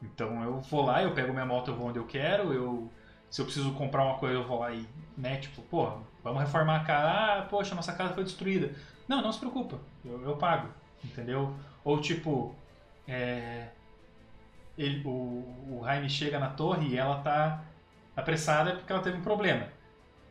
Então 0.00 0.44
eu 0.44 0.60
vou 0.60 0.84
lá, 0.84 1.02
eu 1.02 1.12
pego 1.12 1.32
minha 1.32 1.44
moto, 1.44 1.72
eu 1.72 1.74
vou 1.74 1.88
onde 1.88 1.98
eu 1.98 2.06
quero, 2.06 2.52
eu. 2.52 2.88
Se 3.28 3.40
eu 3.40 3.44
preciso 3.44 3.72
comprar 3.72 4.04
uma 4.04 4.18
coisa, 4.18 4.36
eu 4.36 4.46
vou 4.46 4.60
lá 4.60 4.70
e, 4.72 4.86
né, 5.18 5.38
tipo, 5.38 5.62
porra, 5.62 5.96
vamos 6.22 6.40
reformar 6.40 6.76
a 6.76 6.84
casa. 6.84 7.08
Ah, 7.08 7.46
poxa, 7.50 7.74
nossa 7.74 7.92
casa 7.92 8.14
foi 8.14 8.22
destruída. 8.22 8.72
Não, 9.08 9.20
não 9.20 9.32
se 9.32 9.40
preocupa, 9.40 9.80
eu, 10.04 10.22
eu 10.22 10.36
pago, 10.36 10.68
entendeu? 11.04 11.56
Ou 11.82 12.00
tipo, 12.00 12.54
é, 13.08 13.70
ele, 14.78 15.02
o, 15.04 15.10
o 15.10 15.82
Jaime 15.84 16.08
chega 16.08 16.38
na 16.38 16.50
torre 16.50 16.90
e 16.90 16.96
ela 16.96 17.18
tá 17.20 17.64
apressada 18.16 18.76
porque 18.76 18.92
ela 18.92 19.02
teve 19.02 19.18
um 19.18 19.22
problema. 19.22 19.68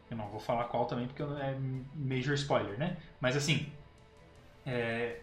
Eu 0.09 0.17
não 0.17 0.27
vou 0.29 0.39
falar 0.39 0.65
qual 0.65 0.85
também 0.85 1.07
porque 1.07 1.21
é 1.23 1.57
major 1.95 2.33
spoiler, 2.33 2.77
né? 2.79 2.97
Mas 3.21 3.35
assim, 3.35 3.71
é, 4.65 5.21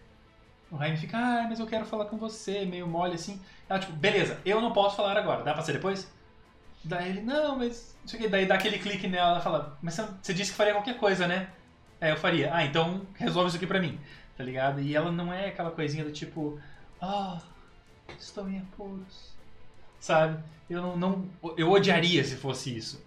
o 0.71 0.79
Jaime 0.79 0.97
fica, 0.97 1.17
ah, 1.19 1.47
mas 1.49 1.61
eu 1.61 1.67
quero 1.67 1.85
falar 1.87 2.07
com 2.07 2.17
você, 2.19 2.65
meio 2.65 2.87
mole 2.87 3.15
assim. 3.15 3.41
Ela 3.69 3.79
tipo, 3.81 3.93
beleza, 3.93 4.41
eu 4.45 4.61
não 4.61 4.73
posso 4.73 4.97
falar 4.97 5.17
agora, 5.17 5.43
dá 5.45 5.53
pra 5.55 5.63
ser 5.63 5.73
depois? 5.75 6.13
Daí 6.85 7.11
ele, 7.11 7.21
não, 7.23 7.57
mas. 7.59 7.97
Daí 8.31 8.47
dá 8.47 8.55
aquele 8.55 8.79
clique 8.79 9.09
nela, 9.09 9.33
ela 9.33 9.41
fala, 9.41 9.79
mas 9.83 9.95
você 10.23 10.33
disse 10.35 10.53
que 10.53 10.57
faria 10.57 10.75
qualquer 10.75 10.99
coisa, 10.99 11.27
né? 11.27 11.51
É, 12.01 12.13
eu 12.13 12.17
faria. 12.17 12.55
Ah, 12.55 12.65
então 12.65 13.07
resolve 13.15 13.49
isso 13.49 13.57
aqui 13.57 13.67
pra 13.67 13.81
mim. 13.81 14.01
tá 14.37 14.45
ligado? 14.45 14.81
E 14.81 14.95
ela 14.95 15.11
não 15.13 15.33
é 15.33 15.49
aquela 15.49 15.71
coisinha 15.71 16.05
do 16.05 16.13
tipo, 16.13 16.61
ah, 17.01 17.39
oh, 18.09 18.13
estou 18.19 18.49
em 18.49 18.61
apuros, 18.61 19.36
sabe? 20.07 20.43
Eu 20.71 20.81
não, 20.83 20.97
não, 20.97 21.29
eu 21.57 21.71
odiaria 21.71 22.25
se 22.25 22.37
fosse 22.37 22.77
isso. 22.77 23.05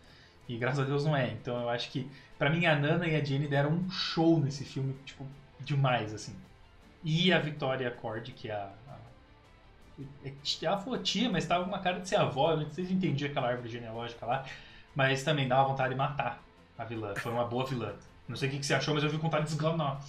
E 0.48 0.58
graças 0.58 0.80
a 0.80 0.84
Deus 0.84 1.06
não 1.06 1.16
é. 1.16 1.30
Então 1.30 1.62
eu 1.62 1.70
acho 1.70 1.90
que, 1.92 2.10
para 2.38 2.50
mim, 2.50 2.66
a 2.66 2.76
Nana 2.76 3.08
e 3.08 3.16
a 3.16 3.24
Jenny 3.24 3.48
deram 3.48 3.72
um 3.72 3.90
show 3.90 4.40
nesse 4.40 4.66
filme, 4.66 4.96
tipo, 5.06 5.26
demais, 5.60 6.14
assim. 6.14 6.36
E 7.04 7.32
a 7.32 7.40
Victoria 7.40 7.92
Cord, 7.92 8.32
que 8.34 8.50
é 8.50 8.54
a, 8.54 8.72
é, 10.26 10.32
ela 10.62 10.78
falou 10.78 11.02
tia, 11.02 11.30
mas 11.30 11.46
tava 11.46 11.64
com 11.64 11.70
uma 11.70 11.80
cara 11.80 12.00
de 12.00 12.08
ser 12.08 12.18
avó. 12.18 12.52
Eu 12.52 12.58
não 12.62 12.70
sei 12.70 12.86
se 12.86 12.94
entendi 12.94 13.26
aquela 13.26 13.48
árvore 13.48 13.70
genealógica 13.70 14.26
lá. 14.26 14.46
Mas 14.96 15.24
também 15.24 15.48
dava 15.48 15.70
vontade 15.70 15.92
de 15.92 15.96
matar 15.96 16.42
a 16.78 16.84
vilã. 16.84 17.14
Foi 17.16 17.32
uma 17.32 17.46
boa 17.46 17.66
vilã. 17.66 17.94
Não 18.28 18.36
sei 18.36 18.50
o 18.50 18.52
que 18.52 18.66
você 18.66 18.74
achou, 18.74 18.94
mas 18.94 19.04
eu 19.04 19.10
vi 19.10 19.18
vontade 19.18 19.46
de 19.46 19.52
desgranar. 19.52 20.02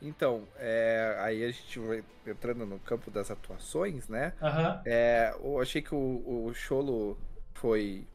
Então, 0.00 0.46
é, 0.58 1.16
aí 1.20 1.42
a 1.44 1.50
gente 1.50 1.78
vai 1.78 2.04
entrando 2.26 2.66
no 2.66 2.78
campo 2.78 3.10
das 3.10 3.30
atuações, 3.30 4.08
né? 4.08 4.32
Uhum. 4.40 4.80
É, 4.84 5.34
eu 5.42 5.60
achei 5.60 5.80
que 5.80 5.94
o, 5.94 6.46
o 6.46 6.52
Cholo 6.54 7.18
foi 7.54 8.06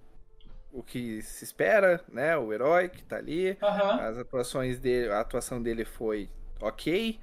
o 0.71 0.83
que 0.83 1.21
se 1.21 1.43
espera, 1.43 2.03
né? 2.07 2.37
O 2.37 2.53
herói 2.53 2.89
que 2.89 3.03
tá 3.03 3.17
ali. 3.17 3.57
Uhum. 3.61 3.91
As 3.99 4.17
atuações 4.17 4.79
dele, 4.79 5.11
a 5.11 5.19
atuação 5.19 5.61
dele 5.61 5.83
foi 5.83 6.29
ok. 6.61 7.19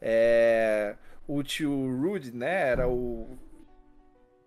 É, 0.00 0.96
o 1.26 1.42
tio 1.42 1.70
Rude, 1.70 2.34
né? 2.34 2.68
Era 2.68 2.88
o 2.88 3.38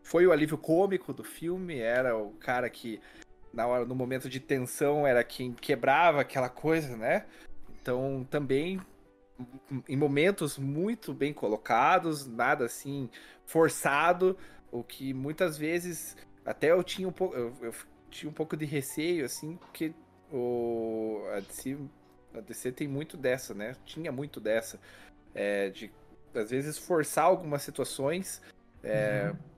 foi 0.03 0.26
o 0.26 0.32
alívio 0.32 0.57
cômico 0.57 1.14
do 1.14 1.24
filme, 1.24 1.80
era 1.80 2.18
o 2.18 2.32
cara 2.32 2.70
que 2.70 2.99
na 3.53 3.66
hora 3.68 3.86
no 3.86 3.95
momento 3.95 4.28
de 4.28 4.39
tensão 4.39 5.05
era 5.05 5.24
quem 5.24 5.53
quebrava 5.53 6.22
aquela 6.22 6.49
coisa, 6.49 6.97
né? 6.97 7.26
Então 7.82 8.28
também 8.30 8.82
em 9.87 9.95
momentos 9.95 10.57
muito 10.57 11.13
bem 11.13 11.33
colocados, 11.33 12.25
nada 12.25 12.65
assim 12.65 13.09
forçado, 13.45 14.37
o 14.71 14.83
que 14.83 15.13
muitas 15.13 15.57
vezes 15.57 16.15
até 16.45 16.71
eu 16.71 16.83
tinha 16.83 17.07
um 17.07 17.11
pouco 17.11 17.35
eu, 17.35 17.53
eu 17.61 17.73
tinha 18.09 18.29
um 18.29 18.33
pouco 18.33 18.57
de 18.57 18.65
receio 18.65 19.25
assim, 19.25 19.55
porque 19.57 19.93
o 20.31 21.23
a 21.35 21.39
DC, 21.39 21.77
a 22.33 22.39
DC 22.39 22.71
tem 22.71 22.87
muito 22.87 23.17
dessa, 23.17 23.53
né? 23.53 23.75
Tinha 23.85 24.11
muito 24.11 24.39
dessa 24.39 24.79
é, 25.33 25.69
de 25.69 25.91
às 26.33 26.49
vezes 26.49 26.77
forçar 26.77 27.25
algumas 27.25 27.61
situações. 27.61 28.41
É, 28.83 29.31
uhum 29.31 29.51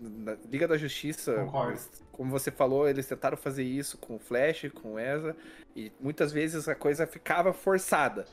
na 0.00 0.36
Liga 0.50 0.66
da 0.66 0.78
Justiça, 0.78 1.34
Concordo. 1.34 1.78
como 2.10 2.30
você 2.30 2.50
falou, 2.50 2.88
eles 2.88 3.06
tentaram 3.06 3.36
fazer 3.36 3.62
isso 3.62 3.98
com 3.98 4.16
o 4.16 4.18
Flash, 4.18 4.70
com 4.74 4.94
o 4.94 4.98
Ezra, 4.98 5.36
e 5.76 5.92
muitas 6.00 6.32
vezes 6.32 6.68
a 6.68 6.74
coisa 6.74 7.06
ficava 7.06 7.52
forçada, 7.52 8.24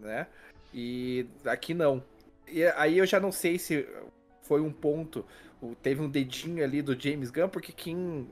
né? 0.00 0.26
E 0.72 1.26
aqui 1.46 1.74
não. 1.74 2.02
E 2.46 2.64
aí 2.64 2.98
eu 2.98 3.06
já 3.06 3.18
não 3.20 3.32
sei 3.32 3.58
se 3.58 3.88
foi 4.42 4.60
um 4.60 4.72
ponto, 4.72 5.24
teve 5.82 6.02
um 6.02 6.08
dedinho 6.08 6.62
ali 6.62 6.82
do 6.82 6.98
James 6.98 7.30
Gunn, 7.30 7.48
porque 7.48 7.72
quem, 7.72 8.28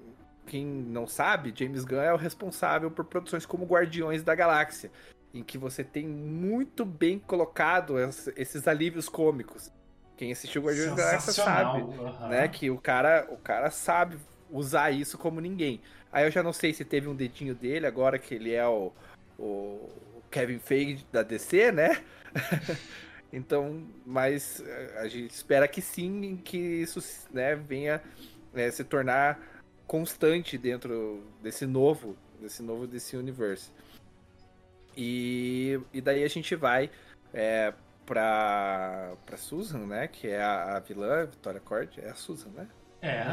quem 0.46 0.64
não 0.66 1.06
sabe, 1.06 1.52
James 1.56 1.84
Gunn 1.84 2.02
é 2.02 2.12
o 2.12 2.16
responsável 2.16 2.90
por 2.90 3.04
produções 3.04 3.46
como 3.46 3.64
Guardiões 3.64 4.22
da 4.22 4.34
Galáxia, 4.34 4.90
em 5.32 5.42
que 5.42 5.56
você 5.56 5.82
tem 5.82 6.06
muito 6.06 6.84
bem 6.84 7.18
colocado 7.18 7.94
esses 8.36 8.68
alívios 8.68 9.08
cômicos. 9.08 9.70
Quem 10.16 10.30
assistiu 10.30 10.62
Guardiões 10.62 10.90
da 10.90 11.04
Galáxia 11.04 11.32
sabe, 11.32 11.82
uhum. 11.82 12.28
né? 12.28 12.46
Que 12.48 12.70
o 12.70 12.78
cara, 12.78 13.26
o 13.30 13.38
cara 13.38 13.70
sabe 13.70 14.18
usar 14.50 14.90
isso 14.90 15.16
como 15.16 15.40
ninguém. 15.40 15.80
Aí 16.12 16.26
eu 16.26 16.30
já 16.30 16.42
não 16.42 16.52
sei 16.52 16.74
se 16.74 16.84
teve 16.84 17.08
um 17.08 17.14
dedinho 17.14 17.54
dele, 17.54 17.86
agora 17.86 18.18
que 18.18 18.34
ele 18.34 18.52
é 18.52 18.66
o, 18.66 18.92
o 19.38 19.88
Kevin 20.32 20.58
Feige 20.58 21.06
da 21.12 21.22
DC, 21.22 21.70
né? 21.70 22.02
então, 23.32 23.86
mas 24.04 24.60
eh, 24.66 24.94
a 24.98 25.06
gente 25.06 25.30
espera 25.30 25.68
que 25.68 25.82
sim, 25.82 26.40
que 26.42 26.56
isso 26.56 27.00
né, 27.32 27.54
venha 27.54 28.02
né, 28.52 28.70
se 28.70 28.82
tornar 28.82 29.38
constante 29.86 30.56
dentro 30.56 31.22
desse 31.42 31.66
novo, 31.66 32.16
desse 32.40 32.62
novo 32.62 32.86
DC 32.86 33.16
Universe. 33.16 33.70
E, 34.96 35.78
e 35.92 36.00
daí 36.00 36.24
a 36.24 36.28
gente 36.28 36.56
vai 36.56 36.90
é, 37.32 37.72
pra, 38.06 39.14
pra 39.26 39.36
Susan, 39.36 39.86
né? 39.86 40.08
Que 40.08 40.28
é 40.28 40.42
a, 40.42 40.76
a 40.76 40.80
vilã, 40.80 41.26
Vitória 41.26 41.60
Cord. 41.60 42.00
É 42.00 42.10
a 42.10 42.14
Susan, 42.14 42.50
né? 42.50 42.66
É. 43.02 43.24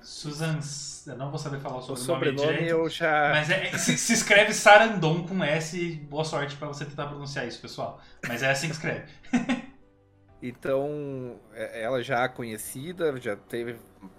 Susan. 0.00 0.58
Eu 1.06 1.16
não 1.16 1.28
vou 1.30 1.38
saber 1.38 1.60
falar 1.60 1.82
sobre 1.82 2.00
o 2.00 2.04
sobrenome. 2.04 2.48
direito, 2.48 2.70
eu 2.70 2.88
já. 2.88 3.28
Mas 3.30 3.50
é, 3.50 3.76
se, 3.76 3.98
se, 3.98 4.14
escreve 4.14 4.54
Sarandon 4.54 5.26
com 5.26 5.44
S. 5.44 5.94
Boa 6.08 6.24
sorte 6.24 6.56
para 6.56 6.68
você 6.68 6.86
tentar 6.86 7.06
pronunciar 7.06 7.46
isso, 7.46 7.60
pessoal. 7.60 8.00
Mas 8.26 8.42
é 8.42 8.50
assim 8.50 8.68
que 8.68 8.74
escreve. 8.74 9.12
então, 10.42 11.38
é, 11.52 11.82
ela 11.82 12.02
já 12.02 12.24
é 12.24 12.28
conhecida, 12.28 13.20
já 13.20 13.36
teve 13.36 13.76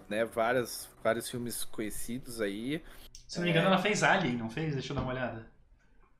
né, 0.08 0.24
várias, 0.24 0.88
vários 1.04 1.28
filmes 1.28 1.64
conhecidos 1.66 2.39
aí. 2.39 2.84
Se 3.28 3.39
não 3.39 3.45
me 3.45 3.49
engano, 3.49 3.68
é... 3.68 3.72
ela 3.72 3.82
fez 3.82 4.04
Alien, 4.04 4.38
não 4.38 4.52
fez? 4.52 4.74
Deixa 4.74 4.91
eu 4.91 4.95
dar 4.95 5.02
uma 5.02 5.14
olhada 5.14 5.52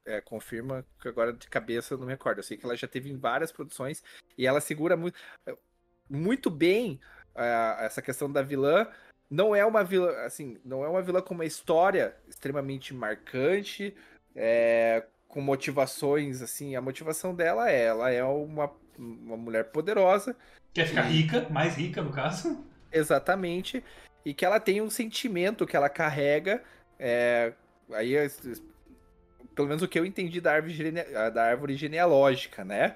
é, 0.06 0.20
confirma 0.20 0.86
que 1.00 1.08
agora 1.08 1.34
de 1.34 1.48
cabeça 1.48 1.94
eu 1.94 1.98
não 1.98 2.06
me 2.06 2.14
recordo. 2.14 2.40
Eu 2.40 2.44
sei 2.44 2.58
que 2.58 2.66
ela 2.66 2.76
já 2.76 2.88
teve 2.88 3.10
em 3.10 3.18
várias 3.18 3.52
produções 3.52 4.04
e 4.38 4.46
ela 4.46 4.60
segura 4.60 4.98
muito, 4.98 5.18
muito 6.10 6.50
bem 6.50 7.00
uh, 7.36 7.84
essa 7.84 8.02
questão 8.02 8.32
da 8.32 8.42
vilã. 8.42 8.88
Não 9.30 9.56
é 9.56 9.66
uma 9.66 9.84
vilã, 9.84 10.12
assim, 10.26 10.58
não 10.66 10.84
é 10.84 10.90
uma 10.90 11.02
vilã 11.02 11.22
com 11.22 11.34
uma 11.34 11.46
história 11.46 12.16
extremamente 12.28 12.94
marcante, 12.94 13.96
é, 14.36 15.06
com 15.28 15.40
motivações, 15.40 16.42
assim, 16.42 16.76
a 16.76 16.82
motivação 16.82 17.34
dela 17.34 17.72
é, 17.72 17.86
ela 17.86 18.12
é 18.12 18.24
uma, 18.24 18.70
uma 18.98 19.38
mulher 19.38 19.72
poderosa. 19.72 20.36
Quer 20.74 20.88
ficar 20.88 21.10
e... 21.10 21.14
rica, 21.14 21.48
mais 21.50 21.76
rica 21.76 22.02
no 22.02 22.12
caso. 22.12 22.66
Exatamente, 22.92 23.82
e 24.26 24.34
que 24.34 24.44
ela 24.44 24.60
tem 24.60 24.82
um 24.82 24.90
sentimento 24.90 25.66
que 25.66 25.78
ela 25.78 25.88
carrega, 25.88 26.62
é, 27.00 27.54
aí 27.94 28.14
pelo 29.56 29.68
menos 29.68 29.82
o 29.82 29.88
que 29.88 29.98
eu 29.98 30.06
entendi 30.06 30.42
da 30.42 30.54
árvore, 30.54 30.74
gene... 30.74 31.04
da 31.04 31.44
árvore 31.44 31.76
genealógica, 31.76 32.66
né? 32.66 32.96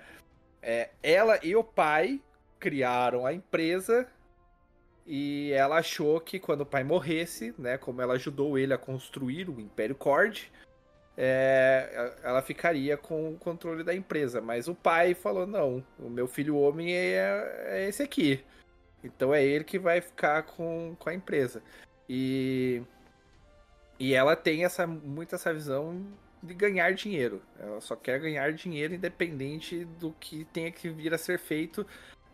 É, 0.61 0.89
ela 1.01 1.39
e 1.43 1.55
o 1.55 1.63
pai 1.63 2.19
criaram 2.59 3.25
a 3.25 3.33
empresa 3.33 4.07
e 5.05 5.51
ela 5.51 5.77
achou 5.77 6.19
que 6.19 6.39
quando 6.39 6.61
o 6.61 6.65
pai 6.65 6.83
morresse, 6.83 7.53
né, 7.57 7.77
como 7.77 8.01
ela 8.01 8.15
ajudou 8.15 8.57
ele 8.57 8.73
a 8.73 8.77
construir 8.77 9.49
o 9.49 9.59
Império 9.59 9.95
Cord, 9.95 10.51
é, 11.17 12.13
ela 12.23 12.41
ficaria 12.41 12.97
com 12.97 13.29
o 13.31 13.37
controle 13.37 13.83
da 13.83 13.93
empresa. 13.93 14.41
Mas 14.41 14.67
o 14.67 14.75
pai 14.75 15.13
falou: 15.13 15.45
não, 15.45 15.83
o 15.99 16.09
meu 16.09 16.27
filho 16.27 16.57
homem 16.57 16.93
é, 16.93 17.65
é 17.67 17.87
esse 17.87 18.01
aqui. 18.01 18.43
Então 19.03 19.33
é 19.33 19.43
ele 19.45 19.63
que 19.63 19.77
vai 19.77 20.01
ficar 20.01 20.43
com, 20.43 20.95
com 20.97 21.09
a 21.09 21.13
empresa. 21.13 21.61
E, 22.09 22.81
e 23.99 24.13
ela 24.13 24.35
tem 24.35 24.65
essa, 24.65 24.87
muito 24.87 25.35
essa 25.35 25.53
visão 25.53 26.03
de 26.41 26.53
ganhar 26.53 26.93
dinheiro. 26.93 27.41
Ela 27.59 27.79
só 27.81 27.95
quer 27.95 28.19
ganhar 28.19 28.51
dinheiro 28.53 28.95
independente 28.95 29.85
do 29.85 30.11
que 30.19 30.45
tenha 30.45 30.71
que 30.71 30.89
vir 30.89 31.13
a 31.13 31.17
ser 31.17 31.39
feito, 31.39 31.85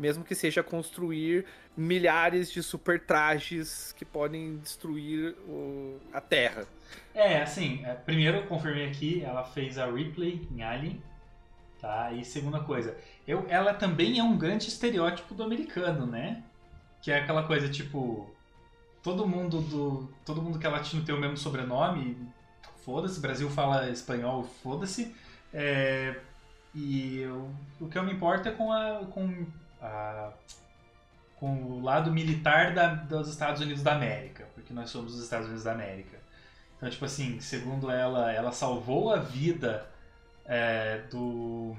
mesmo 0.02 0.24
que 0.24 0.34
seja 0.34 0.64
construir 0.64 1.46
milhares 1.78 2.52
de 2.52 2.64
super 2.64 3.00
trajes 3.00 3.94
que 3.94 4.04
podem 4.04 4.58
destruir 4.58 5.36
o, 5.48 6.00
a 6.12 6.20
Terra. 6.20 6.66
É, 7.14 7.42
assim, 7.42 7.86
é, 7.86 7.94
primeiro 7.94 8.38
eu 8.38 8.48
confirmei 8.48 8.88
aqui, 8.88 9.24
ela 9.24 9.44
fez 9.44 9.78
a 9.78 9.86
Ripley 9.86 10.48
em 10.52 10.64
Alien, 10.64 11.02
tá? 11.80 12.12
E 12.12 12.26
segunda 12.26 12.60
coisa, 12.60 12.98
eu, 13.28 13.46
ela 13.48 13.76
também 13.76 14.18
é 14.18 14.24
um 14.24 14.36
grande 14.36 14.68
estereótipo 14.68 15.36
do 15.36 15.44
americano, 15.44 16.08
né? 16.08 16.44
Que 17.02 17.12
é 17.12 17.20
aquela 17.20 17.44
coisa 17.44 17.70
tipo 17.70 18.30
todo 19.04 19.28
mundo 19.28 19.62
do 19.62 20.10
todo 20.26 20.42
mundo 20.42 20.60
que 20.60 20.66
é 20.66 20.70
latino 20.70 21.06
tem 21.06 21.14
o 21.14 21.20
mesmo 21.20 21.38
sobrenome, 21.38 22.18
foda-se, 22.84 23.20
Brasil 23.20 23.50
fala 23.50 23.90
espanhol, 23.90 24.44
foda-se. 24.44 25.16
É, 25.54 26.16
e 26.74 27.20
eu, 27.20 27.50
o 27.80 27.88
que 27.88 27.98
eu 27.98 28.04
me 28.04 28.14
importo 28.14 28.48
é 28.48 28.52
com, 28.52 28.72
a, 28.72 29.06
com, 29.12 29.46
a, 29.82 30.32
com 31.38 31.64
o 31.64 31.82
lado 31.82 32.12
militar 32.12 32.74
da, 32.74 32.94
dos 32.94 33.30
Estados 33.30 33.62
Unidos 33.62 33.84
da 33.84 33.96
América, 33.96 34.48
porque 34.54 34.74
nós 34.74 34.90
somos 34.90 35.16
os 35.16 35.24
Estados 35.24 35.48
Unidos 35.48 35.64
da 35.64 35.72
América. 35.72 36.20
Então, 36.78 36.90
tipo 36.90 37.06
assim, 37.06 37.40
segundo 37.40 37.90
ela, 37.90 38.32
ela 38.32 38.52
salvou 38.52 39.14
a 39.14 39.18
vida 39.18 39.88
é, 40.46 41.00
do, 41.10 41.76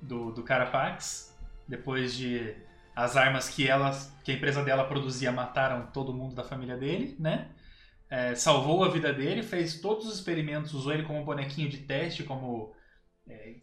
do, 0.00 0.32
do 0.32 0.42
Carapax, 0.42 1.36
depois 1.66 2.14
de 2.14 2.54
as 2.94 3.16
armas 3.16 3.48
que, 3.48 3.68
ela, 3.68 3.90
que 4.22 4.32
a 4.32 4.34
empresa 4.34 4.62
dela 4.62 4.84
produzia 4.84 5.32
mataram 5.32 5.86
todo 5.86 6.12
mundo 6.12 6.34
da 6.34 6.44
família 6.44 6.76
dele, 6.76 7.16
né? 7.18 7.48
é, 8.12 8.34
salvou 8.34 8.84
a 8.84 8.90
vida 8.90 9.10
dele, 9.10 9.42
fez 9.42 9.80
todos 9.80 10.06
os 10.06 10.16
experimentos, 10.16 10.74
usou 10.74 10.92
ele 10.92 11.02
como 11.02 11.24
bonequinho 11.24 11.70
de 11.70 11.78
teste, 11.78 12.22
como 12.22 12.74
é, 13.26 13.54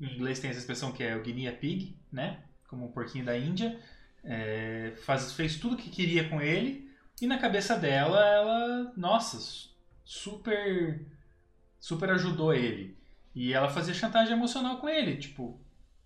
em 0.00 0.14
inglês 0.14 0.40
tem 0.40 0.48
essa 0.48 0.60
expressão 0.60 0.92
que 0.92 1.02
é 1.04 1.14
o 1.14 1.22
guinea 1.22 1.52
pig, 1.52 2.00
né? 2.10 2.42
Como 2.68 2.86
um 2.86 2.92
porquinho 2.92 3.24
da 3.24 3.36
Índia. 3.36 3.80
É, 4.22 4.92
faz, 5.04 5.32
fez 5.32 5.56
tudo 5.56 5.74
o 5.74 5.76
que 5.76 5.90
queria 5.90 6.28
com 6.28 6.40
ele 6.40 6.88
e 7.20 7.26
na 7.26 7.38
cabeça 7.38 7.76
dela, 7.76 8.24
ela, 8.24 8.92
nossa, 8.96 9.68
super, 10.04 11.04
super 11.80 12.10
ajudou 12.10 12.54
ele. 12.54 12.96
E 13.34 13.52
ela 13.52 13.68
fazia 13.68 13.92
chantagem 13.92 14.34
emocional 14.34 14.78
com 14.78 14.88
ele, 14.88 15.16
tipo, 15.16 15.58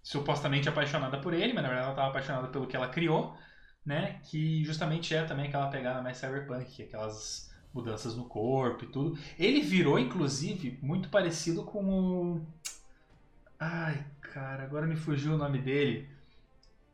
supostamente 0.02 0.68
apaixonada 0.68 1.18
por 1.18 1.34
ele, 1.34 1.52
mas 1.52 1.62
na 1.62 1.68
verdade 1.68 1.84
ela 1.84 1.92
estava 1.92 2.08
apaixonada 2.08 2.48
pelo 2.48 2.66
que 2.66 2.76
ela 2.76 2.88
criou, 2.88 3.36
né? 3.84 4.20
Que 4.24 4.64
justamente 4.64 5.14
é 5.14 5.24
também 5.24 5.48
aquela 5.48 5.68
pegada 5.68 6.02
mais 6.02 6.16
cyberpunk, 6.16 6.64
que 6.64 6.82
aquelas 6.82 7.52
mudanças 7.74 8.16
no 8.16 8.24
corpo 8.24 8.84
e 8.84 8.88
tudo. 8.88 9.18
Ele 9.38 9.60
virou, 9.60 9.98
inclusive, 9.98 10.78
muito 10.82 11.10
parecido 11.10 11.62
com 11.62 11.84
o. 11.84 12.46
Ai, 13.58 14.04
cara, 14.20 14.62
agora 14.64 14.86
me 14.86 14.96
fugiu 14.96 15.34
o 15.34 15.38
nome 15.38 15.58
dele. 15.58 16.08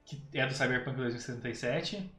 Que 0.08 0.22
é 0.32 0.46
do 0.46 0.54
Cyberpunk 0.54 0.96
2077. 0.96 2.10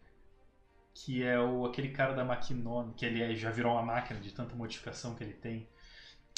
Que 0.93 1.23
é 1.23 1.39
o, 1.39 1.65
aquele 1.65 1.89
cara 1.89 2.13
da 2.13 2.23
Maquinon, 2.23 2.91
que 2.91 3.03
ele 3.03 3.21
é, 3.23 3.35
já 3.35 3.49
virou 3.49 3.73
uma 3.73 3.81
máquina 3.81 4.19
de 4.19 4.31
tanta 4.31 4.55
modificação 4.55 5.15
que 5.15 5.23
ele 5.23 5.33
tem. 5.33 5.67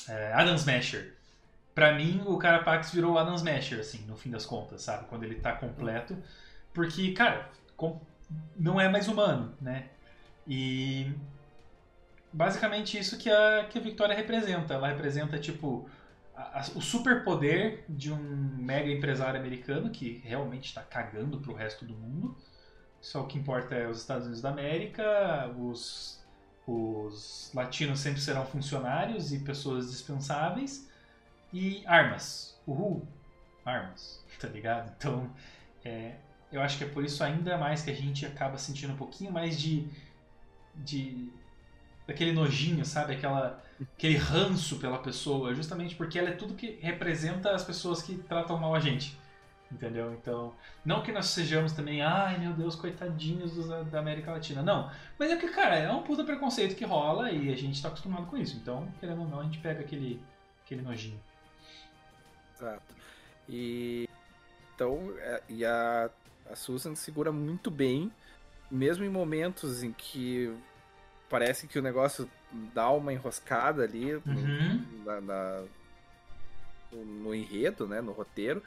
É, 0.08 0.32
Adam 0.32 0.56
Smasher. 0.56 1.14
Pra 1.76 1.94
mim, 1.94 2.22
o 2.26 2.38
Carapax 2.38 2.92
virou 2.92 3.18
Adam 3.18 3.36
Smasher, 3.36 3.80
assim, 3.80 4.06
no 4.08 4.16
fim 4.16 4.30
das 4.30 4.46
contas, 4.46 4.82
sabe? 4.82 5.08
Quando 5.08 5.24
ele 5.24 5.36
tá 5.36 5.52
completo. 5.52 6.18
Porque, 6.74 7.12
cara, 7.12 7.50
não 8.56 8.80
é 8.80 8.88
mais 8.88 9.10
humano, 9.10 9.54
né? 9.60 9.90
E 10.48 11.14
basicamente 12.32 12.98
isso 12.98 13.18
que 13.18 13.30
a, 13.30 13.66
que 13.70 13.78
a 13.78 13.82
Victoria 13.82 14.16
representa. 14.16 14.74
Ela 14.74 14.88
representa, 14.88 15.38
tipo, 15.38 15.90
a, 16.54 16.62
o 16.76 16.82
superpoder 16.82 17.86
de 17.88 18.12
um 18.12 18.18
mega 18.58 18.90
empresário 18.90 19.40
americano 19.40 19.90
que 19.90 20.22
realmente 20.24 20.66
está 20.66 20.82
cagando 20.82 21.40
pro 21.40 21.54
resto 21.54 21.86
do 21.86 21.94
mundo. 21.94 22.38
Só 23.00 23.22
o 23.22 23.28
que 23.28 23.38
importa 23.38 23.76
é 23.76 23.88
os 23.88 24.00
Estados 24.00 24.26
Unidos 24.26 24.42
da 24.42 24.50
América, 24.50 25.54
os, 25.58 26.24
os 26.68 27.52
latinos 27.54 28.00
sempre 28.00 28.22
serão 28.22 28.46
funcionários 28.46 29.34
e 29.34 29.40
pessoas 29.40 29.90
dispensáveis. 29.90 30.90
E 31.54 31.84
armas. 31.86 32.60
Uhul! 32.66 33.08
Armas, 33.66 34.24
tá 34.40 34.48
ligado? 34.48 34.94
Então, 34.98 35.30
é, 35.84 36.16
eu 36.52 36.62
acho 36.62 36.78
que 36.78 36.84
é 36.84 36.88
por 36.88 37.04
isso 37.04 37.24
ainda 37.24 37.58
mais 37.58 37.82
que 37.82 37.90
a 37.90 37.96
gente 37.96 38.26
acaba 38.26 38.58
sentindo 38.58 38.94
um 38.94 38.98
pouquinho 38.98 39.32
mais 39.32 39.60
de, 39.60 39.88
de 40.76 41.32
aquele 42.12 42.32
nojinho, 42.32 42.86
sabe? 42.86 43.14
Aquela, 43.14 43.62
aquele 43.98 44.18
ranço 44.18 44.78
pela 44.78 44.98
pessoa, 44.98 45.54
justamente 45.54 45.96
porque 45.96 46.20
ela 46.20 46.30
é 46.30 46.34
tudo 46.34 46.54
que 46.54 46.78
representa 46.82 47.52
as 47.52 47.64
pessoas 47.64 48.02
que 48.02 48.16
tratam 48.18 48.58
mal 48.58 48.76
a 48.76 48.80
gente. 48.80 49.20
Entendeu? 49.72 50.14
Então, 50.14 50.54
não 50.84 51.02
que 51.02 51.14
nós 51.14 51.28
sejamos 51.28 51.72
também, 51.72 52.02
ai 52.02 52.38
meu 52.38 52.52
Deus, 52.52 52.76
coitadinhos 52.76 53.54
dos, 53.54 53.70
da 53.90 54.00
América 54.00 54.32
Latina. 54.32 54.62
Não. 54.62 54.92
Mas 55.18 55.32
é 55.32 55.38
que, 55.38 55.48
cara, 55.48 55.78
é 55.78 55.90
um 55.90 56.04
puta 56.04 56.26
preconceito 56.26 56.76
que 56.76 56.84
rola 56.84 57.32
e 57.32 57.52
a 57.52 57.56
gente 57.56 57.82
tá 57.82 57.88
acostumado 57.88 58.26
com 58.26 58.36
isso. 58.36 58.58
Então, 58.58 58.86
querendo 59.00 59.22
ou 59.22 59.28
não, 59.30 59.40
a 59.40 59.44
gente 59.44 59.60
pega 59.60 59.80
aquele, 59.80 60.22
aquele 60.66 60.82
nojinho. 60.82 61.20
Exato. 62.54 62.96
E. 63.48 64.10
Então, 64.76 65.14
é, 65.20 65.42
e 65.48 65.64
a, 65.64 66.10
a 66.50 66.56
Susan 66.56 66.96
segura 66.96 67.32
muito 67.32 67.72
bem, 67.72 68.12
mesmo 68.70 69.06
em 69.06 69.10
momentos 69.10 69.84
em 69.84 69.94
que 69.94 70.54
parece 71.32 71.66
que 71.66 71.80
o 71.80 71.82
negócio 71.82 72.30
dá 72.74 72.92
uma 72.92 73.14
enroscada 73.14 73.84
ali 73.84 74.16
uhum. 74.16 74.22
no, 74.26 75.06
na, 75.06 75.22
na, 75.22 75.64
no, 76.92 77.34
enredo, 77.34 77.88
né, 77.88 78.02
no 78.02 78.12
roteiro. 78.12 78.62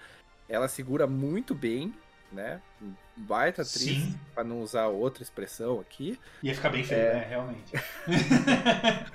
Ela 0.49 0.67
segura 0.67 1.07
muito 1.07 1.55
bem, 1.55 1.95
né? 2.33 2.63
Baita 3.15 3.61
atriz, 3.63 4.15
para 4.35 4.43
não 4.43 4.63
usar 4.63 4.87
outra 4.87 5.23
expressão 5.23 5.79
aqui. 5.79 6.19
Ia 6.43 6.55
ficar 6.55 6.71
bem 6.71 6.83
feio, 6.83 7.01
é... 7.01 7.15
né? 7.15 7.27
Realmente. 7.29 7.73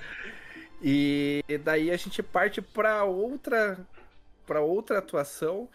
e 0.80 1.42
daí 1.64 1.90
a 1.90 1.96
gente 1.96 2.22
parte 2.22 2.62
para 2.62 3.02
outra 3.04 3.84
para 4.46 4.60
outra 4.60 4.98
atuação 4.98 5.68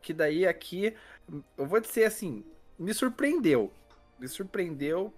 que 0.00 0.12
daí 0.12 0.46
aqui 0.46 0.94
eu 1.56 1.66
vou 1.66 1.80
dizer 1.80 2.04
assim, 2.04 2.44
me 2.78 2.92
surpreendeu. 2.92 3.72
Me 4.18 4.28
surpreendeu 4.28 5.12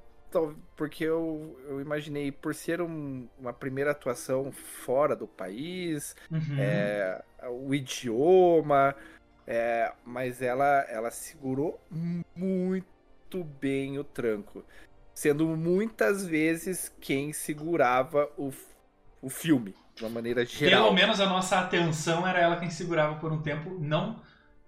porque 0.76 1.04
eu, 1.04 1.58
eu 1.68 1.80
imaginei, 1.80 2.30
por 2.32 2.54
ser 2.54 2.80
um, 2.80 3.28
uma 3.38 3.52
primeira 3.52 3.90
atuação 3.90 4.50
fora 4.52 5.14
do 5.14 5.26
país, 5.26 6.16
uhum. 6.30 6.58
é, 6.58 7.22
o 7.48 7.74
idioma, 7.74 8.94
é, 9.46 9.92
mas 10.04 10.42
ela, 10.42 10.86
ela 10.88 11.10
segurou 11.10 11.80
muito 12.34 13.44
bem 13.60 13.98
o 13.98 14.04
tranco. 14.04 14.64
Sendo 15.14 15.46
muitas 15.48 16.26
vezes 16.26 16.94
quem 17.00 17.32
segurava 17.32 18.30
o, 18.36 18.50
o 19.20 19.28
filme, 19.28 19.74
de 19.94 20.02
uma 20.04 20.10
maneira 20.10 20.44
geral. 20.44 20.84
Pelo 20.84 20.94
menos 20.94 21.20
a 21.20 21.26
nossa 21.26 21.58
atenção 21.58 22.26
era 22.26 22.38
ela 22.38 22.56
quem 22.56 22.70
segurava 22.70 23.16
por 23.16 23.32
um 23.32 23.42
tempo, 23.42 23.78
não 23.78 24.20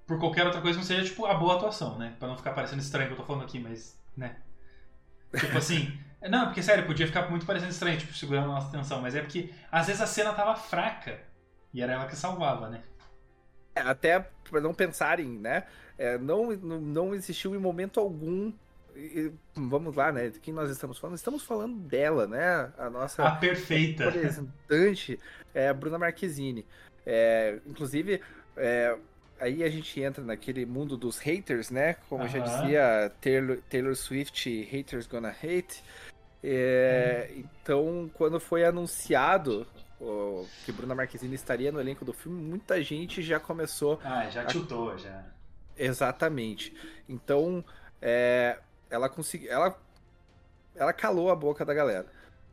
por 0.07 0.19
qualquer 0.19 0.45
outra 0.45 0.61
coisa, 0.61 0.79
não 0.79 0.85
seja 0.85 1.05
tipo 1.05 1.25
a 1.27 1.35
boa 1.35 1.57
atuação, 1.57 1.99
né? 1.99 2.15
Pra 2.19 2.29
não 2.29 2.37
ficar 2.37 2.53
parecendo 2.53 2.83
estranho 2.83 3.09
que 3.09 3.15
eu 3.15 3.19
tô 3.19 3.25
falando 3.25 3.45
aqui, 3.45 3.59
mas, 3.59 3.99
né? 4.17 4.37
Tipo 5.39 5.59
assim. 5.59 5.99
Não, 6.29 6.47
porque 6.47 6.63
sério, 6.63 6.87
podia 6.87 7.07
ficar 7.07 7.29
muito 7.29 7.45
parecendo 7.45 7.71
estranho, 7.71 7.99
tipo, 7.99 8.15
segurando 8.15 8.45
a 8.45 8.55
nossa 8.55 8.69
atenção, 8.69 9.03
mas 9.03 9.15
é 9.15 9.21
porque 9.21 9.51
às 9.71 9.87
vezes 9.87 10.01
a 10.01 10.07
cena 10.07 10.33
tava 10.33 10.57
fraca 10.57 11.21
e 11.73 11.83
era 11.83 11.93
ela 11.93 12.07
que 12.07 12.17
salvava, 12.17 12.71
né? 12.71 12.83
É, 13.75 13.81
até 13.81 14.21
pra 14.49 14.61
não 14.61 14.73
pensarem, 14.73 15.29
né? 15.29 15.65
É, 15.99 16.17
não, 16.17 16.53
não 16.53 17.15
existiu 17.15 17.55
em 17.55 17.59
momento 17.59 18.01
algum. 18.01 18.53
E, 18.97 19.33
vamos 19.55 19.97
lá, 19.97 20.13
né? 20.13 20.29
De 20.29 20.39
quem 20.39 20.55
nós 20.55 20.71
estamos 20.71 20.99
falando? 20.99 21.17
Estamos 21.17 21.43
falando 21.43 21.77
dela, 21.77 22.27
né? 22.27 22.73
A 22.79 22.89
nossa. 22.89 23.25
A 23.25 23.33
perfeita. 23.33 24.05
Representante 24.05 25.19
é 25.53 25.69
a 25.69 25.75
Bruna 25.75 25.99
Marquezine. 25.99 26.65
É, 27.05 27.59
inclusive, 27.67 28.21
é, 28.57 28.97
aí 29.41 29.63
a 29.63 29.69
gente 29.69 30.01
entra 30.01 30.23
naquele 30.23 30.65
mundo 30.65 30.97
dos 30.97 31.19
haters, 31.19 31.71
né? 31.71 31.95
Como 32.09 32.25
uh 32.25 32.27
-huh. 32.27 32.31
já 32.31 32.39
dizia 32.39 33.13
Taylor, 33.21 33.59
Taylor 33.69 33.95
Swift, 33.97 34.63
haters 34.65 35.07
gonna 35.07 35.31
hate. 35.31 35.83
É, 36.43 37.31
hum. 37.31 37.45
Então, 37.63 38.11
quando 38.15 38.39
foi 38.39 38.65
anunciado 38.65 39.67
que 40.65 40.73
Bruna 40.73 40.95
Marquezine 40.95 41.35
estaria 41.35 41.73
no 41.73 41.81
elenco 41.81 42.05
do 42.05 42.13
filme, 42.13 42.43
muita 42.43 42.83
gente 42.83 43.23
já 43.23 43.41
começou. 43.41 43.99
Ah, 44.05 44.29
já 44.29 44.45
tiltou, 44.45 44.93
a... 44.93 44.97
já. 44.97 45.25
Exatamente. 45.77 46.75
Então, 47.09 47.65
é, 48.01 48.59
ela 48.91 49.09
conseguiu. 49.09 49.51
Ela, 49.51 49.79
ela 50.75 50.93
calou 50.93 51.31
a 51.31 51.37
boca 51.37 51.65
da 51.65 51.73
galera. 51.73 52.07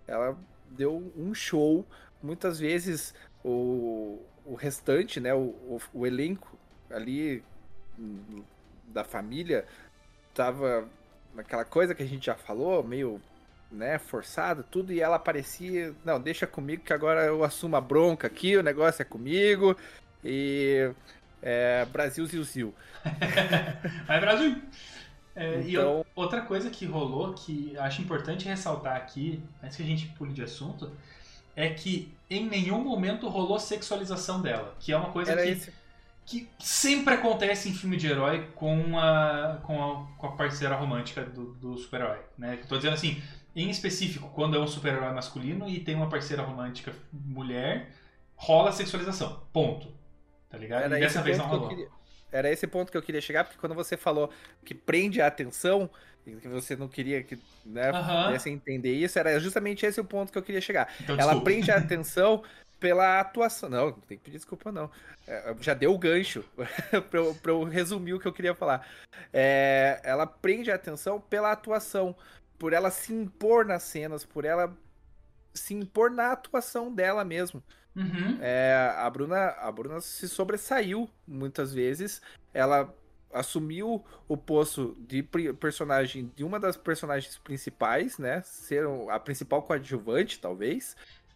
Ela 0.08 0.38
deu 0.70 1.12
um 1.16 1.34
show. 1.34 1.86
Muitas 2.22 2.60
vezes 2.60 3.14
o, 3.44 4.24
o 4.46 4.56
restante, 4.56 5.20
né, 5.20 5.34
o, 5.34 5.40
o, 5.40 5.82
o 5.94 6.08
elenco 6.08 6.58
ali 6.94 7.44
da 8.88 9.04
família 9.04 9.66
tava 10.34 10.88
naquela 11.34 11.66
coisa 11.66 11.96
que 11.96 12.04
a 12.04 12.06
gente 12.06 12.26
já 12.26 12.36
falou, 12.36 12.84
meio 12.84 13.22
né, 13.72 13.98
forçada, 13.98 14.64
tudo, 14.64 14.92
e 14.92 15.00
ela 15.00 15.18
parecia, 15.18 15.94
não, 16.04 16.20
deixa 16.20 16.46
comigo 16.46 16.84
que 16.84 16.92
agora 16.92 17.26
eu 17.26 17.44
assumo 17.44 17.76
a 17.78 17.82
bronca 17.82 18.28
aqui, 18.28 18.58
o 18.58 18.64
negócio 18.64 19.02
é 19.02 19.06
comigo, 19.06 19.78
e 20.24 20.92
é, 21.42 21.86
Brasil 21.86 22.26
Zil 22.26 22.44
Zil. 22.44 22.76
Vai 24.06 24.20
Brasil! 24.20 24.62
É, 25.34 25.62
então... 25.62 26.06
E 26.06 26.06
outra 26.14 26.42
coisa 26.42 26.70
que 26.70 26.86
rolou, 26.86 27.34
que 27.34 27.78
acho 27.78 28.02
importante 28.02 28.46
ressaltar 28.46 28.98
aqui, 28.98 29.42
antes 29.64 29.78
que 29.78 29.84
a 29.84 29.86
gente 29.86 30.08
pule 30.18 30.34
de 30.34 30.44
assunto, 30.44 30.92
é 31.56 31.70
que 31.70 32.12
em 32.30 32.48
nenhum 32.50 32.84
momento 32.84 33.30
rolou 33.30 33.58
sexualização 33.58 34.42
dela, 34.42 34.76
que 34.80 34.92
é 34.92 34.98
uma 34.98 35.12
coisa 35.12 35.32
Era 35.32 35.44
que... 35.44 35.50
Esse 35.50 35.81
que 36.32 36.48
sempre 36.60 37.14
acontece 37.14 37.68
em 37.68 37.74
filme 37.74 37.98
de 37.98 38.08
herói 38.08 38.48
com 38.56 38.98
a, 38.98 39.60
com 39.64 39.84
a, 39.84 40.18
com 40.18 40.28
a 40.28 40.32
parceira 40.32 40.76
romântica 40.76 41.24
do, 41.24 41.54
do 41.56 41.78
super-herói. 41.78 42.20
Né? 42.38 42.58
Tô 42.70 42.78
dizendo 42.78 42.94
assim, 42.94 43.22
em 43.54 43.70
específico, 43.70 44.30
quando 44.34 44.56
é 44.56 44.60
um 44.60 44.68
super-herói 44.68 45.12
masculino 45.14 45.68
e 45.68 45.82
tem 45.82 45.94
uma 45.94 46.08
parceira 46.08 46.42
romântica 46.42 46.94
mulher, 47.12 47.90
rola 48.34 48.72
sexualização. 48.72 49.44
Ponto. 49.52 49.94
Tá 50.50 50.58
ligado? 50.58 50.84
Era 50.84 50.98
e 50.98 51.02
dessa 51.02 51.22
vez 51.22 51.38
não 51.38 51.48
rolou. 51.48 51.68
Queria... 51.68 51.90
Era 52.32 52.50
esse 52.50 52.66
ponto 52.66 52.90
que 52.90 52.98
eu 52.98 53.04
queria 53.04 53.20
chegar, 53.20 53.44
porque 53.44 53.60
quando 53.60 53.76
você 53.76 53.98
falou 53.98 54.32
que 54.64 54.74
prende 54.74 55.20
a 55.20 55.28
atenção, 55.28 55.90
que 56.24 56.48
você 56.48 56.78
não 56.78 56.88
queria 56.88 57.24
que 57.24 57.38
né, 57.66 57.92
uhum. 57.92 58.26
pudesse 58.28 58.50
entender 58.50 58.94
isso, 58.94 59.20
era 59.20 59.38
justamente 59.38 59.86
esse 59.86 60.00
o 60.00 60.06
ponto 60.06 60.32
que 60.32 60.38
eu 60.38 60.44
queria 60.44 60.62
chegar. 60.62 60.88
Então, 61.02 61.18
Ela 61.20 61.42
prende 61.42 61.70
a 61.72 61.76
atenção 61.76 62.42
pela 62.82 63.20
atuação. 63.20 63.70
Não, 63.70 63.86
não 63.92 64.00
tem 64.02 64.18
que 64.18 64.24
pedir 64.24 64.38
desculpa, 64.38 64.72
não. 64.72 64.90
É, 65.28 65.56
já 65.62 65.74
deu 65.76 65.94
o 65.94 66.00
gancho 66.00 66.44
pra, 67.10 67.20
eu, 67.20 67.36
pra 67.36 67.52
eu 67.52 67.64
resumir 67.64 68.16
o 68.16 68.20
que 68.20 68.28
eu 68.28 68.34
queria 68.34 68.56
falar. 68.56 68.86
É, 69.32 70.02
ela 70.04 70.26
prende 70.26 70.72
a 70.72 70.76
atenção 70.76 71.22
pela 71.22 71.52
atuação, 71.52 72.16
por 72.58 72.74
ela 72.74 72.90
se 72.90 73.14
impor 73.14 73.64
nas 73.66 73.84
cenas, 73.84 74.26
por 74.26 74.44
ela 74.44 74.76
se 75.54 75.76
impor 75.76 76.10
na 76.10 76.32
atuação 76.32 76.94
dela 76.94 77.24
mesmo. 77.24 77.64
Uhum. 77.96 78.40
É, 78.42 78.96
a, 78.98 79.10
Bruna, 79.10 79.50
a 79.60 79.72
Bruna 79.72 80.02
se 80.02 80.28
sobressaiu 80.28 81.08
muitas 81.28 81.74
vezes. 81.74 82.22
Ela 82.54 82.94
assumiu 83.34 84.04
o 84.28 84.36
posto 84.36 84.98
de 85.00 85.24
personagem 85.60 86.32
de 86.36 86.44
uma 86.44 86.60
das 86.60 86.76
personagens 86.76 87.38
principais, 87.38 88.18
né? 88.18 88.42
Ser 88.42 88.86
a 89.10 89.20
principal 89.20 89.62
coadjuvante, 89.62 90.40
talvez. 90.40 90.96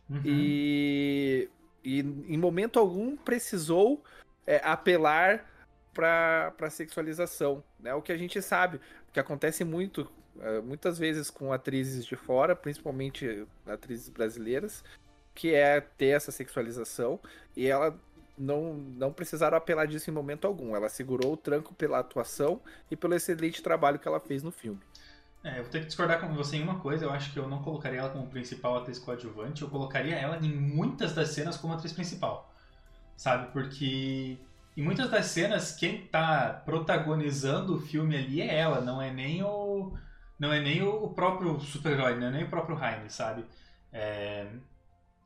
Uhum. 0.10 0.22
E, 0.24 1.50
e 1.84 2.00
em 2.00 2.38
momento 2.38 2.80
algum 2.80 3.16
precisou 3.16 4.04
é, 4.46 4.62
apelar 4.64 5.46
para 5.94 6.70
sexualização, 6.70 7.64
né? 7.80 7.94
O 7.94 8.02
que 8.02 8.12
a 8.12 8.18
gente 8.18 8.42
sabe, 8.42 8.82
que 9.16 9.20
acontece 9.20 9.64
muito, 9.64 10.02
uh, 10.36 10.62
muitas 10.62 11.00
vezes 11.00 11.30
com 11.30 11.54
atrizes 11.54 12.06
de 12.06 12.18
fora, 12.18 12.54
principalmente 12.54 13.48
atrizes 13.66 14.10
brasileiras, 14.10 14.84
que 15.34 15.54
é 15.54 15.80
ter 15.80 16.08
essa 16.08 16.34
sexualização 16.34 17.18
e 17.56 17.66
ela 17.66 17.98
não, 18.38 18.74
não 18.74 19.14
precisaram 19.14 19.58
apelar 19.58 19.88
disso 19.88 20.10
em 20.10 20.14
momento 20.14 20.46
algum. 20.46 20.76
Ela 20.76 20.90
segurou 20.90 21.32
o 21.34 21.38
tranco 21.38 21.74
pela 21.74 22.00
atuação 22.00 22.60
e 22.92 22.98
pelo 22.98 23.16
excelente 23.16 23.64
trabalho 23.64 23.98
que 23.98 24.08
ela 24.08 24.20
fez 24.20 24.44
no 24.44 24.52
filme. 24.52 24.82
É, 25.46 25.60
eu 25.60 25.64
vou 25.64 25.72
ter 25.72 25.82
que 25.82 25.86
discordar 25.86 26.20
com 26.20 26.34
você 26.34 26.58
em 26.58 26.64
uma 26.64 26.80
coisa. 26.80 27.06
Eu 27.06 27.12
acho 27.12 27.32
que 27.32 27.38
eu 27.38 27.48
não 27.48 27.62
colocaria 27.62 28.00
ela 28.00 28.10
como 28.10 28.26
principal 28.26 28.78
atriz 28.78 28.98
coadjuvante. 28.98 29.62
Eu 29.62 29.70
colocaria 29.70 30.16
ela 30.16 30.38
em 30.38 30.52
muitas 30.52 31.14
das 31.14 31.30
cenas 31.30 31.56
como 31.56 31.72
atriz 31.72 31.94
principal. 31.94 32.52
Sabe? 33.16 33.52
Porque 33.54 34.40
em 34.76 34.82
muitas 34.82 35.10
das 35.12 35.28
cenas, 35.28 35.72
quem 35.76 36.08
tá 36.08 36.64
protagonizando 36.66 37.76
o 37.76 37.80
filme 37.80 38.18
ali 38.18 38.42
é 38.42 38.56
ela, 38.56 38.82
não 38.82 39.00
é 39.00 39.12
nem 39.12 39.44
o. 39.44 39.96
Não 40.40 40.52
é 40.52 40.60
nem 40.60 40.82
o 40.82 41.08
próprio 41.10 41.60
super-herói, 41.62 42.16
não 42.16 42.28
é 42.28 42.32
nem 42.32 42.44
o 42.46 42.50
próprio 42.50 42.78
Jaime, 42.78 43.10
sabe? 43.12 43.46
É, 43.94 44.48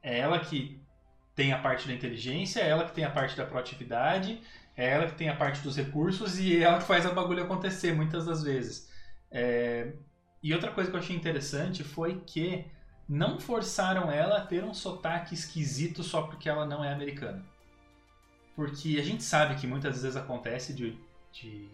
é 0.04 0.20
ela 0.20 0.38
que 0.40 0.82
tem 1.34 1.54
a 1.54 1.58
parte 1.60 1.88
da 1.88 1.94
inteligência, 1.94 2.60
é 2.60 2.68
ela 2.70 2.86
que 2.86 2.94
tem 2.94 3.06
a 3.06 3.10
parte 3.10 3.38
da 3.38 3.46
proatividade, 3.46 4.42
é 4.76 4.90
ela 4.90 5.08
que 5.08 5.16
tem 5.16 5.30
a 5.30 5.36
parte 5.36 5.62
dos 5.62 5.78
recursos 5.78 6.38
e 6.38 6.58
é 6.58 6.64
ela 6.64 6.78
que 6.80 6.84
faz 6.84 7.06
a 7.06 7.14
bagulho 7.14 7.44
acontecer 7.44 7.94
muitas 7.94 8.26
das 8.26 8.44
vezes. 8.44 8.90
É, 9.32 9.94
e 10.42 10.54
outra 10.54 10.72
coisa 10.72 10.90
que 10.90 10.96
eu 10.96 11.02
achei 11.02 11.16
interessante 11.16 11.84
foi 11.84 12.22
que 12.26 12.66
não 13.08 13.40
forçaram 13.40 14.12
ela 14.12 14.38
a 14.38 14.46
ter 14.46 14.64
um 14.64 14.74
sotaque 14.74 15.34
esquisito 15.34 16.04
só 16.04 16.22
porque 16.22 16.48
ela 16.48 16.66
não 16.66 16.84
é 16.84 16.94
americana. 16.94 17.44
Porque 18.56 18.98
a 19.00 19.04
gente 19.04 19.24
sabe 19.24 19.56
que 19.56 19.68
muitas 19.68 20.02
vezes 20.02 20.16
acontece 20.16 20.74
de, 20.74 20.98
de 21.34 21.68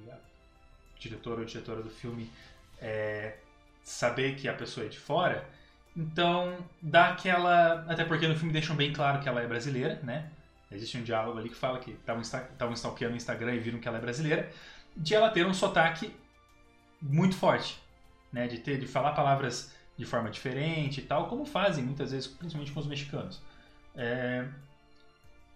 diretor 0.97 1.39
ou 1.39 1.45
diretora 1.45 1.83
do 1.83 1.89
filme 1.89 2.31
é, 2.79 3.37
saber 3.83 4.35
que 4.35 4.47
a 4.47 4.53
pessoa 4.53 4.85
é 4.85 4.89
de 4.89 4.97
fora, 4.97 5.47
então 5.95 6.57
dá 6.81 7.09
aquela. 7.09 7.85
Até 7.87 8.03
porque 8.03 8.27
no 8.27 8.35
filme 8.35 8.51
deixam 8.51 8.75
bem 8.75 8.91
claro 8.91 9.21
que 9.21 9.29
ela 9.29 9.41
é 9.41 9.47
brasileira, 9.47 9.99
né? 10.03 10.29
Existe 10.71 10.97
um 10.97 11.03
diálogo 11.03 11.37
ali 11.37 11.49
que 11.49 11.55
fala 11.55 11.79
que 11.79 11.91
estavam 11.91 12.73
stalkeando 12.73 13.11
no 13.11 13.17
Instagram 13.17 13.55
e 13.55 13.59
viram 13.59 13.79
que 13.79 13.87
ela 13.87 13.97
é 13.97 14.01
brasileira, 14.01 14.51
de 14.97 15.13
ela 15.13 15.29
ter 15.29 15.45
um 15.45 15.53
sotaque 15.53 16.13
muito 17.01 17.35
forte 17.35 17.84
né? 18.35 18.47
De 18.47 18.59
ter, 18.59 18.77
de 18.77 18.85
falar 18.85 19.13
palavras 19.13 19.73
de 19.97 20.03
forma 20.05 20.29
diferente 20.29 20.99
e 20.99 21.03
tal, 21.05 21.29
como 21.29 21.45
fazem 21.45 21.83
muitas 21.85 22.11
vezes, 22.11 22.27
principalmente 22.27 22.73
com 22.73 22.81
os 22.81 22.85
mexicanos. 22.85 23.41
É... 23.95 24.45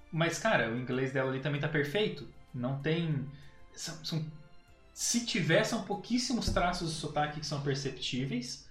Mas, 0.10 0.40
cara, 0.40 0.72
o 0.72 0.78
inglês 0.78 1.12
dela 1.12 1.30
ali 1.30 1.42
também 1.42 1.60
tá 1.60 1.68
perfeito. 1.68 2.26
Não 2.54 2.80
tem. 2.80 3.30
São, 3.74 3.94
são... 4.04 4.26
Se 4.94 5.26
tiver, 5.26 5.66
são 5.66 5.84
pouquíssimos 5.84 6.50
traços 6.50 6.94
de 6.94 7.00
sotaque 7.00 7.42
que 7.42 7.46
são 7.46 7.62
perceptíveis. 7.62 8.70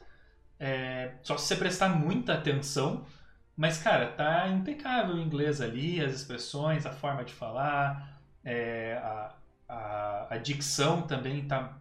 É... 0.59 1.13
Só 1.23 1.37
se 1.37 1.47
você 1.47 1.57
prestar 1.57 1.91
muita 1.91 2.33
atenção. 2.33 3.05
Mas, 3.55 3.77
cara, 3.77 4.07
tá 4.13 4.49
impecável 4.49 5.17
o 5.17 5.21
inglês 5.21 5.61
ali, 5.61 6.03
as 6.03 6.15
expressões, 6.15 6.87
a 6.87 6.93
forma 6.93 7.25
de 7.25 7.35
falar, 7.35 8.19
é... 8.43 8.95
a, 9.03 9.35
a, 9.69 10.27
a 10.31 10.39
dicção 10.39 11.03
também 11.03 11.47
tá 11.47 11.77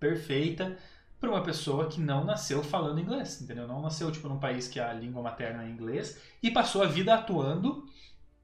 perfeita 0.00 0.78
para 1.20 1.30
uma 1.30 1.42
pessoa 1.42 1.88
que 1.88 2.00
não 2.00 2.24
nasceu 2.24 2.62
falando 2.62 3.00
inglês, 3.00 3.40
entendeu? 3.42 3.66
Não 3.66 3.82
nasceu 3.82 4.10
tipo 4.10 4.28
num 4.28 4.38
país 4.38 4.68
que 4.68 4.78
a 4.78 4.92
língua 4.92 5.22
materna 5.22 5.64
é 5.64 5.68
inglês 5.68 6.20
e 6.42 6.50
passou 6.50 6.82
a 6.82 6.86
vida 6.86 7.14
atuando 7.14 7.86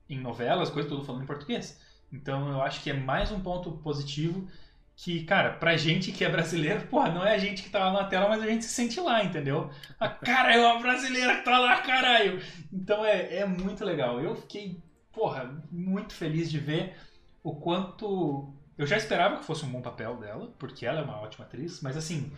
em 0.09 0.19
novelas, 0.19 0.71
coisas 0.71 0.91
tudo 0.91 1.05
falando 1.05 1.23
em 1.23 1.27
português. 1.27 1.81
Então 2.13 2.49
eu 2.51 2.63
acho 2.63 2.83
que 2.83 2.91
é 2.91 2.95
mais 2.95 3.31
um 3.31 3.41
ponto 3.41 3.73
positivo 3.79 4.49
que, 4.97 5.25
cara, 5.25 5.55
pra 5.55 5.77
gente 5.77 6.13
que 6.13 6.25
é 6.25 6.29
brasileiro, 6.29 6.87
porra, 6.89 7.11
não 7.11 7.27
é 7.27 7.35
a 7.35 7.39
gente 7.39 7.63
que 7.63 7.71
tá 7.71 7.91
lá 7.91 8.03
na 8.03 8.09
tela, 8.09 8.29
mas 8.29 8.43
a 8.43 8.47
gente 8.47 8.65
se 8.65 8.71
sente 8.71 9.01
lá, 9.01 9.25
entendeu? 9.25 9.71
A 9.99 10.09
cara 10.09 10.55
é 10.55 10.61
uma 10.61 10.81
brasileira 10.81 11.37
que 11.39 11.45
tá 11.45 11.59
lá, 11.59 11.81
caralho! 11.81 12.41
Então 12.73 13.05
é, 13.05 13.37
é 13.37 13.47
muito 13.47 13.85
legal. 13.85 14.21
Eu 14.21 14.37
fiquei, 14.37 14.81
porra, 15.13 15.63
muito 15.71 16.15
feliz 16.15 16.51
de 16.51 16.59
ver 16.59 16.97
o 17.43 17.55
quanto. 17.57 18.53
Eu 18.79 18.87
já 18.87 18.97
esperava 18.97 19.37
que 19.37 19.45
fosse 19.45 19.65
um 19.65 19.71
bom 19.71 19.81
papel 19.81 20.17
dela, 20.17 20.53
porque 20.59 20.87
ela 20.87 21.01
é 21.01 21.05
uma 21.05 21.21
ótima 21.21 21.45
atriz, 21.45 21.81
mas 21.81 21.97
assim, 21.97 22.33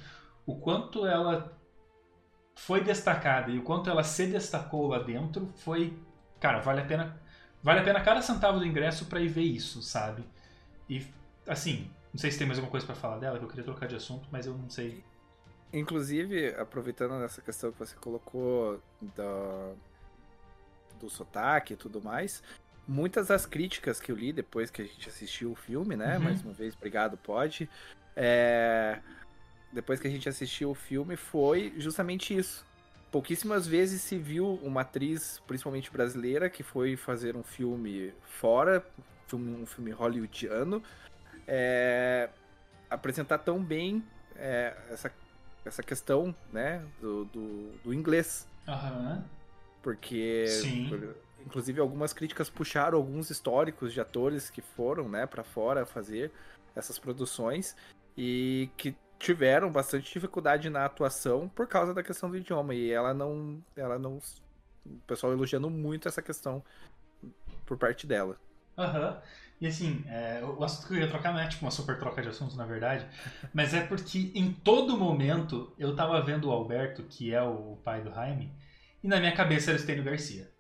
o 0.47 0.55
quanto 0.55 1.05
ela 1.05 1.53
foi 2.55 2.83
destacada 2.83 3.51
e 3.51 3.59
o 3.59 3.63
quanto 3.63 3.91
ela 3.91 4.03
se 4.03 4.27
destacou 4.27 4.87
lá 4.87 4.99
dentro 4.99 5.53
foi, 5.57 5.99
cara, 6.41 6.61
vale 6.61 6.81
a 6.81 6.85
pena, 6.85 7.21
vale 7.63 7.81
a 7.81 7.85
pena 7.85 8.01
cada 8.01 8.23
centavo 8.23 8.59
do 8.59 8.67
ingresso 8.67 9.07
para 9.07 9.21
ir 9.21 9.29
ver 9.29 9.43
isso, 9.43 9.83
sabe? 9.83 10.25
E 10.89 11.07
assim, 11.47 11.91
não 12.13 12.19
sei 12.19 12.31
se 12.31 12.39
tem 12.39 12.47
mais 12.47 12.59
alguma 12.59 12.71
coisa 12.71 12.87
para 12.87 12.95
falar 12.95 13.19
dela, 13.19 13.39
que 13.39 13.45
eu 13.45 13.49
queria 13.49 13.65
trocar 13.65 13.87
de 13.87 13.97
assunto, 13.97 14.27
mas 14.31 14.47
eu 14.47 14.55
não 14.55 14.71
sei. 14.71 15.05
Inclusive, 15.73 16.55
aproveitando 16.55 17.23
essa 17.23 17.43
questão 17.43 17.73
que 17.73 17.79
você 17.79 17.95
colocou 17.97 18.81
da, 19.15 19.73
do 20.99 21.11
sotaque 21.11 21.75
e 21.75 21.77
tudo 21.77 22.01
mais, 22.01 22.43
muitas 22.89 23.27
das 23.29 23.45
críticas 23.45 24.01
que 24.01 24.11
eu 24.11 24.17
li 24.17 24.33
depois 24.33 24.71
que 24.71 24.81
a 24.81 24.85
gente 24.85 25.09
assistiu 25.09 25.53
o 25.53 25.55
filme, 25.55 25.97
né? 25.97 26.17
Uhum. 26.17 26.25
Mais 26.25 26.43
uma 26.43 26.53
vez, 26.53 26.75
obrigado, 26.75 27.17
pode. 27.19 27.69
É, 28.15 28.99
depois 29.73 30.01
que 30.01 30.07
a 30.07 30.11
gente 30.11 30.29
assistiu 30.29 30.71
o 30.71 30.75
filme, 30.75 31.17
foi 31.17 31.73
justamente 31.77 32.37
isso. 32.37 32.65
Pouquíssimas 33.11 33.67
vezes 33.67 34.03
se 34.03 34.19
viu 34.19 34.55
uma 34.63 34.83
atriz, 34.83 35.41
principalmente 35.47 35.91
brasileira, 35.91 36.51
que 36.51 36.63
foi 36.63 36.97
fazer 36.97 37.37
um 37.37 37.43
filme 37.43 38.13
fora, 38.23 38.85
um 39.33 39.67
filme 39.67 39.91
hollywoodiano, 39.91 40.83
é, 41.47 42.29
apresentar 42.91 43.39
tão 43.39 43.63
bem 43.63 44.05
é, 44.37 44.77
essa, 44.91 45.13
essa 45.65 45.83
questão 45.83 46.35
né, 46.53 46.85
do, 47.01 47.25
do, 47.27 47.73
do 47.85 47.95
inglês. 47.95 48.47
Uhum. 48.67 49.23
Porque, 49.83 50.45
por, 50.89 51.17
inclusive, 51.47 51.81
algumas 51.81 52.13
críticas 52.13 52.51
puxaram 52.51 52.99
alguns 52.99 53.31
históricos 53.31 53.93
de 53.93 54.01
atores 54.01 54.51
que 54.51 54.61
foram 54.61 55.09
né, 55.09 55.27
para 55.27 55.45
fora 55.45 55.87
fazer 55.87 56.33
essas 56.75 56.99
produções 56.99 57.77
e 58.17 58.69
que 58.77 58.95
tiveram 59.19 59.71
bastante 59.71 60.13
dificuldade 60.13 60.69
na 60.69 60.85
atuação 60.85 61.49
por 61.49 61.67
causa 61.67 61.95
da 61.95 62.03
questão 62.03 62.31
do 62.31 62.37
idioma 62.37 62.75
e 62.75 62.91
ela 62.91 63.15
não 63.15 63.63
ela 63.77 63.99
não 63.99 64.21
o 64.85 64.99
pessoal 65.07 65.33
elogiando 65.33 65.69
muito 65.69 66.07
essa 66.07 66.23
questão 66.23 66.63
por 67.65 67.77
parte 67.77 68.07
dela. 68.07 68.37
Aham. 68.79 69.11
Uhum. 69.11 69.17
E 69.59 69.67
assim, 69.67 70.05
é, 70.07 70.43
o 70.45 70.63
assunto 70.63 70.89
que 70.89 70.95
eu 70.95 70.99
ia 70.99 71.09
trocar 71.09 71.33
não 71.33 71.41
é 71.41 71.49
tipo 71.49 71.65
uma 71.65 71.71
super 71.71 71.99
troca 71.99 72.21
de 72.21 72.29
assuntos, 72.29 72.57
na 72.57 72.67
verdade, 72.67 73.07
mas 73.55 73.73
é 73.73 73.81
porque 73.81 74.31
em 74.35 74.53
todo 74.53 74.99
momento 74.99 75.73
eu 75.79 75.97
tava 75.97 76.21
vendo 76.21 76.49
o 76.49 76.53
Alberto, 76.53 77.03
que 77.05 77.33
é 77.33 77.43
o 77.43 77.79
pai 77.83 78.03
do 78.03 78.13
Jaime, 78.13 78.53
e 79.03 79.09
na 79.09 79.19
minha 79.19 79.33
cabeça 79.33 79.71
era 79.71 79.79
o 79.79 79.83
Stênio 79.83 80.05
Garcia. 80.05 80.51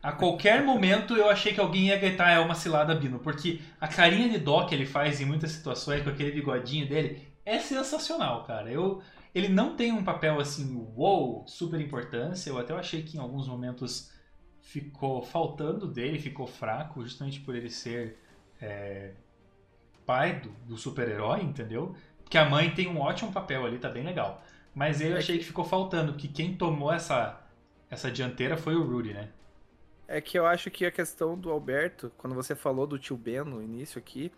A 0.00 0.12
qualquer 0.12 0.62
momento 0.64 1.16
eu 1.16 1.28
achei 1.28 1.52
que 1.52 1.58
alguém 1.58 1.88
ia 1.88 1.98
gritar 1.98 2.30
é 2.30 2.38
uma 2.38 2.54
cilada 2.54 2.94
Bino, 2.94 3.18
porque 3.18 3.60
a 3.80 3.88
carinha 3.88 4.28
de 4.28 4.38
dó 4.38 4.66
que 4.66 4.74
ele 4.74 4.86
faz 4.86 5.20
em 5.20 5.24
muitas 5.24 5.50
situações 5.50 6.02
com 6.04 6.10
aquele 6.10 6.30
bigodinho 6.30 6.88
dele 6.88 7.29
é 7.50 7.58
sensacional, 7.58 8.44
cara. 8.44 8.70
Eu, 8.70 9.02
ele 9.34 9.48
não 9.48 9.76
tem 9.76 9.92
um 9.92 10.04
papel 10.04 10.38
assim, 10.40 10.74
wow, 10.94 11.44
super 11.46 11.80
importância. 11.80 12.50
Eu 12.50 12.58
até 12.58 12.72
achei 12.74 13.02
que 13.02 13.16
em 13.16 13.20
alguns 13.20 13.48
momentos 13.48 14.12
ficou 14.60 15.22
faltando 15.22 15.86
dele, 15.86 16.18
ficou 16.18 16.46
fraco, 16.46 17.02
justamente 17.02 17.40
por 17.40 17.56
ele 17.56 17.68
ser 17.68 18.18
é, 18.60 19.12
pai 20.06 20.40
do, 20.40 20.50
do 20.66 20.76
super-herói, 20.76 21.42
entendeu? 21.42 21.94
Porque 22.22 22.38
a 22.38 22.48
mãe 22.48 22.70
tem 22.70 22.86
um 22.86 23.00
ótimo 23.00 23.32
papel 23.32 23.66
ali, 23.66 23.78
tá 23.78 23.88
bem 23.88 24.04
legal. 24.04 24.42
Mas 24.72 25.00
eu 25.00 25.16
achei 25.16 25.38
que 25.38 25.44
ficou 25.44 25.64
faltando, 25.64 26.14
que 26.14 26.28
quem 26.28 26.54
tomou 26.54 26.92
essa, 26.92 27.40
essa 27.90 28.10
dianteira 28.10 28.56
foi 28.56 28.76
o 28.76 28.84
Rudy, 28.84 29.12
né? 29.12 29.28
É 30.06 30.20
que 30.20 30.38
eu 30.38 30.46
acho 30.46 30.70
que 30.70 30.84
a 30.84 30.90
questão 30.90 31.38
do 31.38 31.50
Alberto, 31.50 32.12
quando 32.16 32.34
você 32.34 32.54
falou 32.54 32.86
do 32.86 32.98
tio 32.98 33.16
Ben 33.16 33.44
no 33.44 33.62
início 33.62 33.98
aqui, 33.98 34.32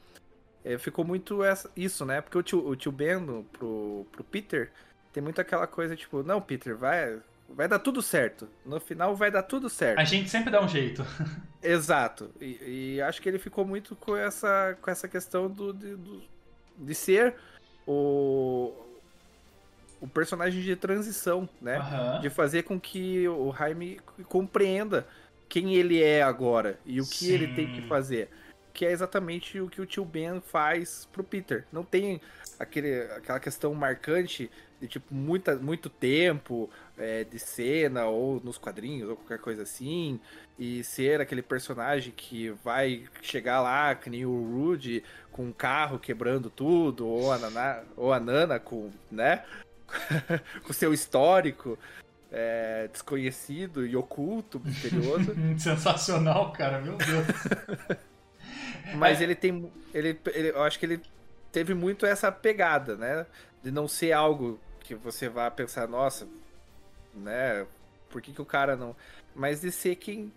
é, 0.64 0.78
ficou 0.78 1.04
muito 1.04 1.42
essa, 1.42 1.70
isso, 1.76 2.04
né? 2.04 2.20
Porque 2.20 2.38
o 2.38 2.42
tio, 2.42 2.66
o 2.66 2.76
tio 2.76 2.92
Ben 2.92 3.44
pro, 3.52 4.06
pro 4.12 4.24
Peter 4.24 4.70
tem 5.12 5.22
muito 5.22 5.40
aquela 5.40 5.66
coisa 5.66 5.96
tipo, 5.96 6.22
não, 6.22 6.40
Peter, 6.40 6.76
vai, 6.76 7.18
vai 7.48 7.68
dar 7.68 7.78
tudo 7.78 8.00
certo. 8.00 8.48
No 8.64 8.80
final 8.80 9.14
vai 9.14 9.30
dar 9.30 9.42
tudo 9.42 9.68
certo. 9.68 9.98
A 9.98 10.04
gente 10.04 10.30
sempre 10.30 10.50
dá 10.50 10.62
um 10.62 10.68
jeito. 10.68 11.04
Exato. 11.62 12.30
E, 12.40 12.94
e, 12.96 13.02
acho 13.02 13.20
que 13.20 13.28
ele 13.28 13.38
ficou 13.38 13.64
muito 13.64 13.94
com 13.96 14.16
essa, 14.16 14.76
com 14.80 14.90
essa 14.90 15.06
questão 15.06 15.48
do, 15.48 15.72
de, 15.72 15.96
do, 15.96 16.22
de 16.78 16.94
ser 16.94 17.34
o, 17.86 18.72
o 20.00 20.08
personagem 20.08 20.62
de 20.62 20.74
transição, 20.76 21.48
né? 21.60 21.78
Uhum. 21.78 22.20
De 22.20 22.30
fazer 22.30 22.62
com 22.62 22.80
que 22.80 23.28
o 23.28 23.52
Jaime 23.52 24.00
compreenda 24.28 25.06
quem 25.48 25.74
ele 25.74 26.02
é 26.02 26.22
agora 26.22 26.78
e 26.86 27.00
o 27.00 27.04
que 27.04 27.26
Sim. 27.26 27.32
ele 27.32 27.54
tem 27.54 27.72
que 27.72 27.82
fazer. 27.82 28.30
Que 28.72 28.86
é 28.86 28.90
exatamente 28.90 29.60
o 29.60 29.68
que 29.68 29.80
o 29.80 29.86
tio 29.86 30.04
Ben 30.04 30.40
faz 30.40 31.08
pro 31.12 31.22
Peter. 31.22 31.64
Não 31.72 31.84
tem 31.84 32.20
aquele, 32.58 33.02
aquela 33.12 33.38
questão 33.38 33.74
marcante 33.74 34.50
de 34.80 34.88
tipo 34.88 35.14
muita, 35.14 35.56
muito 35.56 35.88
tempo 35.88 36.68
é, 36.98 37.24
de 37.24 37.38
cena 37.38 38.06
ou 38.06 38.40
nos 38.42 38.58
quadrinhos 38.58 39.08
ou 39.10 39.16
qualquer 39.16 39.38
coisa 39.38 39.62
assim 39.62 40.18
e 40.58 40.82
ser 40.82 41.20
aquele 41.20 41.42
personagem 41.42 42.12
que 42.16 42.50
vai 42.64 43.04
chegar 43.20 43.60
lá 43.60 43.94
que 43.94 44.10
nem 44.10 44.26
o 44.26 44.32
Rude 44.32 45.04
com 45.30 45.44
um 45.44 45.52
carro 45.52 45.98
quebrando 45.98 46.50
tudo 46.50 47.06
ou 47.06 47.30
a 47.32 47.38
Nana, 47.38 47.84
ou 47.96 48.12
a 48.12 48.18
Nana 48.18 48.58
com 48.58 48.90
né 49.10 49.44
com 50.64 50.72
seu 50.72 50.92
histórico 50.92 51.78
é, 52.32 52.88
desconhecido 52.90 53.86
e 53.86 53.94
oculto, 53.94 54.58
misterioso. 54.58 55.34
Sensacional, 55.58 56.50
cara, 56.52 56.80
meu 56.80 56.96
Deus. 56.96 57.26
Mas 58.94 59.20
é. 59.20 59.24
ele 59.24 59.34
tem. 59.34 59.70
Ele, 59.94 60.18
ele, 60.32 60.48
eu 60.50 60.62
acho 60.62 60.78
que 60.78 60.86
ele 60.86 61.00
teve 61.50 61.74
muito 61.74 62.06
essa 62.06 62.30
pegada, 62.32 62.96
né? 62.96 63.26
De 63.62 63.70
não 63.70 63.86
ser 63.86 64.12
algo 64.12 64.58
que 64.80 64.94
você 64.94 65.28
vá 65.28 65.50
pensar, 65.50 65.86
nossa, 65.86 66.26
né? 67.14 67.66
Por 68.10 68.20
que, 68.20 68.32
que 68.32 68.42
o 68.42 68.46
cara 68.46 68.76
não. 68.76 68.96
Mas 69.34 69.60
de 69.60 69.70
ser 69.70 69.96
quem. 69.96 70.32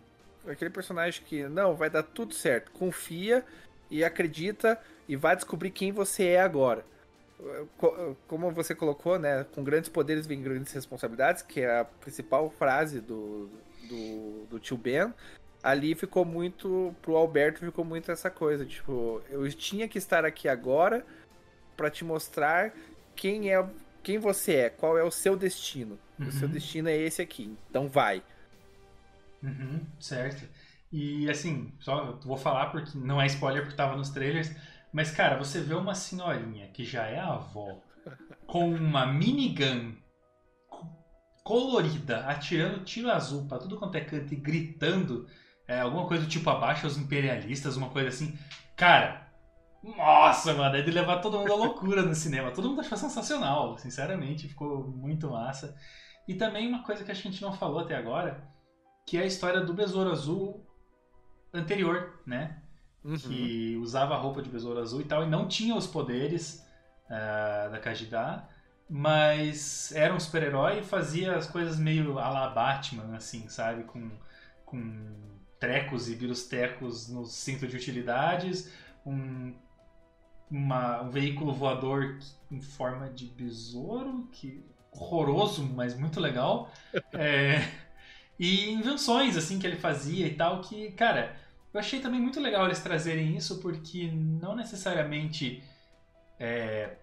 Aquele 0.47 0.69
personagem 0.69 1.23
que, 1.25 1.47
não, 1.47 1.75
vai 1.75 1.89
dar 1.89 2.03
tudo 2.03 2.33
certo. 2.33 2.71
Confia 2.71 3.43
e 3.89 4.03
acredita 4.03 4.79
e 5.07 5.15
vai 5.15 5.35
descobrir 5.35 5.71
quem 5.71 5.91
você 5.91 6.25
é 6.25 6.41
agora. 6.41 6.85
Como 8.27 8.51
você 8.51 8.75
colocou, 8.75 9.17
né? 9.17 9.45
Com 9.55 9.63
grandes 9.63 9.89
poderes 9.89 10.27
vem 10.27 10.41
grandes 10.41 10.71
responsabilidades, 10.71 11.41
que 11.41 11.61
é 11.61 11.79
a 11.79 11.85
principal 11.85 12.49
frase 12.51 13.01
do, 13.01 13.49
do, 13.89 14.45
do 14.51 14.59
tio 14.59 14.77
Ben 14.77 15.11
ali 15.66 15.95
ficou 15.95 16.24
muito. 16.24 16.95
Pro 17.01 17.18
Alberto 17.18 17.59
ficou 17.59 17.84
muito 17.84 18.11
essa 18.11 18.30
coisa. 18.30 18.63
Tipo, 18.63 19.22
eu 19.30 19.51
tinha 19.51 19.88
que 19.88 19.97
estar 19.97 20.24
aqui 20.24 20.47
agora 20.47 21.03
para 21.76 21.89
te 21.89 22.05
mostrar 22.05 22.72
quem 23.16 23.51
é. 23.51 23.68
Quem 24.03 24.20
você 24.20 24.53
é, 24.53 24.70
qual 24.70 24.95
é 24.99 25.03
o 25.03 25.09
seu 25.09 25.36
destino. 25.36 25.97
Uhum. 26.20 26.28
O 26.28 26.32
seu 26.32 26.47
destino 26.47 26.88
é 26.88 26.95
esse 26.95 27.24
aqui. 27.24 27.57
Então 27.68 27.88
vai. 27.88 28.22
Uhum, 29.41 29.82
certo. 29.99 30.47
E 30.91 31.28
assim, 31.30 31.74
só 31.80 32.20
vou 32.24 32.38
falar 32.38 32.68
porque 32.68 32.95
não 32.95 33.20
é 33.20 33.26
spoiler 33.26 33.63
porque 33.63 33.76
tava 33.76 33.97
nos 33.97 34.11
trailers. 34.11 34.51
Mas, 34.93 35.09
cara, 35.09 35.36
você 35.36 35.59
vê 35.59 35.74
uma 35.74 35.95
senhorinha 35.95 36.68
que 36.68 36.86
já 36.86 37.07
é 37.07 37.20
avó 37.20 37.82
com 38.45 38.70
uma 38.70 39.07
minigun 39.07 39.95
colorida, 41.43 42.20
atirando 42.28 42.84
tiro 42.84 43.09
azul 43.09 43.47
pra 43.47 43.57
tudo 43.57 43.78
quanto 43.78 43.95
é 43.95 44.01
canto 44.01 44.32
e 44.32 44.38
gritando 44.38 45.28
é, 45.68 45.80
alguma 45.80 46.07
coisa 46.07 46.24
do 46.24 46.30
tipo 46.30 46.49
abaixo 46.49 46.88
os 46.88 46.97
imperialistas, 46.97 47.76
uma 47.76 47.89
coisa 47.89 48.09
assim. 48.09 48.38
Cara, 48.76 49.26
nossa, 49.84 50.53
mano, 50.53 50.76
é 50.76 50.82
de 50.82 50.91
levar 50.91 51.20
todo 51.20 51.38
mundo 51.38 51.53
à 51.53 51.55
loucura 51.55 52.01
no 52.01 52.16
cinema. 52.16 52.51
Todo 52.51 52.70
mundo 52.70 52.82
achou 52.82 52.97
sensacional, 52.97 53.78
sinceramente, 53.78 54.47
ficou 54.47 54.88
muito 54.88 55.30
massa. 55.30 55.76
E 56.28 56.34
também 56.34 56.68
uma 56.68 56.84
coisa 56.84 57.03
que 57.03 57.11
a 57.11 57.16
gente 57.16 57.41
não 57.41 57.53
falou 57.53 57.80
até 57.80 57.95
agora, 57.95 58.43
que 59.05 59.18
é 59.18 59.22
a 59.22 59.26
história 59.26 59.61
do 59.61 59.74
Besouro 59.74 60.11
Azul 60.11 60.66
anterior, 61.53 62.20
né? 62.26 62.61
Uhum. 63.03 63.18
Que 63.18 63.78
usava 63.78 64.16
a 64.16 64.18
roupa 64.18 64.41
de 64.41 64.49
Besouro 64.49 64.80
Azul 64.80 65.01
e 65.01 65.05
tal, 65.05 65.24
e 65.24 65.30
não 65.30 65.47
tinha 65.47 65.76
os 65.76 65.86
poderes 65.86 66.66
uh, 67.05 67.72
da 67.72 67.80
Kajidá, 67.80 68.49
mas 68.89 69.91
era 69.91 70.13
um 70.13 70.20
super-herói 70.20 70.80
e 70.80 70.84
fazia 70.84 71.36
as 71.36 71.45
coisas 71.45 71.78
meio 71.78 72.18
a 72.18 72.30
la 72.30 72.49
Batman, 72.49 73.16
assim, 73.16 73.47
sabe? 73.47 73.84
Com, 73.84 74.09
com 74.66 75.34
trecos 75.66 76.07
e 76.07 76.13
virustecos 76.13 77.09
no 77.09 77.26
cinto 77.26 77.68
de 77.68 77.76
utilidades, 77.76 78.72
um, 79.03 79.51
uma, 80.49 81.01
um 81.01 81.09
veículo 81.09 81.51
voador 81.51 82.20
em 82.51 82.61
forma 82.61 83.09
de 83.09 83.26
besouro, 83.26 84.30
que 84.32 84.63
horroroso, 84.91 85.63
mas 85.63 85.97
muito 85.97 86.20
legal. 86.20 86.72
É, 87.13 87.68
e 88.38 88.70
invenções 88.70 89.38
assim 89.38 89.57
que 89.57 89.66
ele 89.66 89.78
fazia 89.78 90.28
e 90.28 90.36
tal, 90.36 90.61
que, 90.61 90.91
cara, 90.91 91.36
eu 91.74 91.80
achei 91.80 91.99
também 91.99 92.22
muito 92.22 92.39
legal 92.39 92.66
eles 92.66 92.82
trazerem 92.82 93.36
isso, 93.36 93.59
porque 93.59 94.11
não 94.11 94.55
necessariamente 94.55 95.63
é, 96.38 96.97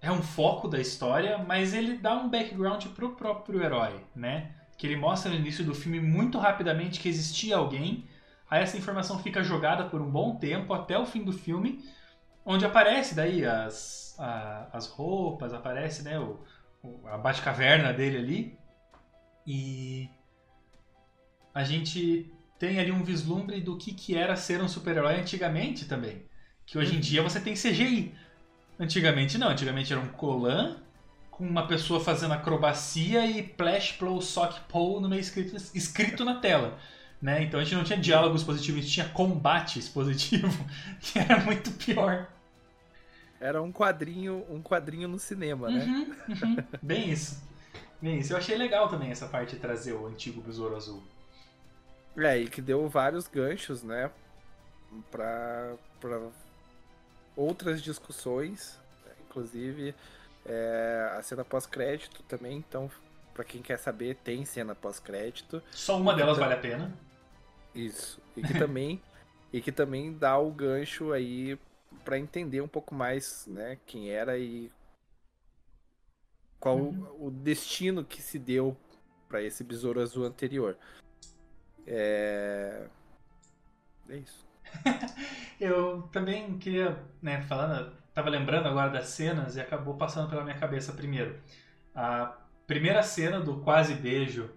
é 0.00 0.10
um 0.10 0.22
foco 0.22 0.66
da 0.66 0.80
história, 0.80 1.38
mas 1.38 1.74
ele 1.74 1.96
dá 1.96 2.14
um 2.14 2.28
background 2.28 2.86
pro 2.86 3.14
próprio 3.14 3.62
herói, 3.62 4.00
né? 4.16 4.61
Que 4.82 4.86
ele 4.88 4.96
mostra 4.96 5.30
no 5.30 5.36
início 5.36 5.64
do 5.64 5.76
filme 5.76 6.00
muito 6.00 6.38
rapidamente 6.38 6.98
que 6.98 7.08
existia 7.08 7.56
alguém. 7.56 8.04
Aí 8.50 8.60
essa 8.64 8.76
informação 8.76 9.22
fica 9.22 9.40
jogada 9.40 9.84
por 9.84 10.02
um 10.02 10.10
bom 10.10 10.34
tempo 10.34 10.74
até 10.74 10.98
o 10.98 11.06
fim 11.06 11.22
do 11.22 11.32
filme, 11.32 11.84
onde 12.44 12.64
aparece 12.64 13.14
daí 13.14 13.46
as, 13.46 14.16
a, 14.18 14.66
as 14.72 14.88
roupas, 14.88 15.54
aparece 15.54 16.02
né, 16.02 16.18
o, 16.18 16.40
o 16.82 17.06
a 17.06 17.16
Batcaverna 17.16 17.92
dele 17.92 18.18
ali. 18.18 18.58
E 19.46 20.10
a 21.54 21.62
gente 21.62 22.34
tem 22.58 22.80
ali 22.80 22.90
um 22.90 23.04
vislumbre 23.04 23.60
do 23.60 23.78
que, 23.78 23.94
que 23.94 24.16
era 24.16 24.34
ser 24.34 24.60
um 24.60 24.68
super-herói 24.68 25.20
antigamente 25.20 25.84
também. 25.84 26.26
Que 26.66 26.76
hoje 26.76 26.90
em 26.90 26.96
uhum. 26.96 27.00
dia 27.00 27.22
você 27.22 27.38
tem 27.38 27.54
CGI. 27.54 28.16
Antigamente 28.80 29.38
não, 29.38 29.50
antigamente 29.50 29.92
era 29.92 30.02
um 30.02 30.08
colan 30.08 30.82
com 31.32 31.44
uma 31.44 31.66
pessoa 31.66 31.98
fazendo 31.98 32.34
acrobacia 32.34 33.26
e 33.26 33.42
Plash 33.42 33.92
Plow 33.92 34.20
Sock 34.20 34.60
Pull 34.68 35.00
no 35.00 35.08
meio 35.08 35.20
escrito, 35.20 35.56
escrito 35.74 36.24
na 36.24 36.38
tela. 36.38 36.78
Né? 37.20 37.42
Então 37.42 37.58
a 37.58 37.64
gente 37.64 37.74
não 37.74 37.84
tinha 37.84 37.98
diálogo 37.98 38.36
expositivo, 38.36 38.78
a 38.78 38.80
gente 38.82 38.92
tinha 38.92 39.08
combate 39.08 39.78
expositivo, 39.78 40.52
que 41.00 41.18
era 41.18 41.40
muito 41.40 41.70
pior. 41.72 42.28
Era 43.40 43.62
um 43.62 43.72
quadrinho, 43.72 44.44
um 44.48 44.62
quadrinho 44.62 45.08
no 45.08 45.18
cinema, 45.18 45.68
né? 45.70 45.84
Uhum, 45.84 46.14
uhum. 46.28 46.56
Bem 46.80 47.10
isso. 47.10 47.42
Bem 48.00 48.18
isso. 48.18 48.32
Eu 48.32 48.36
achei 48.36 48.56
legal 48.56 48.88
também 48.88 49.10
essa 49.10 49.26
parte 49.26 49.54
de 49.54 49.60
trazer 49.60 49.94
o 49.94 50.06
antigo 50.06 50.40
Besouro 50.40 50.76
Azul. 50.76 51.02
É, 52.16 52.38
e 52.38 52.46
que 52.46 52.60
deu 52.60 52.88
vários 52.88 53.26
ganchos, 53.26 53.82
né? 53.82 54.10
Pra, 55.10 55.74
pra 55.98 56.20
outras 57.34 57.82
discussões, 57.82 58.78
né? 59.06 59.12
inclusive 59.28 59.94
é, 60.46 61.14
a 61.16 61.22
cena 61.22 61.44
pós-crédito 61.44 62.22
também, 62.24 62.58
então, 62.58 62.90
para 63.34 63.44
quem 63.44 63.62
quer 63.62 63.78
saber, 63.78 64.16
tem 64.16 64.44
cena 64.44 64.74
pós-crédito. 64.74 65.62
Só 65.70 65.96
uma 65.98 66.14
delas 66.14 66.38
vale 66.38 66.54
a 66.54 66.58
pena. 66.58 66.92
Isso. 67.74 68.20
E 68.36 68.42
que 68.42 68.58
também 68.58 69.00
e 69.52 69.60
que 69.60 69.70
também 69.70 70.16
dá 70.16 70.38
o 70.38 70.50
gancho 70.50 71.12
aí 71.12 71.58
para 72.04 72.18
entender 72.18 72.60
um 72.62 72.68
pouco 72.68 72.94
mais, 72.94 73.46
né, 73.46 73.78
quem 73.84 74.10
era 74.10 74.38
e 74.38 74.72
qual 76.58 76.78
uhum. 76.78 77.26
o 77.26 77.30
destino 77.30 78.04
que 78.04 78.22
se 78.22 78.38
deu 78.38 78.76
para 79.28 79.42
esse 79.42 79.62
besouro 79.62 80.00
azul 80.00 80.24
anterior. 80.24 80.76
É, 81.86 82.86
é 84.08 84.16
isso. 84.16 84.46
Eu 85.60 86.02
também 86.12 86.56
queria, 86.58 87.04
né, 87.20 87.42
falando, 87.42 87.94
tava 88.14 88.30
lembrando 88.30 88.66
agora 88.66 88.90
das 88.90 89.06
cenas 89.06 89.56
e 89.56 89.60
acabou 89.60 89.94
passando 89.94 90.28
pela 90.28 90.44
minha 90.44 90.58
cabeça 90.58 90.92
primeiro. 90.92 91.38
A 91.94 92.36
primeira 92.66 93.02
cena 93.02 93.40
do 93.40 93.60
quase 93.60 93.94
beijo 93.94 94.50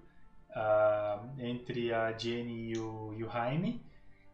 uh, 0.50 1.30
entre 1.40 1.94
a 1.94 2.12
Jenny 2.18 2.74
e 2.74 2.78
o, 2.78 3.14
e 3.18 3.24
o 3.24 3.30
Jaime, 3.30 3.82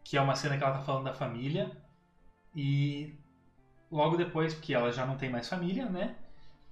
que 0.04 0.16
é 0.16 0.20
uma 0.20 0.34
cena 0.34 0.56
que 0.56 0.64
ela 0.64 0.74
tá 0.74 0.82
falando 0.82 1.04
da 1.04 1.14
família, 1.14 1.70
e 2.54 3.14
logo 3.90 4.16
depois, 4.16 4.54
porque 4.54 4.74
ela 4.74 4.92
já 4.92 5.06
não 5.06 5.16
tem 5.16 5.30
mais 5.30 5.48
família, 5.48 5.86
né? 5.86 6.16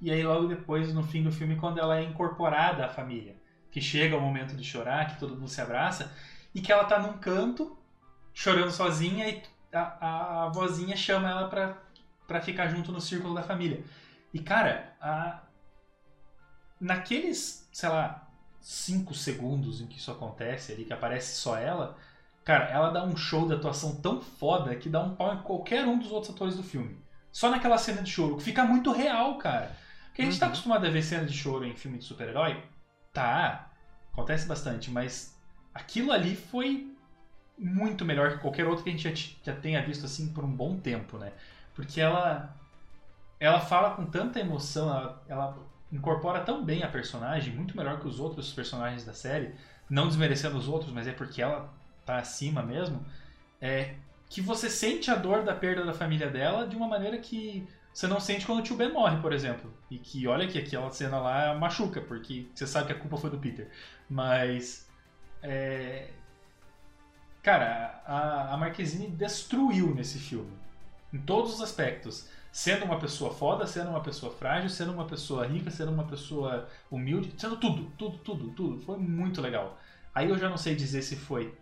E 0.00 0.10
aí 0.10 0.22
logo 0.22 0.46
depois, 0.46 0.92
no 0.94 1.02
fim 1.02 1.22
do 1.22 1.30
filme, 1.32 1.56
quando 1.56 1.78
ela 1.78 1.98
é 1.98 2.02
incorporada 2.02 2.84
à 2.84 2.88
família, 2.88 3.36
que 3.70 3.80
chega 3.80 4.16
o 4.16 4.20
momento 4.20 4.56
de 4.56 4.64
chorar, 4.64 5.08
que 5.08 5.20
todo 5.20 5.36
mundo 5.36 5.48
se 5.48 5.60
abraça, 5.60 6.12
e 6.54 6.60
que 6.60 6.72
ela 6.72 6.84
tá 6.84 6.98
num 6.98 7.18
canto, 7.18 7.78
chorando 8.32 8.70
sozinha, 8.70 9.28
e 9.28 9.42
a, 9.72 9.96
a, 10.00 10.44
a 10.44 10.48
vozinha 10.48 10.96
chama 10.96 11.30
ela 11.30 11.48
pra 11.48 11.76
para 12.30 12.40
ficar 12.40 12.68
junto 12.68 12.92
no 12.92 13.00
círculo 13.00 13.34
da 13.34 13.42
família. 13.42 13.82
E 14.32 14.38
cara, 14.38 14.94
a... 15.00 15.40
naqueles, 16.80 17.68
sei 17.72 17.88
lá, 17.88 18.28
5 18.60 19.12
segundos 19.14 19.80
em 19.80 19.88
que 19.88 19.98
isso 19.98 20.12
acontece 20.12 20.70
ali, 20.70 20.84
que 20.84 20.92
aparece 20.92 21.34
só 21.34 21.58
ela, 21.58 21.96
cara, 22.44 22.66
ela 22.66 22.90
dá 22.90 23.02
um 23.02 23.16
show 23.16 23.48
de 23.48 23.54
atuação 23.54 23.96
tão 23.96 24.20
foda 24.20 24.76
que 24.76 24.88
dá 24.88 25.02
um 25.02 25.16
pau 25.16 25.34
em 25.34 25.42
qualquer 25.42 25.84
um 25.88 25.98
dos 25.98 26.12
outros 26.12 26.32
atores 26.32 26.54
do 26.54 26.62
filme. 26.62 26.96
Só 27.32 27.50
naquela 27.50 27.78
cena 27.78 28.00
de 28.00 28.12
choro, 28.12 28.36
que 28.36 28.44
fica 28.44 28.62
muito 28.62 28.92
real, 28.92 29.36
cara. 29.36 29.76
Porque 30.06 30.22
a 30.22 30.24
gente 30.24 30.38
tá 30.38 30.46
uhum. 30.46 30.52
tá 30.52 30.54
acostumado 30.54 30.86
a 30.86 30.90
ver 30.90 31.02
cena 31.02 31.24
de 31.24 31.36
choro 31.36 31.64
em 31.64 31.74
filme 31.74 31.98
de 31.98 32.04
super-herói. 32.04 32.62
Tá, 33.12 33.72
acontece 34.12 34.46
bastante, 34.46 34.88
mas 34.88 35.36
aquilo 35.74 36.12
ali 36.12 36.36
foi 36.36 36.94
muito 37.58 38.04
melhor 38.04 38.34
que 38.34 38.38
qualquer 38.38 38.68
outro 38.68 38.84
que 38.84 38.90
a 38.90 38.92
gente 38.92 39.36
já, 39.42 39.52
já 39.52 39.60
tenha 39.60 39.84
visto 39.84 40.06
assim 40.06 40.32
por 40.32 40.44
um 40.44 40.54
bom 40.54 40.78
tempo, 40.78 41.18
né? 41.18 41.32
Porque 41.74 42.00
ela 42.00 42.56
ela 43.38 43.60
fala 43.60 43.94
com 43.94 44.04
tanta 44.04 44.38
emoção, 44.38 44.88
ela, 44.90 45.22
ela 45.26 45.58
incorpora 45.90 46.40
tão 46.40 46.62
bem 46.64 46.82
a 46.82 46.88
personagem, 46.88 47.54
muito 47.54 47.76
melhor 47.76 47.98
que 47.98 48.06
os 48.06 48.20
outros 48.20 48.52
personagens 48.52 49.04
da 49.04 49.14
série, 49.14 49.54
não 49.88 50.06
desmerecendo 50.08 50.58
os 50.58 50.68
outros, 50.68 50.92
mas 50.92 51.08
é 51.08 51.12
porque 51.12 51.40
ela 51.40 51.72
tá 52.04 52.18
acima 52.18 52.62
mesmo, 52.62 53.04
é 53.60 53.94
que 54.28 54.40
você 54.40 54.70
sente 54.70 55.10
a 55.10 55.16
dor 55.16 55.42
da 55.42 55.54
perda 55.54 55.84
da 55.84 55.92
família 55.94 56.28
dela 56.30 56.66
de 56.66 56.76
uma 56.76 56.86
maneira 56.86 57.18
que 57.18 57.66
você 57.92 58.06
não 58.06 58.20
sente 58.20 58.46
quando 58.46 58.60
o 58.60 58.62
tio 58.62 58.76
Ben 58.76 58.92
morre, 58.92 59.20
por 59.20 59.32
exemplo. 59.32 59.72
E 59.90 59.98
que 59.98 60.26
olha 60.28 60.46
que 60.46 60.58
aquela 60.58 60.90
cena 60.90 61.18
lá 61.18 61.54
machuca, 61.54 62.00
porque 62.00 62.46
você 62.54 62.66
sabe 62.66 62.86
que 62.86 62.92
a 62.92 62.98
culpa 62.98 63.16
foi 63.16 63.30
do 63.30 63.38
Peter. 63.38 63.68
Mas. 64.08 64.88
É... 65.42 66.10
Cara, 67.42 68.02
a, 68.06 68.54
a 68.54 68.56
Marquezine 68.56 69.08
destruiu 69.08 69.94
nesse 69.94 70.18
filme. 70.18 70.52
Em 71.12 71.18
todos 71.18 71.54
os 71.54 71.60
aspectos. 71.60 72.28
Sendo 72.52 72.84
uma 72.84 72.98
pessoa 72.98 73.32
foda, 73.32 73.66
sendo 73.66 73.90
uma 73.90 74.02
pessoa 74.02 74.32
frágil, 74.32 74.68
sendo 74.68 74.92
uma 74.92 75.06
pessoa 75.06 75.46
rica, 75.46 75.70
sendo 75.70 75.92
uma 75.92 76.04
pessoa 76.04 76.68
humilde, 76.90 77.32
sendo 77.38 77.56
tudo, 77.56 77.90
tudo, 77.96 78.18
tudo, 78.18 78.50
tudo. 78.50 78.80
Foi 78.80 78.98
muito 78.98 79.40
legal. 79.40 79.78
Aí 80.12 80.28
eu 80.28 80.36
já 80.36 80.48
não 80.48 80.56
sei 80.56 80.74
dizer 80.74 81.02
se 81.02 81.14
foi 81.14 81.56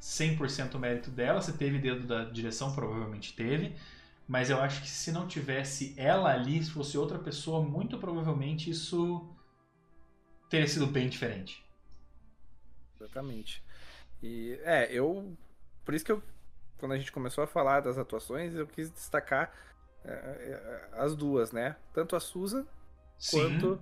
100% 0.00 0.78
mérito 0.78 1.10
dela, 1.10 1.40
se 1.40 1.54
teve 1.54 1.78
dedo 1.78 2.06
da 2.06 2.24
direção, 2.24 2.72
provavelmente 2.74 3.34
teve. 3.34 3.74
Mas 4.26 4.50
eu 4.50 4.60
acho 4.60 4.82
que 4.82 4.88
se 4.88 5.12
não 5.12 5.26
tivesse 5.26 5.94
ela 5.96 6.32
ali, 6.32 6.62
se 6.62 6.70
fosse 6.70 6.96
outra 6.96 7.18
pessoa, 7.18 7.62
muito 7.62 7.98
provavelmente 7.98 8.70
isso 8.70 9.28
teria 10.48 10.68
sido 10.68 10.86
bem 10.86 11.08
diferente. 11.08 11.64
Exatamente. 12.96 13.62
E 14.22 14.58
é, 14.62 14.90
eu. 14.90 15.36
Por 15.84 15.94
isso 15.94 16.04
que 16.04 16.12
eu. 16.12 16.22
Quando 16.84 16.92
a 16.92 16.98
gente 16.98 17.12
começou 17.12 17.42
a 17.42 17.46
falar 17.46 17.80
das 17.80 17.96
atuações, 17.96 18.54
eu 18.54 18.66
quis 18.66 18.90
destacar 18.90 19.50
é, 20.04 20.88
as 20.92 21.16
duas, 21.16 21.50
né? 21.50 21.76
Tanto 21.94 22.14
a 22.14 22.20
Susan 22.20 22.66
quanto, 23.30 23.80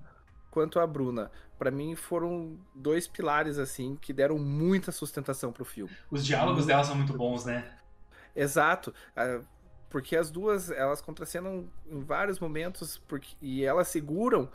quanto 0.52 0.78
a 0.78 0.86
Bruna. 0.86 1.28
Para 1.58 1.72
mim 1.72 1.96
foram 1.96 2.56
dois 2.72 3.08
pilares 3.08 3.58
assim 3.58 3.96
que 3.96 4.12
deram 4.12 4.38
muita 4.38 4.92
sustentação 4.92 5.50
pro 5.50 5.64
filme. 5.64 5.92
Os 6.12 6.24
diálogos 6.24 6.64
delas 6.64 6.86
são 6.86 6.94
muito 6.94 7.12
bons, 7.14 7.44
né? 7.44 7.76
Exato 8.36 8.94
porque 9.90 10.16
as 10.16 10.30
duas 10.30 10.70
elas 10.70 11.02
contracenam 11.02 11.68
em 11.86 12.00
vários 12.00 12.40
momentos 12.40 12.96
porque, 13.06 13.36
e 13.42 13.62
elas 13.62 13.88
seguram 13.88 14.48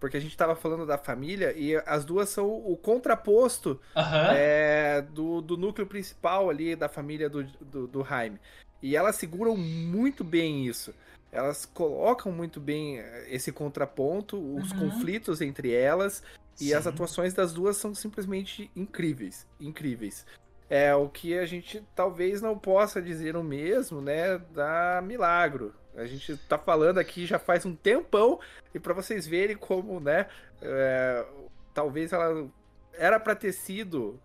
porque 0.00 0.16
a 0.16 0.20
gente 0.20 0.30
estava 0.30 0.54
falando 0.54 0.86
da 0.86 0.96
família 0.96 1.52
e 1.56 1.76
as 1.86 2.04
duas 2.04 2.28
são 2.28 2.48
o 2.48 2.76
contraposto 2.76 3.80
uhum. 3.94 4.30
é, 4.32 5.02
do, 5.02 5.40
do 5.40 5.56
núcleo 5.56 5.86
principal 5.86 6.48
ali 6.48 6.76
da 6.76 6.88
família 6.88 7.28
do, 7.28 7.44
do, 7.60 7.86
do 7.86 8.04
Jaime. 8.04 8.38
E 8.82 8.94
elas 8.96 9.16
seguram 9.16 9.56
muito 9.56 10.22
bem 10.22 10.66
isso. 10.66 10.94
Elas 11.32 11.66
colocam 11.66 12.30
muito 12.30 12.60
bem 12.60 12.98
eh, 12.98 13.26
esse 13.28 13.50
contraponto, 13.50 14.36
os 14.36 14.70
uhum. 14.70 14.78
conflitos 14.78 15.40
entre 15.40 15.72
elas. 15.72 16.22
E 16.60 16.68
Sim. 16.68 16.74
as 16.74 16.86
atuações 16.86 17.34
das 17.34 17.52
duas 17.52 17.76
são 17.76 17.94
simplesmente 17.94 18.70
incríveis. 18.74 19.46
Incríveis. 19.60 20.24
É 20.68 20.94
o 20.94 21.08
que 21.08 21.38
a 21.38 21.46
gente 21.46 21.82
talvez 21.94 22.42
não 22.42 22.58
possa 22.58 23.00
dizer 23.00 23.36
o 23.36 23.42
mesmo, 23.42 24.00
né, 24.00 24.38
da 24.52 25.00
Milagro. 25.02 25.74
A 25.94 26.04
gente 26.04 26.36
tá 26.48 26.58
falando 26.58 26.98
aqui 26.98 27.24
já 27.24 27.38
faz 27.38 27.64
um 27.64 27.74
tempão 27.74 28.40
e 28.74 28.78
para 28.78 28.92
vocês 28.92 29.26
verem 29.26 29.56
como, 29.56 30.00
né, 30.00 30.26
é, 30.60 31.24
talvez 31.72 32.12
ela 32.12 32.48
era 32.92 33.20
para 33.20 33.34
ter 33.34 33.52
sido 33.52 34.20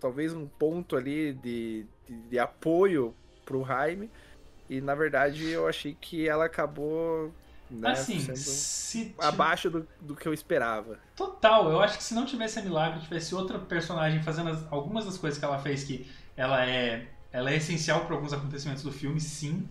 talvez 0.00 0.32
um 0.32 0.46
ponto 0.46 0.96
ali 0.96 1.32
de, 1.34 1.86
de, 2.06 2.16
de 2.28 2.38
apoio 2.38 3.14
pro 3.44 3.64
Jaime 3.64 4.10
e 4.68 4.80
na 4.80 4.94
verdade 4.94 5.48
eu 5.50 5.68
achei 5.68 5.96
que 6.00 6.28
ela 6.28 6.46
acabou 6.46 7.32
né, 7.70 7.90
assim, 7.90 8.18
se 8.34 9.14
abaixo 9.18 9.68
do, 9.68 9.86
do 10.00 10.14
que 10.14 10.26
eu 10.26 10.32
esperava. 10.32 10.98
Total, 11.14 11.70
eu 11.70 11.80
acho 11.80 11.98
que 11.98 12.04
se 12.04 12.14
não 12.14 12.24
tivesse 12.24 12.58
a 12.58 12.62
Milagre, 12.62 13.00
tivesse 13.00 13.34
outra 13.34 13.58
personagem 13.58 14.22
fazendo 14.22 14.50
as, 14.50 14.72
algumas 14.72 15.04
das 15.04 15.18
coisas 15.18 15.38
que 15.38 15.44
ela 15.44 15.58
fez 15.58 15.84
que 15.84 16.08
ela 16.36 16.64
é, 16.64 17.08
ela 17.32 17.50
é 17.50 17.56
essencial 17.56 18.04
para 18.04 18.14
alguns 18.14 18.32
acontecimentos 18.32 18.82
do 18.82 18.92
filme, 18.92 19.20
sim. 19.20 19.68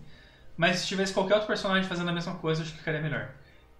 Mas 0.56 0.80
se 0.80 0.86
tivesse 0.86 1.12
qualquer 1.12 1.34
outro 1.34 1.46
personagem 1.46 1.88
fazendo 1.88 2.08
a 2.08 2.12
mesma 2.12 2.34
coisa, 2.34 2.60
eu 2.60 2.64
acho 2.64 2.72
que 2.72 2.78
ficaria 2.78 3.00
melhor. 3.00 3.34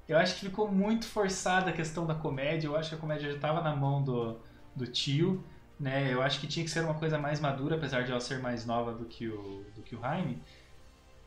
Eu 0.09 0.19
acho 0.19 0.35
que 0.35 0.47
ficou 0.47 0.71
muito 0.71 1.07
forçada 1.07 1.71
a 1.71 1.73
questão 1.73 2.07
da 2.07 2.15
comédia. 2.15 2.69
Eu 2.69 2.77
acho 2.77 2.91
que 2.91 2.95
a 2.95 2.99
comédia 2.99 3.31
já 3.31 3.37
estava 3.37 3.61
na 3.61 3.75
mão 3.75 4.03
do, 4.03 4.39
do 4.75 4.87
tio. 4.87 5.43
Né? 5.81 6.13
Eu 6.13 6.23
acho 6.23 6.39
que 6.39 6.47
tinha 6.47 6.65
que 6.65 6.71
ser 6.71 6.81
uma 6.85 6.95
coisa 6.95 7.19
mais 7.19 7.41
madura, 7.41 7.77
apesar 7.77 8.03
de 8.05 8.11
ela 8.11 8.21
ser 8.21 8.39
mais 8.39 8.65
nova 8.65 8.93
do 8.93 9.05
que 9.05 9.29
o, 9.29 9.65
do 9.75 9.83
que 9.83 9.97
o 9.97 10.01
Jaime 10.01 10.41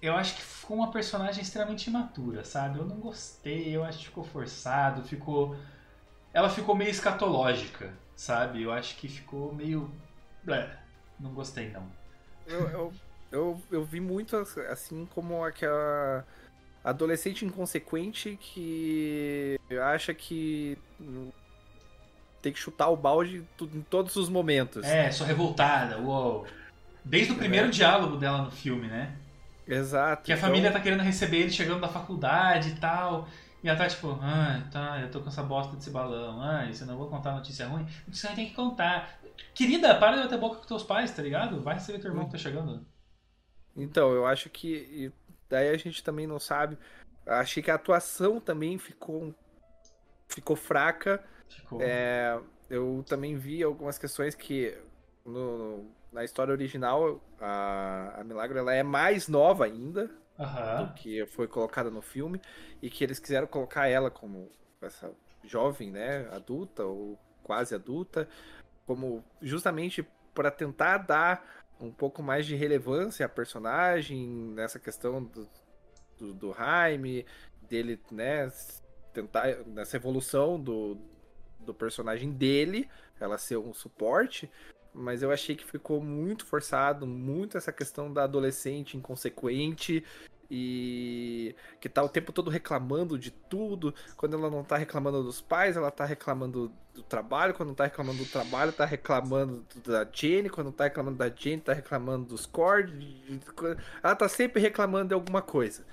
eu 0.02 0.16
acho 0.16 0.36
que 0.36 0.42
ficou 0.42 0.78
uma 0.78 0.92
personagem 0.92 1.42
extremamente 1.42 1.88
imatura, 1.88 2.44
sabe? 2.44 2.80
Eu 2.80 2.86
não 2.86 2.98
gostei, 2.98 3.76
eu 3.76 3.84
acho 3.84 4.00
que 4.00 4.06
ficou 4.06 4.24
forçado, 4.24 5.04
ficou. 5.04 5.56
Ela 6.34 6.50
ficou 6.50 6.76
meio 6.76 6.90
escatológica, 6.90 7.94
sabe? 8.16 8.64
Eu 8.64 8.72
acho 8.72 8.96
que 8.96 9.08
ficou 9.08 9.54
meio. 9.54 9.92
É, 10.48 10.70
não 11.20 11.34
gostei, 11.34 11.70
não. 11.70 11.86
Eu, 12.48 12.70
eu, 12.70 12.94
eu, 13.32 13.62
eu 13.72 13.84
vi 13.84 14.00
muito 14.00 14.36
assim 14.70 15.06
como 15.14 15.44
aquela 15.44 16.26
adolescente 16.84 17.46
inconsequente 17.46 18.38
que 18.40 19.60
acha 19.84 20.14
que 20.14 20.78
tem 22.42 22.54
que 22.54 22.60
chutar 22.60 22.90
o 22.90 22.96
balde 22.96 23.46
em 23.62 23.82
todos 23.82 24.16
os 24.16 24.30
momentos. 24.30 24.86
É, 24.86 25.12
sou 25.12 25.28
revoltada, 25.28 26.00
uou. 26.00 26.48
Desde 27.04 27.34
o 27.34 27.36
primeiro 27.36 27.68
é. 27.68 27.72
diálogo 27.72 28.16
dela 28.16 28.44
no 28.44 28.52
filme, 28.52 28.88
né? 28.88 29.14
Exato. 29.70 30.24
Que 30.24 30.34
a 30.34 30.36
então... 30.36 30.48
família 30.48 30.72
tá 30.72 30.80
querendo 30.80 31.04
receber 31.04 31.38
ele 31.38 31.52
chegando 31.52 31.80
da 31.80 31.88
faculdade 31.88 32.70
e 32.70 32.76
tal. 32.76 33.28
E 33.64 33.68
ela 33.68 33.78
tá 33.78 33.88
tipo, 33.88 34.18
ah, 34.22 34.68
tá, 34.72 35.02
eu 35.02 35.12
tô 35.12 35.22
com 35.22 35.28
essa 35.28 35.44
bosta 35.44 35.76
desse 35.76 35.92
balão. 35.92 36.42
Ah, 36.42 36.66
isso 36.66 36.84
eu 36.84 36.88
não 36.88 36.98
vou 36.98 37.10
contar 37.10 37.34
notícia 37.34 37.68
ruim. 37.68 37.86
Notícia 38.08 38.30
ruim 38.30 38.36
tem 38.36 38.50
que 38.50 38.56
contar. 38.56 39.20
Querida, 39.54 39.96
para 39.96 40.16
de 40.16 40.24
bater 40.24 40.40
boca 40.40 40.60
com 40.60 40.66
teus 40.66 40.84
pais, 40.84 41.12
tá 41.12 41.22
ligado? 41.22 41.62
Vai 41.62 41.76
receber 41.76 42.00
teu 42.00 42.10
irmão 42.10 42.26
que 42.26 42.32
tá 42.32 42.38
chegando. 42.38 42.86
Então, 43.76 44.12
eu 44.12 44.26
acho 44.26 44.50
que. 44.50 45.12
Daí 45.50 45.70
a 45.70 45.78
gente 45.78 46.04
também 46.04 46.26
não 46.26 46.40
sabe. 46.40 46.78
Achei 47.28 47.62
que 47.62 47.70
a 47.70 47.76
atuação 47.76 48.40
também 48.40 48.78
ficou. 48.78 49.36
Ficou 50.28 50.56
fraca. 50.56 51.24
Ficou. 51.48 51.82
É, 51.82 52.40
eu 52.70 53.04
também 53.08 53.36
vi 53.38 53.62
algumas 53.62 53.98
questões 53.98 54.36
que. 54.36 54.78
No, 55.26 55.86
na 56.12 56.24
história 56.24 56.52
original, 56.52 57.22
a, 57.40 58.22
a 58.22 58.24
Milagro 58.24 58.58
ela 58.58 58.74
é 58.74 58.84
mais 58.84 59.28
nova 59.28 59.66
ainda 59.66 60.10
uhum. 60.38 60.86
do 60.86 60.94
que 60.94 61.26
foi 61.28 61.48
colocada 61.48 61.90
no 61.92 62.02
filme 62.02 62.42
e 62.82 62.90
que 62.90 63.04
eles 63.04 63.20
quiseram 63.20 63.48
colocar 63.48 63.88
ela 63.88 64.10
como 64.10 64.50
essa 64.82 65.12
jovem, 65.44 65.92
né, 65.92 66.28
adulta 66.32 66.84
ou 66.84 67.20
quase 67.44 67.76
adulta, 67.76 68.28
como 68.86 69.24
justamente 69.42 70.08
para 70.34 70.52
tentar 70.52 71.00
dar 71.00 71.64
um 71.80 71.92
pouco 71.92 72.22
mais 72.22 72.46
de 72.46 72.56
relevância 72.56 73.26
à 73.26 73.30
personagem 73.30 74.28
nessa 74.28 74.80
questão 74.80 75.24
do, 75.24 75.48
do, 76.18 76.34
do 76.34 76.54
Jaime, 76.54 77.26
dele, 77.62 78.00
né, 78.12 78.52
tentar 79.14 79.64
nessa 79.66 79.98
evolução 79.98 80.60
do, 80.60 80.98
do 81.60 81.74
personagem 81.74 82.32
dele, 82.32 82.90
ela 83.20 83.38
ser 83.38 83.58
um 83.58 83.74
suporte, 83.74 84.50
mas 84.94 85.22
eu 85.22 85.32
achei 85.32 85.56
que 85.56 85.64
ficou 85.64 86.02
muito 86.02 86.46
forçado, 86.46 87.06
muito 87.06 87.58
essa 87.58 87.72
questão 87.72 88.12
da 88.12 88.24
adolescente 88.24 88.98
inconsequente 88.98 90.04
e 90.52 91.56
que 91.80 91.88
tá 91.88 92.04
o 92.04 92.10
tempo 92.10 92.32
todo 92.32 92.50
reclamando 92.50 93.18
de 93.20 93.30
tudo. 93.30 93.94
Quando 94.18 94.36
ela 94.36 94.50
não 94.50 94.64
tá 94.64 94.78
reclamando 94.78 95.24
dos 95.24 95.42
pais, 95.42 95.78
ela 95.78 95.92
tá 95.92 96.06
reclamando 96.06 96.72
do 96.94 97.04
trabalho. 97.04 97.54
Quando 97.54 97.70
não 97.70 97.76
tá 97.76 97.84
reclamando 97.84 98.18
do 98.18 98.26
trabalho, 98.26 98.72
tá 98.72 98.86
reclamando 98.86 99.64
da 99.86 100.08
Jenny. 100.12 100.50
Quando 100.50 100.68
não 100.68 100.74
tá 100.74 100.86
reclamando 100.86 101.18
da 101.18 101.30
Jenny, 101.30 101.62
tá 101.62 101.74
reclamando 101.74 102.26
dos 102.26 102.48
Cord. 102.48 103.32
Ela 104.02 104.16
tá 104.16 104.28
sempre 104.28 104.60
reclamando 104.60 105.10
de 105.10 105.14
alguma 105.14 105.42
coisa. 105.42 105.86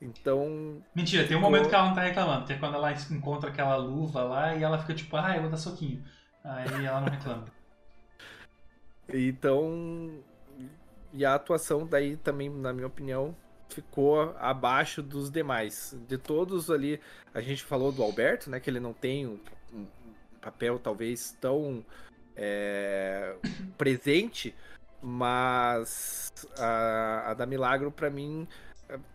Então. 0.00 0.82
Mentira, 0.94 1.26
tem 1.26 1.36
um 1.36 1.40
momento 1.40 1.70
que 1.70 1.74
ela 1.74 1.86
não 1.86 1.94
tá 1.94 2.02
reclamando. 2.02 2.46
Tem 2.46 2.58
quando 2.58 2.74
ela 2.74 2.92
encontra 2.92 3.48
aquela 3.48 3.76
luva 3.76 4.22
lá 4.22 4.54
e 4.54 4.62
ela 4.62 4.78
fica 4.78 4.92
tipo, 4.92 5.16
ah, 5.16 5.34
eu 5.34 5.42
vou 5.42 5.50
dar 5.50 5.56
soquinho. 5.56 6.04
Aí 6.44 6.84
ela 6.84 7.00
não 7.00 7.08
reclama. 7.08 7.46
Então, 9.08 10.10
e 11.12 11.24
a 11.24 11.34
atuação 11.34 11.86
daí 11.86 12.16
também, 12.16 12.50
na 12.50 12.72
minha 12.72 12.86
opinião, 12.86 13.36
ficou 13.68 14.34
abaixo 14.38 15.02
dos 15.02 15.30
demais. 15.30 15.96
De 16.08 16.16
todos 16.16 16.70
ali, 16.70 17.00
a 17.32 17.40
gente 17.40 17.62
falou 17.62 17.92
do 17.92 18.02
Alberto, 18.02 18.50
né, 18.50 18.60
que 18.60 18.70
ele 18.70 18.80
não 18.80 18.92
tem 18.92 19.26
um, 19.26 19.38
papel 20.40 20.78
talvez 20.78 21.36
tão 21.40 21.84
é, 22.36 23.34
presente, 23.78 24.54
mas 25.02 26.32
a, 26.58 27.30
a 27.30 27.34
da 27.34 27.46
Milagro 27.46 27.90
para 27.90 28.10
mim, 28.10 28.46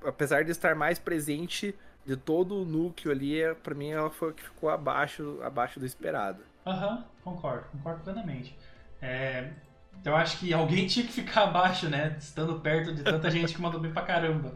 apesar 0.03 0.43
de 0.43 0.51
estar 0.51 0.75
mais 0.75 0.97
presente 0.97 1.75
de 2.05 2.17
todo 2.17 2.61
o 2.61 2.65
núcleo 2.65 3.11
ali, 3.11 3.41
é, 3.41 3.53
para 3.53 3.75
mim 3.75 3.89
ela 3.89 4.09
foi 4.09 4.33
que 4.33 4.43
ficou 4.43 4.69
abaixo, 4.69 5.39
abaixo 5.43 5.79
do 5.79 5.85
esperado. 5.85 6.43
Aham, 6.65 6.95
uhum, 6.95 7.03
concordo, 7.23 7.65
concordo 7.71 8.03
plenamente. 8.03 8.57
É, 9.01 9.51
então 9.99 10.13
eu 10.13 10.17
acho 10.17 10.37
que 10.39 10.53
alguém 10.53 10.85
tinha 10.87 11.05
que 11.05 11.11
ficar 11.11 11.43
abaixo, 11.43 11.89
né? 11.89 12.15
Estando 12.19 12.59
perto 12.59 12.93
de 12.93 13.03
tanta 13.03 13.29
gente 13.29 13.53
que 13.53 13.61
mandou 13.61 13.79
bem 13.79 13.91
pra 13.91 14.01
caramba. 14.03 14.55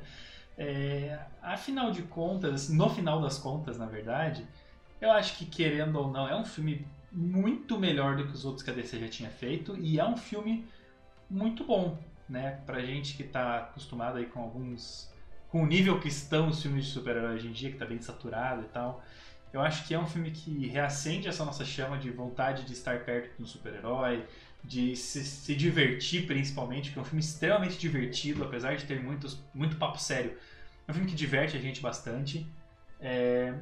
É, 0.58 1.20
afinal 1.42 1.92
de 1.92 2.04
contas, 2.04 2.70
no 2.70 2.90
final 2.90 3.22
das 3.22 3.38
contas, 3.40 3.78
na 3.78 3.86
verdade, 3.86 4.46
eu 5.02 5.12
acho 5.12 5.38
que, 5.38 5.46
querendo 5.46 5.98
ou 6.00 6.12
não, 6.12 6.28
é 6.28 6.36
um 6.36 6.46
filme 6.46 6.88
muito 7.12 7.78
melhor 7.80 8.16
do 8.16 8.26
que 8.28 8.34
os 8.34 8.46
outros 8.46 8.64
que 8.64 8.72
a 8.72 8.74
DC 8.74 9.00
já 9.00 9.08
tinha 9.08 9.30
feito 9.30 9.78
e 9.78 10.00
é 10.00 10.06
um 10.06 10.18
filme 10.18 10.68
muito 11.30 11.64
bom, 11.64 11.98
né? 12.30 12.62
Pra 12.66 12.82
gente 12.82 13.16
que 13.16 13.24
tá 13.24 13.58
acostumado 13.58 14.18
aí 14.18 14.26
com 14.26 14.42
alguns. 14.42 15.12
com 15.50 15.64
o 15.64 15.66
nível 15.66 16.00
que 16.00 16.08
estão 16.08 16.48
os 16.50 16.62
filmes 16.62 16.86
de 16.86 16.92
super-herói 16.92 17.36
hoje 17.36 17.48
em 17.48 17.52
dia, 17.52 17.72
que 17.72 17.78
tá 17.78 17.86
bem 17.86 18.02
saturado 18.02 18.62
e 18.64 18.66
tal. 18.70 19.04
Eu 19.52 19.62
acho 19.62 19.86
que 19.88 19.94
é 19.94 20.00
um 20.00 20.08
filme 20.08 20.32
que 20.32 20.68
reacende 20.68 21.28
essa 21.28 21.46
nossa 21.46 21.64
chama 21.64 21.98
de 21.98 22.10
vontade 22.10 22.64
de 22.66 22.74
estar 22.74 23.00
perto 23.02 23.38
de 23.38 23.44
um 23.44 23.46
super-herói, 23.46 24.26
de 24.64 24.96
se, 24.96 25.24
se, 25.24 25.56
divertir 25.56 26.26
principalmente, 26.26 26.90
porque 26.90 27.00
é 27.00 27.02
um 27.02 27.06
filme 27.06 27.22
extremamente 27.22 27.78
divertido, 27.78 28.44
apesar 28.44 28.76
de 28.76 28.86
ter 28.86 29.02
muitos, 29.02 29.44
muito 29.54 29.76
papo 29.76 30.00
sério. 30.00 30.38
É 30.88 30.92
um 30.92 30.94
filme 30.94 31.10
que 31.10 31.16
diverte 31.16 31.58
a 31.58 31.60
gente 31.60 31.82
bastante. 31.82 32.48
É... 33.00 33.54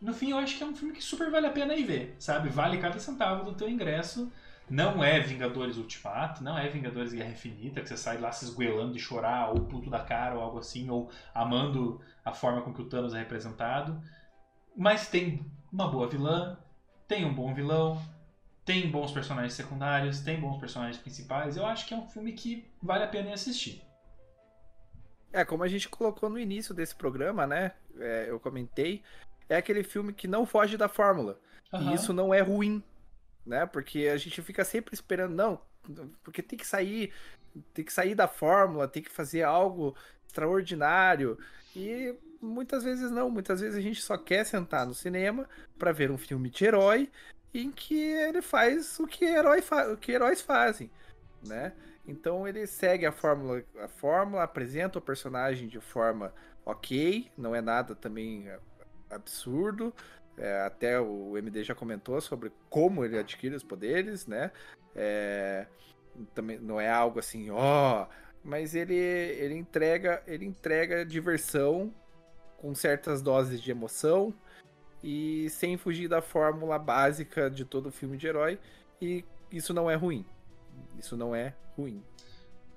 No 0.00 0.14
fim, 0.14 0.30
eu 0.30 0.38
acho 0.38 0.56
que 0.56 0.62
é 0.62 0.66
um 0.66 0.74
filme 0.74 0.94
que 0.94 1.02
super 1.02 1.30
vale 1.30 1.46
a 1.46 1.50
pena 1.50 1.74
ir 1.74 1.84
ver, 1.84 2.16
sabe? 2.18 2.48
Vale 2.48 2.78
cada 2.78 2.98
centavo 2.98 3.44
do 3.44 3.54
teu 3.54 3.68
ingresso. 3.68 4.32
Não 4.70 5.02
é 5.02 5.18
Vingadores 5.18 5.78
Ultimato, 5.78 6.44
não 6.44 6.56
é 6.56 6.68
Vingadores 6.68 7.12
Guerra 7.12 7.30
Infinita, 7.30 7.80
que 7.80 7.88
você 7.88 7.96
sai 7.96 8.18
lá 8.18 8.30
se 8.30 8.44
esgoelando 8.44 8.92
de 8.92 8.98
chorar, 8.98 9.50
ou 9.50 9.62
puto 9.62 9.88
da 9.88 10.00
cara, 10.00 10.34
ou 10.34 10.42
algo 10.42 10.58
assim, 10.58 10.88
ou 10.90 11.10
amando 11.34 12.00
a 12.24 12.32
forma 12.32 12.60
com 12.60 12.72
que 12.72 12.82
o 12.82 12.84
Thanos 12.84 13.14
é 13.14 13.18
representado. 13.18 14.00
Mas 14.76 15.08
tem 15.08 15.44
uma 15.72 15.90
boa 15.90 16.06
vilã, 16.06 16.58
tem 17.06 17.24
um 17.24 17.34
bom 17.34 17.54
vilão, 17.54 18.00
tem 18.68 18.90
bons 18.90 19.10
personagens 19.12 19.54
secundários, 19.54 20.20
tem 20.20 20.38
bons 20.38 20.58
personagens 20.58 20.98
principais. 20.98 21.56
Eu 21.56 21.64
acho 21.64 21.88
que 21.88 21.94
é 21.94 21.96
um 21.96 22.06
filme 22.06 22.34
que 22.34 22.70
vale 22.82 23.02
a 23.02 23.08
pena 23.08 23.32
assistir. 23.32 23.82
É, 25.32 25.42
como 25.42 25.62
a 25.64 25.68
gente 25.68 25.88
colocou 25.88 26.28
no 26.28 26.38
início 26.38 26.74
desse 26.74 26.94
programa, 26.94 27.46
né? 27.46 27.72
É, 27.98 28.26
eu 28.28 28.38
comentei, 28.38 29.02
é 29.48 29.56
aquele 29.56 29.82
filme 29.82 30.12
que 30.12 30.28
não 30.28 30.44
foge 30.44 30.76
da 30.76 30.86
fórmula. 30.86 31.40
Uhum. 31.72 31.92
E 31.92 31.94
isso 31.94 32.12
não 32.12 32.34
é 32.34 32.42
ruim, 32.42 32.82
né? 33.46 33.64
Porque 33.64 34.06
a 34.06 34.18
gente 34.18 34.42
fica 34.42 34.62
sempre 34.66 34.92
esperando, 34.92 35.34
não, 35.34 35.62
porque 36.22 36.42
tem 36.42 36.58
que 36.58 36.66
sair, 36.66 37.10
tem 37.72 37.82
que 37.82 37.92
sair 37.92 38.14
da 38.14 38.28
fórmula, 38.28 38.86
tem 38.86 39.02
que 39.02 39.10
fazer 39.10 39.44
algo 39.44 39.96
extraordinário. 40.26 41.38
E 41.74 42.14
muitas 42.38 42.84
vezes 42.84 43.10
não, 43.10 43.30
muitas 43.30 43.62
vezes 43.62 43.78
a 43.78 43.80
gente 43.80 44.02
só 44.02 44.18
quer 44.18 44.44
sentar 44.44 44.86
no 44.86 44.92
cinema 44.92 45.48
para 45.78 45.90
ver 45.90 46.10
um 46.10 46.18
filme 46.18 46.50
de 46.50 46.66
herói 46.66 47.10
em 47.52 47.70
que 47.70 48.00
ele 48.00 48.42
faz 48.42 48.98
o 48.98 49.06
que, 49.06 49.24
herói 49.24 49.62
fa 49.62 49.92
o 49.92 49.96
que 49.96 50.12
heróis 50.12 50.40
fazem, 50.40 50.90
né? 51.46 51.72
Então 52.06 52.48
ele 52.48 52.66
segue 52.66 53.04
a 53.04 53.12
fórmula, 53.12 53.62
a 53.80 53.88
fórmula, 53.88 54.42
apresenta 54.42 54.98
o 54.98 55.02
personagem 55.02 55.68
de 55.68 55.80
forma 55.80 56.32
ok, 56.64 57.30
não 57.36 57.54
é 57.54 57.60
nada 57.60 57.94
também 57.94 58.50
absurdo. 59.10 59.92
É, 60.36 60.62
até 60.62 61.00
o 61.00 61.36
MD 61.36 61.64
já 61.64 61.74
comentou 61.74 62.20
sobre 62.20 62.52
como 62.70 63.04
ele 63.04 63.18
adquire 63.18 63.54
os 63.54 63.64
poderes, 63.64 64.26
né? 64.26 64.52
É, 64.94 65.66
também 66.34 66.58
não 66.58 66.80
é 66.80 66.88
algo 66.88 67.18
assim, 67.18 67.50
ó, 67.50 68.06
mas 68.42 68.74
ele, 68.74 68.94
ele 68.94 69.54
entrega 69.54 70.22
ele 70.26 70.46
entrega 70.46 71.04
diversão 71.04 71.92
com 72.56 72.74
certas 72.74 73.20
doses 73.20 73.60
de 73.60 73.70
emoção 73.70 74.34
e 75.02 75.48
sem 75.50 75.76
fugir 75.76 76.08
da 76.08 76.20
fórmula 76.20 76.78
básica 76.78 77.50
de 77.50 77.64
todo 77.64 77.90
filme 77.90 78.16
de 78.16 78.26
herói. 78.26 78.58
E 79.00 79.24
isso 79.50 79.72
não 79.72 79.90
é 79.90 79.94
ruim. 79.94 80.24
Isso 80.98 81.16
não 81.16 81.34
é 81.34 81.54
ruim. 81.76 82.02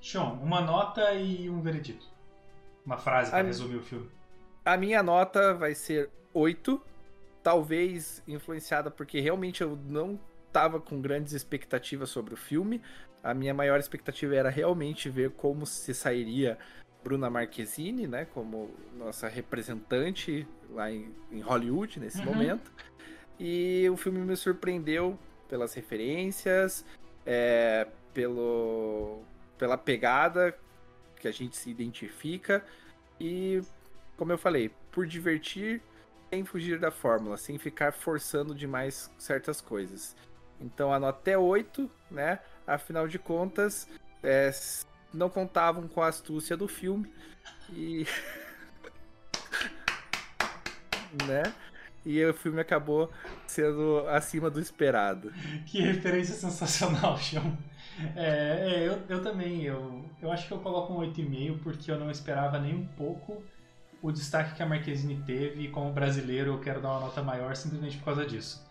Sean, 0.01 0.34
uma 0.41 0.61
nota 0.61 1.13
e 1.13 1.49
um 1.49 1.61
veredito. 1.61 2.05
Uma 2.86 2.97
frase 2.97 3.30
para 3.30 3.43
resumir 3.43 3.78
o 3.78 3.84
filme. 3.84 4.09
A 4.65 4.76
minha 4.78 5.03
nota 5.03 5.53
vai 5.53 5.76
ser 5.76 6.09
8. 6.34 6.82
Talvez 7.43 8.24
influenciada 8.28 8.91
porque 8.91 9.19
realmente 9.19 9.61
eu 9.61 9.76
não 9.88 10.19
estava 10.47 10.80
com 10.80 11.01
grandes 11.01 11.34
expectativas 11.34 12.09
sobre 12.09 12.34
o 12.34 12.38
filme. 12.38 12.82
A 13.24 13.34
minha 13.34 13.53
maior 13.53 13.80
expectativa 13.80 14.36
era 14.36 14.49
realmente 14.49 15.09
ver 15.09 15.32
como 15.32 15.65
se 15.65 15.93
sairia 15.93 16.57
Bruna 17.04 17.30
Marquezine, 17.30 18.08
né, 18.08 18.26
como 18.26 18.70
nossa 18.97 19.28
representante 19.28 20.47
lá 20.70 20.91
em, 20.91 21.14
em 21.32 21.41
Hollywood 21.41 21.99
nesse 21.99 22.20
uhum. 22.20 22.26
momento. 22.26 22.72
E 23.39 23.88
o 23.89 23.97
filme 23.97 24.20
me 24.20 24.36
surpreendeu 24.36 25.18
pelas 25.49 25.74
referências, 25.74 26.86
é, 27.26 27.88
pelo, 28.14 29.22
pela 29.58 29.78
pegada 29.78 30.56
que 31.20 31.28
a 31.28 31.32
gente 31.32 31.56
se 31.58 31.70
identifica 31.70 32.64
e, 33.20 33.62
como 34.18 34.32
eu 34.32 34.38
falei, 34.38 34.72
por 34.91 35.06
divertir 35.06 35.82
sem 36.30 36.45
fugir 36.45 36.80
da 36.80 36.89
fórmula, 36.89 37.36
sem 37.38 37.58
ficar 37.58 37.91
forçando 37.91 38.56
demais 38.56 39.12
certas 39.18 39.60
coisas. 39.60 40.16
Então 40.60 40.93
a 40.93 40.99
nota 40.99 41.30
é 41.30 41.38
8, 41.38 41.89
né? 42.10 42.39
Afinal 42.66 43.08
de 43.08 43.20
contas, 43.20 43.88
é, 44.24 44.49
não 45.14 45.30
contavam 45.30 45.88
com 45.88 46.01
a 46.01 46.07
astúcia 46.07 46.55
do 46.55 46.68
filme 46.68 47.12
e 47.72 48.05
né? 51.28 51.53
E 52.05 52.24
o 52.26 52.34
filme 52.34 52.59
acabou 52.59 53.12
sendo 53.45 54.07
acima 54.07 54.49
do 54.49 54.59
esperado. 54.59 55.32
Que 55.68 55.82
referência 55.82 56.34
sensacional, 56.34 57.18
Chão. 57.18 57.55
É, 58.16 58.74
é, 58.74 58.88
eu, 58.88 58.99
eu 59.07 59.22
também, 59.22 59.64
eu, 59.64 60.03
eu 60.22 60.32
acho 60.32 60.47
que 60.47 60.53
eu 60.53 60.59
coloco 60.59 60.93
um 60.93 60.99
8,5 60.99 61.59
porque 61.62 61.91
eu 61.91 61.99
não 61.99 62.09
esperava 62.09 62.59
nem 62.59 62.74
um 62.74 62.88
pouco 62.88 63.43
o 64.01 64.12
destaque 64.12 64.55
que 64.55 64.64
a 64.64 64.66
Marquezine 64.66 65.22
teve 65.26 65.66
e 65.66 65.68
como 65.68 65.91
brasileiro 65.91 66.53
eu 66.53 66.59
quero 66.59 66.82
dar 66.82 66.89
uma 66.91 67.01
nota 67.01 67.22
maior 67.22 67.55
simplesmente 67.55 67.97
por 67.97 68.05
causa 68.05 68.26
disso. 68.26 68.66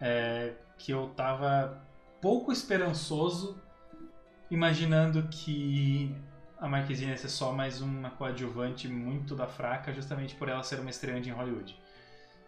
É, 0.00 0.52
que 0.76 0.90
eu 0.90 1.12
tava 1.14 1.80
pouco 2.20 2.50
esperançoso 2.50 3.61
imaginando 4.52 5.26
que 5.30 6.14
a 6.58 6.68
Marquezine 6.68 7.16
ser 7.16 7.30
só 7.30 7.52
mais 7.52 7.80
uma 7.80 8.10
coadjuvante 8.10 8.86
muito 8.86 9.34
da 9.34 9.46
fraca, 9.46 9.94
justamente 9.94 10.34
por 10.34 10.46
ela 10.46 10.62
ser 10.62 10.78
uma 10.78 10.90
estreante 10.90 11.30
em 11.30 11.32
Hollywood. 11.32 11.74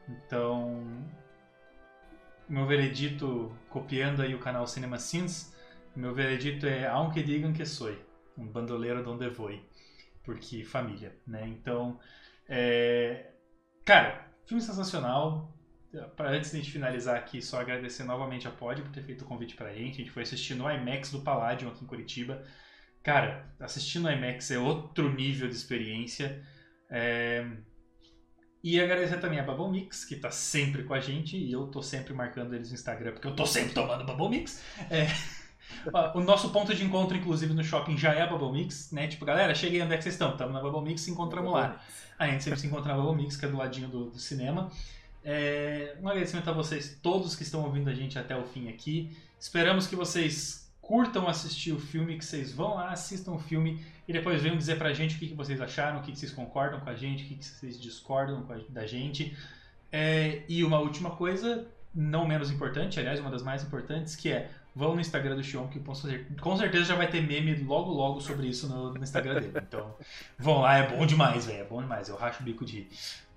Então, 0.07 0.85
meu 2.47 2.67
veredito, 2.67 3.51
copiando 3.71 4.21
aí 4.21 4.35
o 4.35 4.39
canal 4.39 4.67
Cinema 4.67 4.99
Sins, 4.99 5.55
meu 5.97 6.13
veredito 6.15 6.67
é 6.67 6.87
Aunque 6.87 7.23
digam 7.23 7.55
que 7.55 7.65
sou, 7.65 7.97
um 8.37 8.47
bandoleiro 8.47 9.03
donde 9.03 9.31
voy, 9.31 9.65
porque 10.25 10.63
família, 10.63 11.17
né? 11.27 11.49
Então, 11.49 11.99
é... 12.47 13.31
cara, 13.83 14.29
filme 14.45 14.63
sensacional, 14.63 15.51
antes 16.21 16.51
de 16.51 16.57
a 16.57 16.61
gente 16.61 16.73
finalizar 16.73 17.17
aqui, 17.17 17.41
só 17.43 17.61
agradecer 17.61 18.05
novamente 18.05 18.49
a 18.49 18.51
Pod 18.51 18.83
por 18.83 18.91
ter 18.91 19.03
feito 19.03 19.23
o 19.23 19.29
convite 19.29 19.55
pra 19.55 19.73
gente. 19.73 19.95
A 19.95 20.05
gente 20.05 20.11
foi 20.11 20.23
assistir 20.23 20.55
no 20.55 20.71
IMAX 20.71 21.11
do 21.11 21.21
Palladium 21.21 21.69
aqui 21.69 21.85
em 21.85 21.87
Curitiba. 21.87 22.43
Cara, 23.03 23.55
assistir 23.61 23.99
no 23.99 24.11
IMAX 24.11 24.51
é 24.51 24.59
outro 24.59 25.13
nível 25.13 25.49
de 25.49 25.55
experiência. 25.55 26.43
É... 26.91 27.47
E 28.63 28.81
agradecer 28.81 29.19
também 29.19 29.39
a 29.39 29.43
Bubble 29.43 29.71
Mix, 29.71 30.07
que 30.07 30.17
tá 30.17 30.31
sempre 30.31 30.85
com 30.85 30.95
a 30.95 31.01
gente, 31.01 31.37
e 31.37 31.53
eu 31.53 31.67
tô 31.67 31.83
sempre 31.83 32.15
marcando 32.15 32.55
eles 32.55 32.71
no 32.71 32.75
Instagram, 32.75 33.13
porque 33.13 33.29
eu 33.29 33.37
tô 33.37 33.45
sempre 33.45 33.75
tomando 33.75 34.07
Bubble 34.07 34.31
Mix. 34.31 34.63
É... 34.91 35.07
o 36.15 36.21
nosso 36.21 36.51
ponto 36.51 36.75
de 36.75 36.83
encontro, 36.83 37.17
inclusive, 37.17 37.53
no 37.53 37.63
shopping 37.63 37.97
já 37.99 38.15
é 38.15 38.23
a 38.23 38.27
Bubble 38.27 38.53
Mix, 38.53 38.91
né? 38.91 39.07
Tipo, 39.07 39.25
galera, 39.27 39.55
cheguei 39.55 39.83
onde 39.83 39.93
é 39.93 39.97
que 39.99 40.03
vocês 40.03 40.15
estão? 40.15 40.33
Estamos 40.33 40.55
na 40.55 40.61
Bubble 40.61 40.83
Mix 40.83 41.07
e 41.07 41.11
encontramos 41.11 41.53
lá. 41.53 41.79
A 42.19 42.27
gente 42.27 42.43
sempre 42.43 42.59
se 42.59 42.67
encontra 42.67 42.95
na 42.95 43.03
Bubble 43.03 43.23
Mix, 43.23 43.37
que 43.37 43.45
é 43.45 43.49
do 43.49 43.57
ladinho 43.57 43.89
do, 43.89 44.11
do 44.11 44.19
cinema. 44.19 44.71
É, 45.25 45.97
um 46.03 46.09
agradecimento 46.09 46.49
a 46.51 46.53
vocês 46.53 46.99
todos 47.03 47.35
que 47.35 47.43
estão 47.43 47.65
ouvindo 47.65 47.89
a 47.89 47.95
gente 47.95 48.19
até 48.19 48.37
o 48.37 48.45
fim 48.45 48.69
aqui. 48.69 49.17
Esperamos 49.41 49.87
que 49.87 49.97
vocês 49.97 50.71
curtam 50.81 51.27
assistir 51.27 51.73
o 51.73 51.79
filme, 51.79 52.19
que 52.19 52.25
vocês 52.25 52.53
vão 52.53 52.75
lá, 52.75 52.91
assistam 52.91 53.33
o 53.33 53.39
filme 53.39 53.83
e 54.07 54.13
depois 54.13 54.43
venham 54.43 54.57
dizer 54.57 54.77
pra 54.77 54.93
gente 54.93 55.17
o 55.17 55.19
que, 55.19 55.29
que 55.29 55.35
vocês 55.35 55.61
acharam, 55.61 55.99
o 55.99 56.03
que, 56.03 56.13
que 56.13 56.19
vocês 56.19 56.33
concordam 56.33 56.79
com 56.81 56.91
a 56.91 56.95
gente, 56.95 57.25
o 57.25 57.27
que, 57.27 57.37
que 57.37 57.45
vocês 57.45 57.81
discordam 57.81 58.47
da 58.69 58.87
gente. 58.87 59.35
É, 59.91 60.43
e 60.47 60.63
uma 60.63 60.79
última 60.79 61.13
coisa, 61.13 61.67
não 61.95 62.27
menos 62.27 62.51
importante, 62.51 63.01
aliás, 63.01 63.19
uma 63.19 63.31
das 63.31 63.43
mais 63.43 63.63
importantes, 63.63 64.15
que 64.15 64.31
é 64.31 64.51
vão 64.75 64.95
no 64.95 65.01
Instagram 65.01 65.37
do 65.37 65.43
Xion, 65.43 65.69
que 65.69 65.79
com 65.79 66.57
certeza 66.57 66.85
já 66.85 66.97
vai 66.97 67.09
ter 67.09 67.23
meme 67.23 67.55
logo 67.63 67.93
logo 67.93 68.21
sobre 68.21 68.49
isso 68.49 68.69
no, 68.69 68.93
no 68.93 69.03
Instagram 69.03 69.35
dele. 69.35 69.53
Então, 69.57 69.95
vão 70.37 70.61
lá, 70.63 70.79
é 70.79 70.97
bom 70.97 71.07
demais, 71.07 71.47
velho, 71.47 71.61
é 71.61 71.65
bom 71.65 71.81
demais. 71.81 72.09
Eu 72.09 72.17
racho 72.17 72.43
o 72.43 72.45
bico 72.45 72.65
de. 72.65 72.89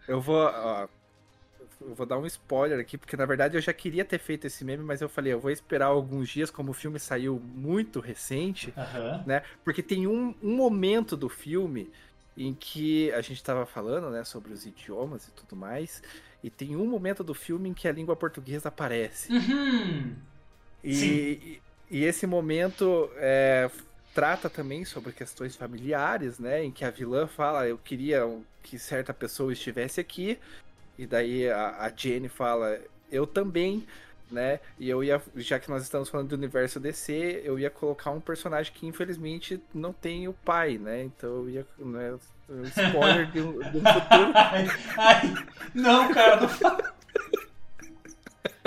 Eu 0.07 0.19
vou, 0.19 0.37
ó, 0.37 0.87
eu 1.79 1.93
vou 1.93 2.05
dar 2.05 2.17
um 2.17 2.25
spoiler 2.25 2.79
aqui, 2.79 2.97
porque 2.97 3.15
na 3.15 3.25
verdade 3.25 3.55
eu 3.55 3.61
já 3.61 3.73
queria 3.73 4.03
ter 4.03 4.19
feito 4.19 4.47
esse 4.47 4.65
meme, 4.65 4.83
mas 4.83 5.01
eu 5.01 5.09
falei, 5.09 5.33
eu 5.33 5.39
vou 5.39 5.51
esperar 5.51 5.87
alguns 5.87 6.29
dias, 6.29 6.49
como 6.49 6.71
o 6.71 6.73
filme 6.73 6.99
saiu 6.99 7.39
muito 7.39 7.99
recente, 7.99 8.73
uhum. 8.75 9.23
né? 9.25 9.43
Porque 9.63 9.83
tem 9.83 10.07
um, 10.07 10.33
um 10.41 10.55
momento 10.55 11.15
do 11.15 11.29
filme 11.29 11.89
em 12.35 12.53
que 12.53 13.11
a 13.13 13.21
gente 13.21 13.37
estava 13.37 13.65
falando, 13.65 14.09
né, 14.09 14.23
sobre 14.23 14.53
os 14.53 14.65
idiomas 14.65 15.27
e 15.27 15.31
tudo 15.31 15.55
mais, 15.55 16.03
e 16.43 16.49
tem 16.49 16.75
um 16.75 16.85
momento 16.85 17.23
do 17.23 17.33
filme 17.33 17.69
em 17.69 17.73
que 17.73 17.87
a 17.87 17.91
língua 17.91 18.15
portuguesa 18.15 18.69
aparece. 18.69 19.33
Uhum. 19.33 20.15
E, 20.83 20.93
e, 20.93 21.61
e, 21.89 22.03
esse 22.05 22.27
momento 22.27 23.09
é, 23.15 23.69
trata 24.13 24.49
também 24.49 24.85
sobre 24.85 25.11
questões 25.11 25.55
familiares, 25.55 26.37
né, 26.37 26.63
em 26.63 26.71
que 26.71 26.85
a 26.85 26.91
vilã 26.91 27.25
fala, 27.27 27.67
eu 27.67 27.77
queria 27.77 28.23
que 28.61 28.77
certa 28.77 29.13
pessoa 29.13 29.51
estivesse 29.51 29.99
aqui, 29.99 30.37
e 30.97 31.05
daí 31.05 31.49
a, 31.49 31.77
a 31.79 31.91
Jenny 31.95 32.27
fala: 32.27 32.79
Eu 33.11 33.27
também, 33.27 33.85
né? 34.31 34.59
E 34.79 34.89
eu 34.89 35.03
ia, 35.03 35.21
já 35.35 35.59
que 35.59 35.69
nós 35.69 35.83
estamos 35.83 36.09
falando 36.09 36.29
do 36.29 36.35
universo 36.35 36.79
DC, 36.79 37.41
eu 37.43 37.59
ia 37.59 37.69
colocar 37.69 38.11
um 38.11 38.19
personagem 38.19 38.73
que 38.73 38.87
infelizmente 38.87 39.61
não 39.73 39.93
tem 39.93 40.27
o 40.27 40.33
pai, 40.33 40.77
né? 40.77 41.03
Então 41.03 41.29
eu 41.29 41.49
ia. 41.49 41.67
Né, 41.77 42.17
um 42.49 42.63
spoiler 42.63 43.29
de 43.31 43.41
um, 43.41 43.59
de 43.59 43.77
um 43.77 43.83
futuro. 43.83 44.31
Ai, 44.35 44.67
ai, 44.97 45.33
não, 45.73 46.13
cara, 46.13 46.39
não 46.39 46.47
fala. 46.47 46.95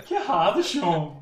Que 0.05 0.14
errado, 0.14 0.62
Sean. 0.62 1.16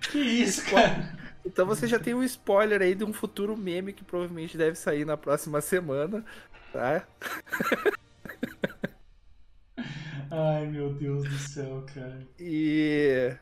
Que 0.00 0.18
isso, 0.18 0.64
cara. 0.70 1.12
Então 1.44 1.66
você 1.66 1.88
já 1.88 1.98
tem 1.98 2.14
um 2.14 2.22
spoiler 2.22 2.80
aí 2.80 2.94
de 2.94 3.04
um 3.04 3.12
futuro 3.12 3.56
meme 3.56 3.92
que 3.92 4.04
provavelmente 4.04 4.56
deve 4.56 4.76
sair 4.76 5.04
na 5.04 5.16
próxima 5.16 5.60
semana, 5.60 6.24
tá? 6.72 7.04
Ai, 10.36 10.66
meu 10.66 10.92
Deus 10.92 11.22
do 11.22 11.38
céu, 11.38 11.86
cara. 11.94 12.26
E, 12.40 13.32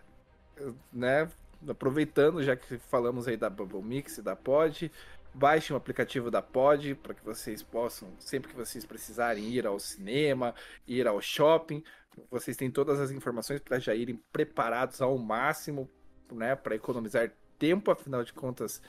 né, 0.93 1.27
aproveitando, 1.67 2.43
já 2.43 2.55
que 2.55 2.77
falamos 2.77 3.27
aí 3.27 3.35
da 3.35 3.49
Bubble 3.49 3.83
Mix 3.83 4.19
e 4.19 4.23
da 4.23 4.37
Pod, 4.37 4.93
baixe 5.33 5.73
o 5.73 5.77
aplicativo 5.77 6.31
da 6.31 6.43
Pod 6.43 6.95
para 6.97 7.15
que 7.15 7.25
vocês 7.25 7.63
possam, 7.63 8.11
sempre 8.19 8.51
que 8.51 8.57
vocês 8.57 8.85
precisarem 8.85 9.49
ir 9.49 9.67
ao 9.67 9.79
cinema, 9.79 10.55
ir 10.87 11.07
ao 11.07 11.19
shopping, 11.23 11.83
vocês 12.31 12.59
têm 12.59 12.71
todas 12.71 13.01
as 13.01 13.11
informações 13.11 13.61
para 13.61 13.79
já 13.79 13.95
irem 13.95 14.21
preparados 14.31 15.01
ao 15.01 15.17
máximo, 15.17 15.89
né, 16.31 16.55
para 16.55 16.75
economizar 16.75 17.33
tempo, 17.59 17.91
afinal 17.91 18.23
de 18.23 18.35
contas, 18.35 18.83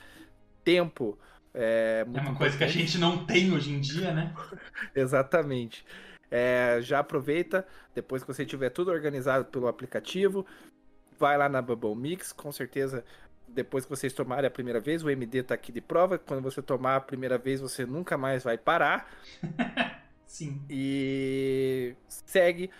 tempo 0.62 1.18
é, 1.54 2.04
é 2.12 2.20
uma 2.20 2.34
coisa 2.34 2.58
que 2.58 2.64
a 2.64 2.68
gente 2.68 2.98
não 2.98 3.24
tem 3.24 3.52
hoje 3.52 3.72
em 3.72 3.80
dia, 3.80 4.12
né? 4.12 4.34
Exatamente. 4.92 5.86
É, 6.30 6.78
já 6.80 6.98
aproveita, 6.98 7.66
depois 7.94 8.22
que 8.22 8.32
você 8.32 8.44
tiver 8.44 8.70
tudo 8.70 8.90
organizado 8.90 9.44
pelo 9.46 9.68
aplicativo, 9.68 10.44
vai 11.18 11.38
lá 11.38 11.48
na 11.48 11.62
Bubble 11.62 11.94
Mix, 11.94 12.32
com 12.32 12.50
certeza 12.50 13.04
depois 13.54 13.84
que 13.84 13.90
vocês 13.90 14.12
tomarem 14.12 14.48
a 14.48 14.50
primeira 14.50 14.80
vez, 14.80 15.02
o 15.02 15.10
MD 15.10 15.38
está 15.38 15.54
aqui 15.54 15.70
de 15.70 15.80
prova. 15.80 16.18
Quando 16.18 16.42
você 16.42 16.60
tomar 16.60 16.96
a 16.96 17.00
primeira 17.00 17.38
vez, 17.38 17.60
você 17.60 17.86
nunca 17.86 18.18
mais 18.18 18.42
vai 18.42 18.58
parar. 18.58 19.08
Sim. 20.26 20.60
E 20.68 21.94
segue 22.08 22.70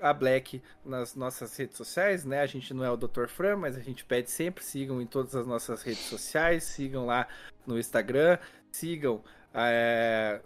a 0.00 0.12
Black 0.12 0.62
nas 0.84 1.14
nossas 1.14 1.56
redes 1.56 1.76
sociais, 1.76 2.24
né? 2.24 2.40
A 2.40 2.46
gente 2.46 2.72
não 2.74 2.84
é 2.84 2.90
o 2.90 2.96
Dr. 2.96 3.26
Fran, 3.28 3.56
mas 3.56 3.76
a 3.76 3.80
gente 3.80 4.04
pede 4.04 4.30
sempre, 4.30 4.64
sigam 4.64 5.00
em 5.00 5.06
todas 5.06 5.36
as 5.36 5.46
nossas 5.46 5.82
redes 5.82 6.02
sociais, 6.02 6.64
sigam 6.64 7.06
lá 7.06 7.28
no 7.66 7.78
Instagram, 7.78 8.38
sigam 8.72 9.22
é, 9.54 10.40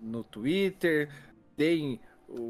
no 0.00 0.24
Twitter, 0.24 1.08
deem, 1.60 2.00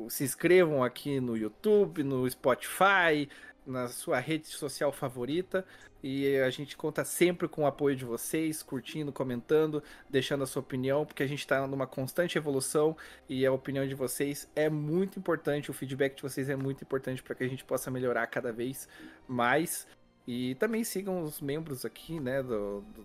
se 0.08 0.22
inscrevam 0.22 0.84
aqui 0.84 1.18
no 1.18 1.36
YouTube, 1.36 2.04
no 2.04 2.30
Spotify, 2.30 3.28
na 3.66 3.88
sua 3.88 4.20
rede 4.20 4.46
social 4.46 4.92
favorita. 4.92 5.66
E 6.00 6.36
a 6.38 6.48
gente 6.48 6.76
conta 6.76 7.04
sempre 7.04 7.48
com 7.48 7.64
o 7.64 7.66
apoio 7.66 7.96
de 7.96 8.04
vocês, 8.04 8.62
curtindo, 8.62 9.12
comentando, 9.12 9.82
deixando 10.08 10.44
a 10.44 10.46
sua 10.46 10.60
opinião, 10.60 11.04
porque 11.04 11.24
a 11.24 11.26
gente 11.26 11.40
está 11.40 11.66
numa 11.66 11.88
constante 11.88 12.38
evolução 12.38 12.96
e 13.28 13.44
a 13.44 13.52
opinião 13.52 13.86
de 13.86 13.94
vocês 13.94 14.48
é 14.54 14.70
muito 14.70 15.18
importante, 15.18 15.70
o 15.70 15.74
feedback 15.74 16.14
de 16.14 16.22
vocês 16.22 16.48
é 16.48 16.56
muito 16.56 16.82
importante 16.84 17.22
para 17.22 17.34
que 17.34 17.44
a 17.44 17.48
gente 17.48 17.64
possa 17.64 17.90
melhorar 17.90 18.28
cada 18.28 18.52
vez 18.52 18.88
mais. 19.28 19.86
E 20.26 20.54
também 20.54 20.84
sigam 20.84 21.22
os 21.22 21.40
membros 21.40 21.84
aqui, 21.84 22.20
né, 22.20 22.42
do, 22.42 22.80
do 22.80 23.04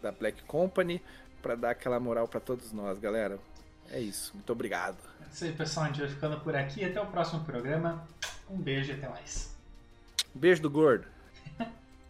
da 0.00 0.10
Black 0.10 0.42
Company, 0.44 1.00
para 1.42 1.54
dar 1.54 1.70
aquela 1.70 2.00
moral 2.00 2.26
para 2.26 2.40
todos 2.40 2.72
nós, 2.72 2.98
galera. 2.98 3.38
É 3.92 4.00
isso, 4.00 4.32
muito 4.34 4.50
obrigado. 4.50 4.96
É 5.20 5.26
isso 5.32 5.44
aí, 5.44 5.52
pessoal, 5.52 5.84
a 5.84 5.88
gente 5.90 6.00
vai 6.00 6.08
ficando 6.08 6.40
por 6.40 6.56
aqui. 6.56 6.82
Até 6.82 7.00
o 7.00 7.06
próximo 7.06 7.44
programa. 7.44 8.02
Um 8.48 8.56
beijo 8.56 8.90
e 8.90 8.94
até 8.94 9.06
mais. 9.08 9.54
Beijo 10.34 10.62
do 10.62 10.70
gordo. 10.70 11.06